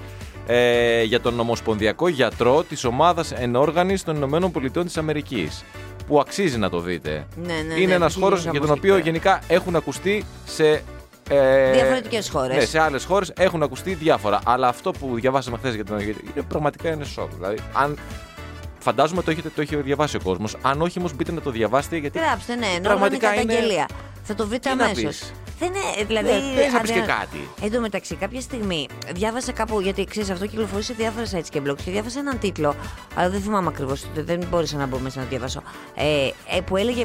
ε, 0.50 1.02
για 1.02 1.20
τον 1.20 1.40
Ομοσπονδιακό 1.40 2.08
Γιατρό 2.08 2.62
της 2.62 2.84
Ομάδας 2.84 3.32
Ενόργανη 3.32 3.98
των 3.98 4.16
Ηνωμένων 4.16 4.50
Πολιτειών 4.50 4.84
της 4.84 4.96
Αμερικής. 4.96 5.64
Που 6.06 6.20
αξίζει 6.20 6.58
να 6.58 6.70
το 6.70 6.80
δείτε. 6.80 7.26
Ναι, 7.36 7.52
ναι, 7.52 7.74
είναι 7.74 7.86
ναι, 7.86 7.94
ένας 7.94 8.12
έχει 8.12 8.20
χώρος 8.22 8.38
γίνει 8.38 8.50
για 8.50 8.60
τον 8.60 8.68
χαμός 8.68 8.78
οποίο 8.84 8.94
εκεί 8.94 9.02
πέρα. 9.10 9.16
γενικά 9.16 9.40
έχουν 9.48 9.76
ακουστεί 9.76 10.24
σε. 10.46 10.82
Ε, 11.30 11.72
Διαφορετικές 11.72 12.28
χώρες. 12.30 12.56
Ναι, 12.56 12.64
σε 12.64 12.78
άλλες 12.78 13.04
χώρες 13.04 13.32
έχουν 13.36 13.62
ακουστεί 13.62 13.94
διάφορα. 13.94 14.40
Αλλά 14.44 14.68
αυτό 14.68 14.90
που 14.90 15.14
διαβάσαμε 15.14 15.56
χθες 15.56 15.74
για 15.74 15.84
τον 15.84 15.98
Αιγύπτιο 15.98 16.30
είναι 16.34 16.44
πραγματικά 16.48 16.90
είναι 16.92 17.04
σοκ. 17.04 17.30
Δηλαδή, 17.34 17.56
αν. 17.72 17.98
Φαντάζομαι 18.78 19.22
το, 19.22 19.30
έχετε, 19.30 19.48
το 19.54 19.60
έχει 19.60 19.76
διαβάσει 19.76 20.16
ο 20.16 20.20
κόσμος. 20.24 20.56
Αν 20.62 20.82
όχι, 20.82 20.98
όμως 20.98 21.14
μπείτε 21.14 21.32
να 21.32 21.40
το 21.40 21.50
διαβάσετε 21.50 21.96
γιατί. 21.96 22.18
Γράψτε, 22.18 22.54
ναι, 22.54 22.66
πραγματικά 22.66 22.88
πραγματικά 22.88 23.34
είναι- 23.34 23.44
καταγγελία. 23.44 23.88
Θα 24.22 24.34
το 24.34 24.46
βρείτε 24.46 24.70
Τι 24.70 24.76
να 24.76 24.84
αμέσως. 24.84 25.30
Πεις; 25.58 25.68
Δεν 25.68 25.68
είναι, 25.68 26.04
δηλαδή. 26.06 26.28
Ναι, 26.28 26.54
πες 26.54 26.72
να 26.72 26.80
πεις 26.80 26.90
άντε 26.90 27.00
και 27.00 27.06
κάτι. 27.06 27.48
Εν 27.62 27.72
τω 27.72 27.80
μεταξύ, 27.80 28.14
κάποια 28.14 28.40
στιγμή 28.40 28.86
διάβασα 29.12 29.52
κάπου, 29.52 29.80
γιατί 29.80 30.04
ξέρεις, 30.04 30.30
αυτό 30.30 30.46
κυκλοφορεί 30.46 30.82
σε 30.82 30.92
διάφορα 30.92 31.26
sites 31.32 31.48
και 31.50 31.60
blogs 31.66 31.82
και 31.84 31.90
διάβασα 31.90 32.18
έναν 32.18 32.38
τίτλο, 32.38 32.74
αλλά 33.14 33.30
δεν 33.30 33.40
θυμάμαι 33.40 33.68
ακριβώς, 33.68 34.04
δεν 34.14 34.40
μπόρεσα 34.50 34.76
να 34.76 34.86
μπω 34.86 34.98
μέσα 34.98 35.18
να 35.18 35.24
το 35.24 35.30
διαβάσω. 35.30 35.62
Ε, 35.94 36.30
ε, 36.56 36.60
που 36.60 36.76
έλεγε 36.76 37.04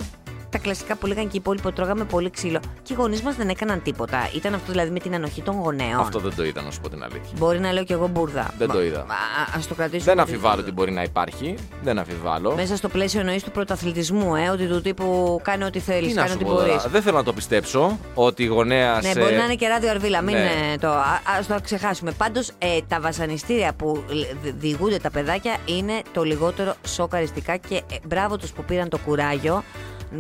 τα 0.54 0.60
κλασικά 0.60 0.96
που 0.96 1.06
λέγανε 1.08 1.24
και 1.26 1.36
οι 1.38 1.40
υπόλοιποι 1.40 1.68
ότι 1.68 1.76
τρώγαμε 1.76 2.04
πολύ 2.04 2.30
ξύλο. 2.30 2.60
Και 2.84 2.94
οι 2.94 2.96
γονείς 2.96 3.22
μας 3.22 3.36
δεν 3.36 3.50
έκαναν 3.50 3.82
τίποτα. 3.82 4.30
Ήταν 4.36 4.54
αυτό 4.54 4.72
δηλαδή 4.72 4.90
με 4.92 5.00
την 5.00 5.14
ανοχή 5.16 5.42
των 5.42 5.56
γονέων. 5.56 6.00
Αυτό 6.00 6.20
δεν 6.20 6.36
το 6.36 6.44
είδα, 6.46 6.62
να 6.62 6.72
σου 6.72 6.82
πω 6.82 6.90
την 6.90 7.04
αλήθεια. 7.04 7.32
Μπορεί 7.38 7.60
να 7.60 7.72
λέω 7.72 7.84
κι 7.84 7.92
εγώ 7.94 8.08
μπουρδα. 8.08 8.54
Δεν 8.58 8.68
το 8.68 8.84
είδα. 8.84 9.00
Α 9.00 9.60
το 9.70 9.76
κρατήσουμε. 9.76 10.14
Δεν 10.14 10.20
ότι- 10.24 10.32
αμφιβάλλω 10.34 10.62
ότι 10.62 10.72
μπορεί 10.72 10.92
να 10.92 11.04
υπάρχει. 11.04 11.56
Δεν 11.84 11.98
αμφιβάλλω. 12.00 12.56
Μέσα 12.56 12.76
στο 12.76 12.90
πλαίσιο 12.90 13.20
εννοείς 13.20 13.44
του 13.44 13.52
πρωταθλητισμού, 13.52 14.36
ε, 14.36 14.50
ότι 14.50 14.66
του 14.68 14.82
τύπου 14.82 15.40
κάνει 15.44 15.64
ό,τι 15.64 15.80
θέλεις, 15.80 16.08
Τι 16.08 16.14
να 16.14 16.22
κάνει 16.22 16.30
σου 16.34 16.38
ό,τι 16.42 16.46
πω 16.50 16.52
μπορείς. 16.54 16.68
τώρα. 16.76 16.90
Δεν 16.90 17.02
θέλω 17.02 17.18
να 17.18 17.24
το 17.24 17.34
πιστέψω 17.34 18.00
ότι 18.14 18.44
η 18.44 18.46
γονέα. 18.46 19.00
Ναι, 19.02 19.12
μπορεί 19.22 19.36
να 19.36 19.44
είναι 19.44 19.56
και 19.56 19.68
ράδιο 19.68 19.90
αρβίλα, 19.90 20.22
μην 20.22 20.36
Ναι. 20.36 20.50
ε, 20.74 20.78
το. 20.78 20.88
Α 20.88 21.20
ας 21.40 21.48
το 21.48 21.58
ξεχάσουμε. 21.64 22.12
Πάντως, 22.12 22.50
ε, 22.58 22.68
τα 22.88 23.00
βασανιστήρια 23.00 23.74
που 23.74 24.04
λ- 24.08 24.54
διηγούνται 24.60 24.98
τα 24.98 25.10
παιδάκια 25.12 25.56
είναι 25.66 26.02
το 26.14 26.24
λιγότερο 26.24 26.74
σοκαριστικά 26.88 27.58
και 27.58 27.76
ε, 27.76 27.82
μπράβο 28.08 28.38
τους 28.38 28.52
που 28.52 28.64
πήραν 28.64 28.90
το 28.90 28.98
κουράγιο 29.06 29.64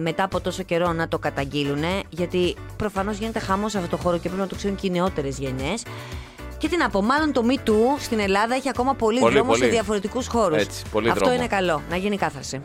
μετά 0.02 0.24
από 0.24 0.42
τόσο 0.42 0.64
καιρό 0.64 0.94
να 0.94 1.08
το 1.08 1.18
καταγγείλουν, 1.20 1.84
γιατί 2.10 2.56
προφανώς 2.78 3.18
γίνεται 3.18 3.40
χαμό 3.40 3.70
σε 3.70 3.78
αυτό 3.78 3.90
το 3.90 3.98
χώρο 4.04 4.16
και 4.16 4.22
πρέπει 4.28 4.42
να 4.42 4.48
το 4.48 4.56
ξέρουν 4.56 4.76
και 4.76 4.88
οι 4.88 4.90
νεότερες 4.90 5.38
γενιές. 5.38 5.84
Και 6.58 6.70
τι 6.70 6.78
να 6.78 6.90
πω, 6.90 7.02
μάλλον 7.02 7.32
το 7.34 7.44
Me 7.48 7.70
Too 7.70 8.00
στην 8.00 8.20
Ελλάδα 8.20 8.56
έχει 8.56 8.70
ακόμα 8.70 8.94
πολύ, 8.94 9.20
Πολύ, 9.20 9.34
δρόμο 9.34 9.50
πολύ. 9.50 9.64
σε 9.64 9.70
διαφορετικούς 9.70 10.28
χώρους. 10.28 10.62
Έτσι, 10.62 10.84
πολύ 10.92 11.10
Αυτό 11.10 11.20
δρόμο. 11.20 11.36
είναι 11.38 11.48
καλό, 11.48 11.82
να 11.90 11.96
γίνει 11.96 12.18
κάθαρση. 12.18 12.62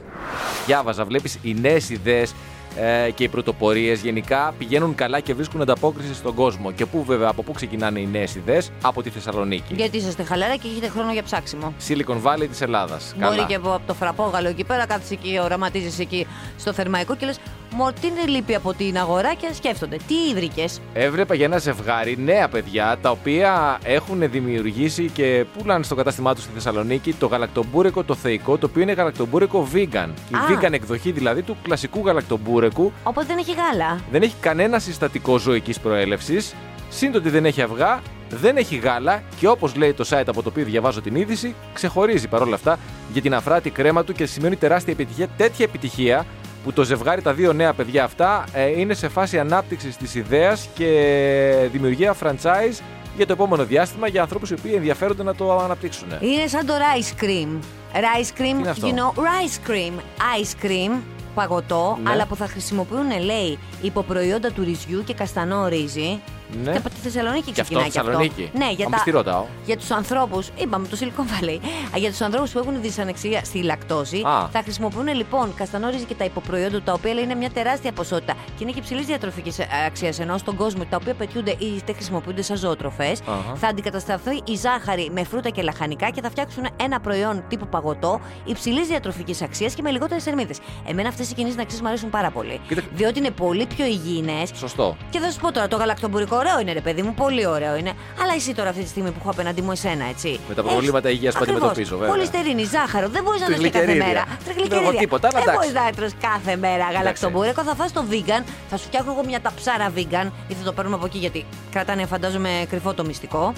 διάβαζα, 0.67 1.05
βλέπεις 1.05 1.39
οι 1.43 1.55
νέες 1.55 1.91
ιδέες 1.91 2.35
ε, 2.81 3.11
και 3.11 3.25
οι 3.25 3.29
πρωτοπορίες 3.29 4.01
γενικά 4.01 4.55
πηγαίνουν 4.59 4.95
καλά 4.95 5.21
και 5.21 5.35
βρίσκουν 5.35 5.61
ανταπόκριση 5.61 6.15
στον 6.15 6.35
κόσμο. 6.35 6.73
Και 6.73 6.87
πού 6.87 7.05
βέβαια, 7.05 7.29
από 7.29 7.43
πού 7.43 7.53
ξεκινάνε 7.53 8.01
οι 8.01 8.07
νέες 8.07 8.35
ιδέες, 8.35 8.71
από 8.83 9.03
τη 9.03 9.11
Θεσσαλονίκη. 9.11 9.75
Γιατί 9.75 9.97
είσαστε 9.97 10.23
χαλαρά 10.23 10.57
και 10.57 10.69
έχετε 10.69 10.89
χρόνο 10.89 11.13
για 11.13 11.23
ψάξιμο. 11.23 11.75
Silicon 11.89 12.23
Valley 12.23 12.47
της 12.51 12.61
Ελλάδας. 12.61 13.15
Μπορεί 13.19 13.45
και 13.49 13.55
από, 13.55 13.75
από 13.75 13.87
το 13.87 13.95
φραπόγαλο 13.95 14.49
εκεί 14.49 14.65
πέρα, 14.65 14.87
κάθεσαι 14.87 15.15
εκεί, 15.15 15.39
οραματίζεις 15.43 15.99
εκεί 15.99 16.27
στο 16.57 16.73
θερμαϊκό 16.73 17.17
και 17.17 17.27
λες: 17.27 17.39
Μωρ, 17.73 17.93
τι 17.93 18.07
είναι 18.07 18.27
λείπει 18.27 18.55
από 18.55 18.73
την 18.73 18.99
αγορά 18.99 19.35
και 19.35 19.49
σκέφτονται. 19.55 19.97
Τι 19.97 20.35
βρήκε. 20.35 20.65
Έβλεπα 20.93 21.35
για 21.35 21.45
ένα 21.45 21.59
ζευγάρι 21.59 22.19
νέα 22.19 22.49
παιδιά 22.49 22.99
τα 23.03 23.11
οποία 23.11 23.79
έχουν 23.83 24.31
δημιουργήσει 24.31 25.11
και 25.13 25.45
πουλάνε 25.59 25.85
στο 25.85 25.95
κατάστημά 25.95 26.35
τους 26.35 26.43
στη 26.43 26.53
Θεσσαλονίκη 26.55 27.13
το 27.13 27.27
γαλακτομπούρεκο 27.27 28.05
το 28.05 28.15
θεϊκό, 28.15 28.59
το 28.59 28.67
οποίο 28.67 28.83
είναι 28.83 28.93
γαλακτομπούρεκο 28.93 29.69
vegan. 29.75 30.09
Η 30.31 30.35
Α. 30.35 30.41
vegan 30.49 30.73
εκδοχή 30.73 31.11
δηλαδή 31.11 31.43
του 31.43 31.57
κλασικού 31.63 32.03
γαλακτομπούρεκου. 32.07 32.93
Οπότε 33.03 33.27
δεν 33.27 33.39
έχει 33.39 33.53
γάλα. 33.53 34.01
Δεν 34.11 34.23
έχει 34.23 34.35
κανένα 34.41 34.79
συστατικό 34.79 35.39
ζωική 35.39 35.75
προέλευσης. 35.83 36.55
Σύν 36.91 37.13
το 37.13 37.19
ότι 37.19 37.29
δεν 37.29 37.45
έχει 37.45 37.63
αυγά, 37.63 38.01
δεν 38.31 38.57
έχει 38.57 38.77
γάλα 38.77 39.23
και 39.39 39.49
όπως 39.49 39.75
λέει 39.77 39.93
το 39.93 40.05
site 40.11 40.23
από 40.27 40.43
το 40.43 40.49
οποίο 40.49 40.65
διαβάζω 40.65 41.01
την 41.01 41.15
είδηση, 41.15 41.55
ξεχωρίζει 41.73 42.29
παρόλα 42.29 42.55
αυτά 42.55 42.79
για 43.13 43.23
την 43.23 43.35
αφράτη 43.35 43.71
κρέμα 43.71 44.05
του 44.05 44.13
και 44.13 44.27
σημαίνει 44.27 44.57
τεράστια 44.57 44.93
επιτυχία. 44.93 45.29
Τέτοια 45.37 45.65
επιτυχία 45.65 46.27
που 46.65 46.73
το 46.73 46.83
ζευγάρι, 46.85 47.23
τα 47.23 47.33
δύο 47.33 47.53
νέα 47.53 47.73
παιδιά 47.73 48.05
αυτά, 48.05 48.45
ε, 48.53 48.81
είναι 48.81 48.95
σε 48.95 49.09
φάση 49.09 49.39
ανάπτυξης 49.39 49.97
της 49.97 50.15
ιδέας 50.15 50.69
και 50.75 51.69
δημιουργία 51.73 52.15
franchise 52.23 52.81
για 53.17 53.27
το 53.27 53.33
επόμενο 53.33 53.65
διάστημα 53.65 54.09
για 54.09 54.23
ανθρώπους 54.23 54.51
οι 54.51 54.55
οποίοι 54.55 54.73
ενδιαφέρονται 54.75 55.23
να 55.23 55.35
το 55.35 55.59
αναπτύξουν. 55.59 56.09
Είναι 56.21 56.47
σαν 56.47 56.67
το 56.67 56.73
rice 56.75 57.23
cream. 57.25 57.49
Rice 57.95 58.41
cream, 58.41 58.59
είναι 58.59 58.71
αυτό; 58.71 58.89
you 58.89 58.93
know, 58.93 59.19
rice 59.19 59.71
cream. 59.71 59.93
Ice 60.41 60.65
cream, 60.67 61.01
παγωτό, 61.35 61.99
Ναι. 62.03 62.11
αλλά 62.11 62.27
που 62.27 62.37
θα 62.37 62.47
χρησιμοποιούν, 62.47 63.21
λέει, 63.25 63.59
υποπροϊόντα 63.83 64.53
του 64.53 64.63
ρυζιού 64.65 65.05
και 65.05 65.15
καστανό 65.15 65.67
ρύζι. 65.69 66.21
Ναι. 66.65 66.71
Και 66.73 66.79
από 66.79 66.89
τη 66.89 66.95
Θεσσαλονίκη 67.03 67.53
Και 67.53 67.61
αυτό 67.61 67.79
ξεκινάει 67.79 67.87
από 67.87 68.07
Θεσσαλονίκη. 68.07 68.51
Ναι, 68.59 68.71
για, 68.71 68.85
Μα 68.89 68.91
μη 68.97 69.01
στη 69.01 69.11
ρωτάω; 69.11 69.45
για 69.65 69.77
τους 69.77 69.91
ανθρώπους, 69.91 70.49
είπαμε 70.57 70.87
το 70.89 70.97
Silicon 71.01 71.45
Valley, 71.45 71.59
Α, 71.95 71.99
για 71.99 72.11
τους 72.11 72.21
ανθρώπους 72.21 72.51
που 72.51 72.59
έχουν 72.59 72.81
δυσανεξία 72.81 73.45
στη 73.45 73.63
λακτόζη, 73.63 74.21
Α. 74.27 74.49
θα 74.53 74.61
χρησιμοποιούν 74.63 75.09
λοιπόν 75.15 75.55
καστανό 75.55 75.89
ρύζι 75.91 76.05
και 76.05 76.15
τα 76.15 76.25
υποπροϊόντα 76.25 76.77
του, 76.77 76.83
τα 76.83 76.93
οποία 76.93 77.15
λέει, 77.15 77.23
είναι 77.25 77.35
μια 77.35 77.51
τεράστια 77.51 77.93
ποσότητα 77.93 78.33
και 78.33 78.57
είναι 78.59 78.71
και 78.73 78.79
υψηλής 78.79 79.07
διατροφικής 79.07 79.57
αξίας. 79.87 80.19
Ενώ 80.21 80.39
στον 80.39 80.57
κόσμο 80.57 80.85
τα 80.85 80.97
οποία 81.01 81.15
πετιούνται 81.15 81.51
ή 81.51 81.67
είτε 81.77 81.93
χρησιμοποιούνται 81.93 82.43
σαν 82.43 82.57
ζωοτροφές, 82.57 83.21
Αχα. 83.21 83.55
θα 83.57 83.67
αντικατασταθεί 83.69 84.41
η 84.45 84.55
ζάχαρη 84.57 85.11
με 85.13 85.25
φρούτα 85.25 85.49
και 85.49 85.63
λαχανικά 85.63 86.11
και 86.11 86.21
θα 86.23 86.31
φτιάξουν 86.31 86.67
ένα 86.77 87.01
προϊόν 87.01 87.45
τύπου 87.49 87.67
παγωτό 87.69 88.21
υψηλής 88.45 88.87
διατροφικής 88.87 89.43
αξίας 89.43 89.75
και 89.75 89.83
με 89.83 89.91
λιγότερες 89.91 90.23
θερμίδες. 90.23 90.59
Εμένα 90.87 91.09
αυτές 91.09 91.31
οι 91.31 91.35
κινήσεις 91.35 91.59
αξίε 91.61 91.79
μου 91.83 91.89
αρέσουν 91.89 92.11
πάρα 92.11 92.31
πολύ. 92.31 92.61
Κοίτα- 92.69 92.83
Διότι 92.95 93.19
είναι 93.19 93.31
πολύ 93.31 93.67
πιο 93.67 93.85
υγιεινές. 93.85 94.51
Σωστό. 94.55 94.97
Και 95.11 95.19
θα 95.19 95.31
σου 95.31 95.41
πω 95.41 95.53
τώρα, 95.53 95.69
το 95.69 95.77
γαλακτομπουρικό 95.77 96.38
ωραίο 96.39 96.61
είναι, 96.61 96.73
ρε 96.73 96.81
παιδί 96.81 97.03
μου, 97.03 97.15
πολύ 97.15 97.47
ωραίο 97.47 97.77
είναι. 97.77 97.93
Αλλά 98.23 98.33
εσύ 98.37 98.55
τώρα 98.55 98.69
αυτή 98.69 98.83
τη 98.83 98.89
στιγμή 98.89 99.11
που 99.11 99.17
έχω 99.21 99.31
απέναντι 99.31 99.63
μου 99.63 99.71
εσένα, 99.73 100.05
έτσι. 100.05 100.41
Με 100.49 100.55
τα 100.55 100.63
προβλήματα 100.63 101.11
υγείας 101.11 101.35
που 101.35 101.41
Ακριβώς. 101.43 101.61
αντιμετωπίζω, 101.63 101.97
βέβαια. 101.99 102.15
Πολυστερίνη, 102.15 102.65
ζάχαρο, 102.65 103.09
δεν 103.09 103.23
μπορείς 103.23 103.41
να 103.41 103.47
τρως 103.47 103.59
και 103.59 103.71
κάθε 103.71 103.85
Τριγλικερίδια. 103.85 104.07
μέρα. 104.15 104.25
Δεν 104.29 104.39
Τριγλικερίδια. 104.45 104.89
έχω 104.91 104.99
τίποτα, 104.99 105.29
αλλά 105.29 105.39
Δεν 105.45 105.49
εντάξει. 105.55 105.73
μπορεί 105.73 105.85
να 105.87 105.93
τρως 105.97 106.13
κάθε 106.21 106.57
μέρα 106.57 106.85
γαλακτομπούρικο. 106.97 107.63
Θα 107.63 107.75
φας 107.75 107.93
το 107.93 108.05
vegan, 108.11 108.43
θα 108.71 108.77
σου 108.77 108.85
φτιάχνω 108.85 109.13
εγώ 109.13 109.25
μια 109.25 109.41
ταψάρα 109.41 109.93
vegan, 109.97 110.27
ή 110.49 110.55
θα 110.55 110.65
το 110.65 110.73
παίρνουμε 110.73 110.97
από 110.97 111.07
εκεί 111.07 111.19
γιατί 111.19 111.45
κρατάνε, 111.71 112.07
φαντάζομαι, 112.07 112.51
κρυφό 112.71 112.95
το 112.95 113.05
μυστικό. 113.05 113.53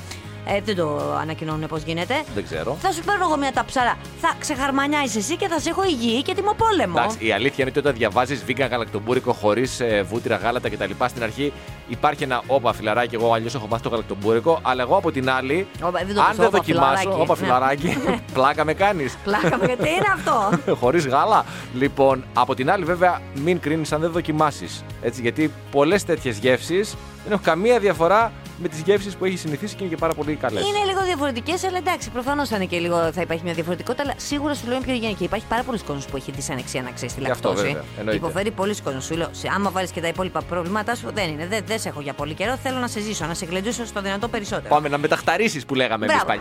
Ε, 0.46 0.60
δεν 0.64 0.76
το 0.76 1.14
ανακοινώνουν 1.20 1.68
πώς 1.68 1.82
γίνεται. 1.82 2.14
Δεν 2.34 2.44
ξέρω. 2.44 2.76
Θα 2.80 2.92
σου 2.92 3.02
παίρνω 3.04 3.24
εγώ 3.24 3.36
μια 3.36 3.52
ταψάρα. 3.52 3.94
Θα 4.20 4.32
ξεχαρμανιάσεις 4.38 5.16
εσύ 5.16 5.36
και 5.36 5.48
θα 5.48 5.58
σε 5.60 5.68
έχω 5.68 5.84
υγιή 5.84 6.22
και 6.22 6.34
τιμοπόλεμο. 6.34 6.94
Εντάξει, 6.98 7.26
η 7.26 7.32
αλήθεια 7.32 7.54
είναι 7.58 7.68
ότι 7.68 7.78
όταν 7.78 7.94
διαβάζεις 7.94 8.44
vegan 8.48 8.66
γαλακτομπούρικο 8.70 9.32
χωρίς 9.32 9.80
βούτυρα, 10.04 10.36
γάλατα 10.36 10.68
κτλ. 10.70 10.90
Στην 11.08 11.22
αρχή 11.22 11.52
υπάρχει 11.88 12.22
ένα 12.22 12.42
όπα 12.46 12.72
φιλαράκι. 12.72 13.14
Εγώ 13.14 13.32
αλλιώς 13.32 13.54
έχω 13.54 13.66
μάθει 13.70 13.82
το 13.82 13.88
γαλακτομπούρικο. 13.88 14.58
Αλλά 14.62 14.82
εγώ 14.82 14.96
από 14.96 15.10
την 15.12 15.30
άλλη, 15.30 15.66
Όπα, 15.82 16.00
δεν 16.06 16.14
το 16.14 16.20
αν 16.20 16.26
πες, 16.28 16.36
δεν 16.36 16.46
όπα, 16.46 16.56
δοκιμάσω, 16.58 16.96
φιλαράκι. 16.96 17.20
όπα 17.22 17.34
Ναι. 17.34 17.44
φιλαράκι, 17.44 17.96
πλάκα 18.34 18.64
με 18.64 18.74
κάνεις. 18.74 19.16
Πλάκα 19.24 19.56
μου, 19.58 19.64
γιατί 19.66 19.88
είναι 19.88 20.06
αυτό; 20.14 20.50
Χωρίς 20.80 21.06
γάλα. 21.06 21.44
Λοιπόν, 21.74 22.24
από 22.34 22.54
την 22.54 22.70
άλλη, 22.70 22.84
βέβαια, 22.84 23.20
μην 23.34 23.60
κρίνεις 23.60 23.92
αν 23.92 24.00
δεν 24.00 24.10
δοκιμάσεις. 24.10 24.84
Έτσι, 25.02 25.20
γιατί 25.20 25.52
πολλές 25.70 26.04
τέτοιες 26.04 26.38
γεύσεις 26.38 26.94
δεν 27.24 27.32
έχουν 27.32 27.44
καμία 27.44 27.78
διαφορά 27.78 28.32
με 28.62 28.68
τις 28.68 28.80
γεύσεις 28.80 29.16
που 29.16 29.24
έχει 29.24 29.36
συνηθίσει 29.36 29.74
και 29.76 29.84
είναι 29.84 29.94
και 29.94 30.00
πάρα 30.00 30.14
πολύ 30.14 30.34
καλές. 30.34 30.62
Είναι 30.68 30.84
λίγο 30.84 31.02
διαφορετικές, 31.04 31.64
αλλά 31.64 31.76
εντάξει, 31.76 32.10
προφανώς 32.10 32.48
θα 32.48 32.56
είναι 32.56 32.64
και 32.64 32.78
λίγο 32.78 33.12
θα 33.12 33.20
υπάρχει 33.20 33.44
μια 33.44 33.54
διαφορετικότητα, 33.54 34.02
αλλά 34.02 34.14
σίγουρα 34.16 34.54
σου 34.54 34.66
λέω 34.66 34.74
είναι 34.76 34.84
πιο 34.84 34.94
υγιεινή. 34.94 35.14
Και 35.14 35.24
υπάρχει 35.24 35.46
πάρα 35.48 35.62
πολλοί 35.62 35.78
κόσμος 35.78 36.04
που 36.06 36.16
έχει 36.16 36.30
δυσανεξία 36.30 36.82
να 36.82 36.90
ξέρει 36.90 37.12
τη 37.12 37.20
Γι' 37.20 37.30
αυτό, 37.30 37.48
λακτόζη. 37.48 37.68
βέβαια, 37.68 37.84
εννοείται. 37.98 38.26
Υποφέρει 38.26 38.50
πολλοί 38.50 38.80
κόσμος. 38.80 39.04
Σου 39.04 39.16
λέω, 39.16 39.28
σε, 39.32 39.48
άμα 39.54 39.70
βάλεις 39.70 39.90
και 39.90 40.00
τα 40.00 40.08
υπόλοιπα 40.08 40.42
προβλήματά 40.42 40.94
σου, 40.94 41.10
δεν 41.14 41.28
είναι. 41.30 41.46
Δεν, 41.46 41.62
δεν 41.66 41.78
σε 41.78 41.88
έχω 41.88 42.00
για 42.00 42.12
πολύ 42.12 42.34
καιρό. 42.34 42.56
Θέλω 42.56 42.78
να 42.78 42.88
σε 42.88 43.00
ζήσω, 43.00 43.26
να 43.26 43.34
σε 43.34 43.44
γλεντήσω 43.46 43.86
στο 43.86 44.00
δυνατό 44.00 44.28
περισσότερο. 44.28 44.68
Πάμε 44.68 44.88
να 44.88 44.98
μεταχταρίσεις 44.98 45.64
που 45.64 45.74
λέγαμε 45.74 46.04
εμείς 46.06 46.16
Μπράβο. 46.22 46.26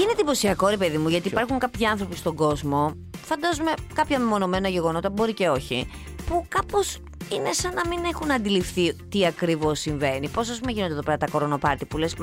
Είναι 0.00 0.10
εντυπωσιακό, 0.12 0.68
ρε 0.68 0.76
παιδί 0.76 0.98
μου, 0.98 1.08
γιατί 1.08 1.28
υπάρχουν 1.28 1.58
κάποιοι 1.58 1.86
άνθρωποι 1.86 2.16
στον 2.16 2.34
κόσμο, 2.34 2.94
φαντάζομαι 3.24 3.70
κάποια 3.94 4.18
μεμονωμένα 4.18 4.68
γεγονότα, 4.68 5.10
μπορεί 5.10 5.32
και 5.34 5.48
όχι, 5.48 5.90
που 6.26 6.44
κάπως 6.48 6.98
είναι 7.32 7.52
σαν 7.52 7.72
να 7.74 7.88
μην 7.88 8.04
έχουν 8.04 8.30
αντιληφθεί 8.32 8.94
τι 9.08 9.26
ακριβώς 9.26 9.78
συμβαίνει. 9.80 10.28
Πώς, 10.28 10.48
ας 10.50 10.58
πούμε, 10.58 10.72
γίνονται 10.72 10.92
εδώ 10.92 11.02
πέρα 11.02 11.16
τα 11.16 11.26
κορονοπάρτι 11.30 11.84
που 11.84 11.98
λες 11.98 12.14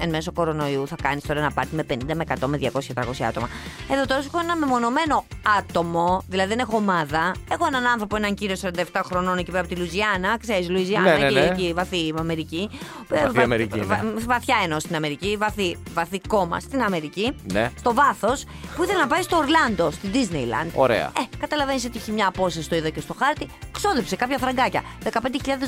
εν 0.00 0.08
μέσω 0.08 0.32
κορονοϊού 0.32 0.86
θα 0.86 0.96
κάνεις 1.02 1.22
τώρα 1.26 1.40
ένα 1.40 1.50
πάρτι 1.50 1.74
με 1.74 1.84
50, 1.90 1.96
με 2.14 2.24
100, 2.40 2.46
με 2.46 2.56
200, 2.56 2.92
300 2.94 3.22
άτομα. 3.28 3.48
Εδώ 3.92 4.06
τώρα 4.06 4.20
σου 4.22 4.30
έχω 4.34 4.42
ένα 4.44 4.56
μεμονωμένο 4.56 5.24
άτομο, 5.58 6.22
δηλαδή 6.28 6.48
δεν 6.48 6.58
έχω 6.58 6.76
ομάδα. 6.76 7.34
Έχω 7.50 7.66
έναν 7.66 7.86
άνθρωπο, 7.86 8.16
έναν 8.16 8.34
κύριο 8.34 8.56
47 8.62 9.00
χρονών 9.04 9.38
εκεί 9.38 9.50
πέρα 9.50 9.62
από 9.64 9.74
τη 9.74 9.80
Λουζιάννα, 9.80 10.38
ξέρεις, 10.38 10.68
Λουζιάννα, 10.70 11.12
Ναι, 11.12 11.18
ναι, 11.18 11.24
εκεί, 11.26 11.34
ναι. 11.34 11.40
εκεί, 11.44 11.72
βαθύ 11.74 12.12
Αμερική. 12.18 12.68
Βαθύ 13.08 13.30
Βα- 13.32 13.42
Αμερική, 13.42 13.78
ναι. 13.78 13.84
βα- 13.84 14.04
βαθιά 14.26 14.56
εννοώ 14.62 14.80
στην 14.80 14.94
Αμερική, 14.96 15.36
βαθύ, 15.36 15.76
βαθύ 15.94 16.20
κόμμα 16.28 16.60
στην 16.60 16.82
Αμερική. 16.82 17.32
Ναι. 17.52 17.70
Στο 17.78 17.94
βάθος 17.94 18.44
που 18.76 18.82
ήθελε 18.82 18.98
να 19.00 19.06
πάει 19.06 19.22
στο 19.22 19.36
Ορλάντο, 19.36 19.90
στην 19.90 20.10
Disneyland. 20.12 20.70
Ωραία. 20.74 21.04
Ε, 21.18 21.20
καταλαβαίνεις 21.40 21.84
ότι 21.84 21.96
είχε 21.98 22.12
μια 22.12 22.26
απόσταση, 22.26 22.68
το 22.68 22.76
είδα 22.76 22.88
και 22.88 23.00
στο 23.00 23.14
χάρτη. 23.18 23.46
Ξόδεψε 23.76 24.16
κάποια 24.16 24.38
φραγκάκια. 24.38 24.82
15.000 25.04 25.10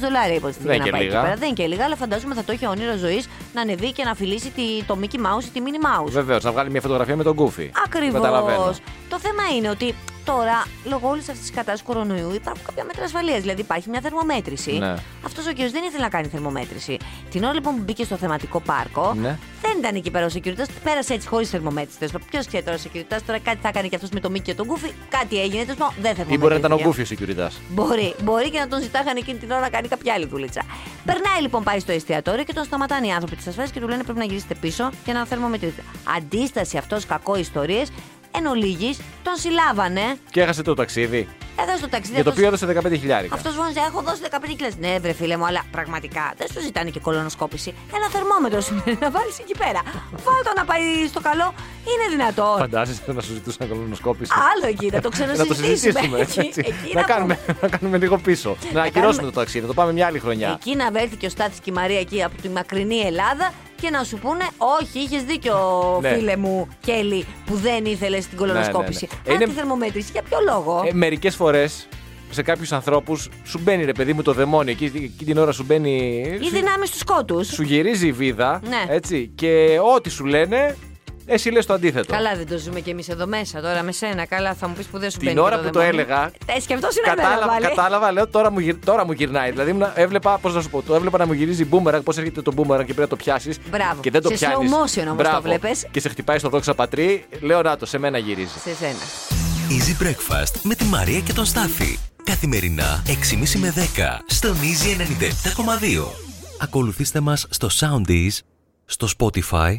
δολάρια 0.00 0.34
υποτίθεται 0.34 0.68
Δεν 0.68 0.78
να 0.78 0.84
και 0.84 0.90
πάει 0.90 1.00
εκεί 1.00 1.08
λίγα. 1.10 1.22
πέρα. 1.22 1.34
Δεν 1.36 1.46
είναι 1.46 1.56
και 1.56 1.66
λίγα, 1.66 1.84
αλλά 1.84 1.96
φαντάζομαι 1.96 2.34
θα 2.34 2.44
το 2.44 2.52
είχε 2.52 2.66
όνειρος 2.66 2.98
ζωής 2.98 3.28
να 3.54 3.60
ανεβεί 3.60 3.92
και 3.92 4.04
να 4.04 4.14
φιλήσει 4.14 4.50
τη, 4.50 4.82
το 4.86 4.98
Mickey 5.02 5.16
Mouse 5.16 5.44
ή 5.44 5.48
τη 5.52 5.60
Minnie 5.64 6.02
Mouse. 6.04 6.10
Βεβαίως, 6.10 6.44
να 6.44 6.52
βγάλει 6.52 6.70
μια 6.70 6.80
φωτογραφία 6.80 7.16
με 7.16 7.22
τον 7.22 7.36
Goofy. 7.38 7.68
Ακριβώς. 7.84 8.14
Καταλαβαίνω. 8.20 8.74
Το 9.08 9.18
θέμα 9.18 9.42
είναι 9.56 9.68
ότι 9.68 9.94
τώρα, 10.24 10.64
λόγω 10.84 11.08
όλης 11.08 11.22
αυτής 11.28 11.40
της 11.40 11.50
κατάστασης 11.50 11.82
κορονοϊού, 11.86 12.34
υπάρχουν 12.34 12.64
κάποια 12.66 12.84
μέτρα 12.84 13.04
ασφαλείας. 13.04 13.40
Δηλαδή 13.40 13.60
υπάρχει 13.60 13.88
μια 13.90 14.00
θερμομέτρηση. 14.00 14.72
Ναι. 14.72 14.94
Αυτός 15.26 15.46
ο 15.46 15.52
κύριο 15.52 15.70
δεν 15.70 15.82
ήθελε 15.84 16.02
να 16.02 16.08
κάνει 16.08 16.26
θερμομέτρηση. 16.28 16.96
Την 17.30 17.44
ώρα 17.44 17.52
λοιπόν 17.54 17.74
που 17.76 17.82
μπήκε 17.82 18.04
στο 18.04 18.16
θεματικό 18.16 18.60
πάρκο, 18.60 19.14
Ναι. 19.20 19.38
Δεν 19.62 19.78
ήταν 19.78 19.94
εκεί 19.94 20.10
πέρα 20.10 20.26
ο 20.26 20.28
security, 20.34 20.64
πέρασε 20.84 21.14
έτσι 21.14 21.28
χωρίς 21.28 21.50
θερμομέτρηση. 21.50 22.14
Ποιος 22.30 22.46
ξέρει 22.46 22.64
τώρα 22.64 22.76
ο 22.76 22.80
security, 22.84 23.18
τώρα 23.26 23.38
κάτι 23.38 23.58
θα 23.62 23.70
κάνει 23.72 23.88
και 23.88 23.94
αυτός 23.94 24.10
με 24.10 24.20
το 24.20 24.30
Mickey 24.32 24.42
και 24.42 24.54
τον 24.54 24.66
Goofy, 24.70 24.90
κάτι 25.08 25.40
έγινε. 25.40 25.64
Τέλος 25.64 25.78
πάντων, 25.78 25.94
δεν 26.00 26.26
Ή 26.28 26.38
μπορεί 26.38 26.52
να 26.52 26.58
ήταν 26.58 26.72
ο 26.72 26.76
θερμομετρήθηκε. 26.76 27.26
Goofy 27.26 27.34
ο 27.36 27.46
security. 27.46 27.50
Μπορεί, 27.68 28.14
μπορεί 28.22 28.50
και 28.50 28.58
να 28.58 28.68
τον 28.68 28.82
ζητάγανε 28.82 29.18
εκείνη 29.18 29.38
την 29.38 29.50
ώρα 29.50 29.60
να 29.60 29.68
κάνει 29.68 29.88
κάποια 29.88 30.14
άλλη 30.14 30.26
δουλίτσα. 30.26 30.62
Περνάει 31.04 31.40
λοιπόν, 31.40 31.62
πάει 31.62 31.78
στο 31.78 31.92
εστιατόριο 31.92 32.44
και 32.44 32.52
τον 32.52 32.64
σταματάνε 32.64 33.06
οι 33.06 33.10
άνθρωποι 33.10 33.36
της 33.36 33.46
ασφάλειας 33.46 33.72
και 33.72 33.80
του 33.80 33.88
λένε 33.88 34.02
πρέπει 34.02 34.18
να 34.18 34.24
γυρίσετε 34.24 34.54
πίσω 34.54 34.90
και 35.04 35.12
να 35.12 35.26
θερμομετρήσετε. 35.26 35.82
Αντίσταση 36.16 36.76
αυτός, 36.76 37.06
κακό 37.06 37.36
ιστορίες. 37.36 37.90
Εν 38.36 38.46
ολίγης, 38.46 38.98
τον 39.22 39.34
συλλάβανε. 39.36 40.16
Και 40.30 40.40
έχασε 40.42 40.62
το 40.62 40.74
ταξίδι. 40.74 41.28
Έδωσε 41.62 41.80
το 41.80 41.88
ταξίδι. 41.88 42.14
Για 42.14 42.24
το 42.24 42.30
αυτός- 42.30 42.32
οποίο 42.32 42.46
έδωσε 42.46 42.66
15 42.66 42.96
χιλιάρικα. 43.00 43.34
αυτός 43.34 43.54
φώνησε: 43.54 43.80
Έχω 43.88 44.02
δώσει 44.02 44.20
15.000. 44.30 44.76
Ναι, 44.78 44.98
βρε 44.98 45.12
φίλε 45.12 45.36
μου, 45.36 45.46
αλλά 45.46 45.62
πραγματικά 45.70 46.32
δεν 46.36 46.46
σου 46.52 46.60
ζητάνε 46.60 46.90
και 46.90 47.00
κολονοσκόπηση. 47.00 47.74
Ένα 47.94 48.08
θερμόμετρο 48.08 48.60
σου 48.60 48.74
λένε 48.86 48.98
να 49.00 49.10
βάλεις 49.10 49.38
εκεί 49.38 49.54
πέρα. 49.58 49.80
Βάλτο 50.24 50.52
να 50.56 50.64
πάει 50.64 50.82
στο 51.08 51.20
καλό. 51.20 51.54
Είναι 51.90 52.06
δυνατόν. 52.10 52.58
Φαντάζεσαι 52.58 53.00
να 53.06 53.20
σου 53.22 53.32
ζητούσαν 53.32 53.68
κολονοσκόπηση. 53.68 54.32
Άλλο 54.52 54.66
εκεί, 54.72 54.84
θα 54.90 54.90
το 54.90 54.94
να 54.96 55.00
το 55.02 55.08
ξανασυζητήσουμε. 55.08 55.76
συζητήσουμε. 55.76 56.18
Εκεί- 56.20 56.38
έτσι. 56.38 56.62
εκεί 56.66 56.94
να, 56.94 57.00
να 57.00 57.06
κάνουμε, 57.06 57.38
να 57.62 57.68
κάνουμε 57.68 57.98
λίγο 57.98 58.18
πίσω. 58.18 58.48
να 58.72 58.82
ακυρώσουμε 58.82 58.92
κάνουμε- 59.14 59.22
το 59.34 59.40
ταξίδι. 59.40 59.60
Να 59.60 59.66
το 59.66 59.74
πάμε 59.74 59.92
μια 59.92 60.06
άλλη 60.06 60.18
χρονιά. 60.18 60.48
Εκεί 60.60 60.74
να 60.76 60.90
βρέθηκε 60.90 61.26
ο 61.26 61.28
Στάθης 61.30 61.58
και 61.58 61.70
η 61.70 61.72
Μαρία 61.72 61.98
εκεί 62.00 62.22
από 62.22 62.42
τη 62.42 62.48
μακρινή 62.48 62.98
Ελλάδα 63.00 63.52
και 63.80 63.90
να 63.90 64.04
σου 64.04 64.18
πούνε 64.18 64.44
Όχι, 64.80 64.98
είχες 64.98 65.22
δίκιο, 65.22 65.56
Ναι. 66.00 66.08
φίλε 66.08 66.36
μου 66.36 66.68
Κέλλη, 66.80 67.26
που 67.46 67.54
δεν 67.54 67.84
ήθελες 67.84 68.26
την 68.26 68.38
κολονοσκόπηση. 68.38 69.08
ναι, 69.10 69.18
ναι. 69.26 69.30
Αν 69.34 69.40
Είναι- 69.40 69.44
τη 69.52 69.58
θερμομέτρηση, 69.58 70.08
για 70.12 70.22
ποιο 70.22 70.38
λόγο; 70.46 70.82
Ε, 70.86 70.92
Μερικές 70.92 71.34
φορές 71.34 71.88
σε 72.30 72.42
κάποιους 72.42 72.72
ανθρώπους 72.72 73.28
σου 73.44 73.60
μπαίνει 73.62 73.84
ρε 73.84 73.92
παιδί 73.92 74.12
μου 74.12 74.22
το 74.22 74.32
δαιμόνιο. 74.32 74.72
Εκεί, 74.72 74.84
εκεί 74.84 75.24
την 75.24 75.38
ώρα 75.38 75.52
σου 75.52 75.64
μπαίνει. 75.64 76.20
Οι 76.40 76.44
σου- 76.44 76.50
δυνάμεις 76.50 76.90
του 76.90 76.98
σκότου. 76.98 77.44
σου 77.44 77.62
γυρίζει 77.62 78.06
η 78.06 78.12
βίδα. 78.12 78.60
Ναι. 78.68 78.84
Έτσι, 78.94 79.30
και 79.34 79.78
ό,τι 79.96 80.10
σου 80.10 80.24
λένε, 80.24 80.76
εσύ 81.28 81.50
λες 81.50 81.66
το 81.66 81.72
αντίθετο. 81.72 82.12
Καλά, 82.12 82.36
δεν 82.36 82.46
το 82.48 82.58
ζούμε 82.58 82.80
κι 82.80 82.90
εμείς 82.90 83.08
εδώ 83.08 83.26
μέσα 83.26 83.60
τώρα 83.60 83.82
με 83.82 83.92
σένα. 83.92 84.26
Καλά, 84.26 84.54
θα 84.54 84.68
μου 84.68 84.74
πεις 84.74 84.86
που 84.86 84.98
δεν 84.98 85.10
σου 85.10 85.18
Την 85.18 85.26
μπαίνει 85.28 85.40
ώρα 85.40 85.56
και 85.56 85.62
που 85.66 85.70
το 85.70 85.78
δαιμόνιο. 85.78 86.00
έλεγα, 86.00 86.30
Ε, 86.46 86.60
σκεφτόσουν 86.60 87.02
εμένα 87.06 87.22
Κατάλαβα, 87.22 87.52
πάλι. 87.52 87.66
κατάλαβα, 87.66 88.12
λέω 88.12 88.26
τώρα 88.28 88.50
μου, 88.50 88.58
γυρ- 88.58 88.84
τώρα 88.84 89.04
μου 89.06 89.12
γυρνάει. 89.12 89.50
Δηλαδή 89.50 89.70
ήμουν- 89.70 89.92
έβλεπα, 89.94 90.38
πώς 90.38 90.54
να 90.54 90.60
σου 90.62 90.70
πω, 90.70 90.82
το 90.82 90.94
έβλεπα 90.94 91.18
να 91.18 91.26
μου 91.26 91.32
γυρίζει 91.32 91.64
μπούμερακ, 91.64 92.02
πώς 92.02 92.16
έρχεται 92.18 92.42
το 92.42 92.52
μπούμερακ 92.52 92.86
και 92.86 92.94
πρέπει 92.94 93.10
να 93.10 93.16
το 93.16 93.24
πιάσεις. 93.24 93.58
Μπράβο. 93.70 94.00
Και 94.00 94.10
δεν 94.10 94.22
το 94.22 94.28
Σε 94.28 94.34
πιάνεις. 94.34 94.70
slow 94.70 94.74
motion 94.74 95.06
όμως 95.10 95.28
το 95.34 95.42
βλέπες. 95.42 95.86
Και 95.90 96.00
σε 96.00 96.08
χτυπάει 96.08 96.38
στο 96.38 96.48
δόξα 96.48 96.74
πατρί, 96.74 97.24
λέω 97.40 97.62
να 97.62 97.76
το, 97.76 97.86
σε 97.86 97.98
μένα 97.98 98.18
γυρίζει. 98.18 98.52
Σε 98.64 98.74
σένα. 98.74 98.98
Easy 99.70 100.02
Breakfast 100.02 100.60
με 100.62 100.74
τη 100.74 100.84
Μαρία 100.84 101.20
και 101.20 101.32
τον 101.32 101.44
Στάφη. 101.44 101.98
Καθημερινά 102.24 103.02
6.30 103.06 103.58
με 103.58 103.70
10 103.76 104.20
στον 104.26 104.56
Easy 104.56 104.96
97.2. 105.00 106.12
Ακολουθήστε 106.60 107.20
μας 107.20 107.46
στο 107.50 107.68
Soundees, 107.80 108.38
στο 108.84 109.08
Spotify, 109.18 109.78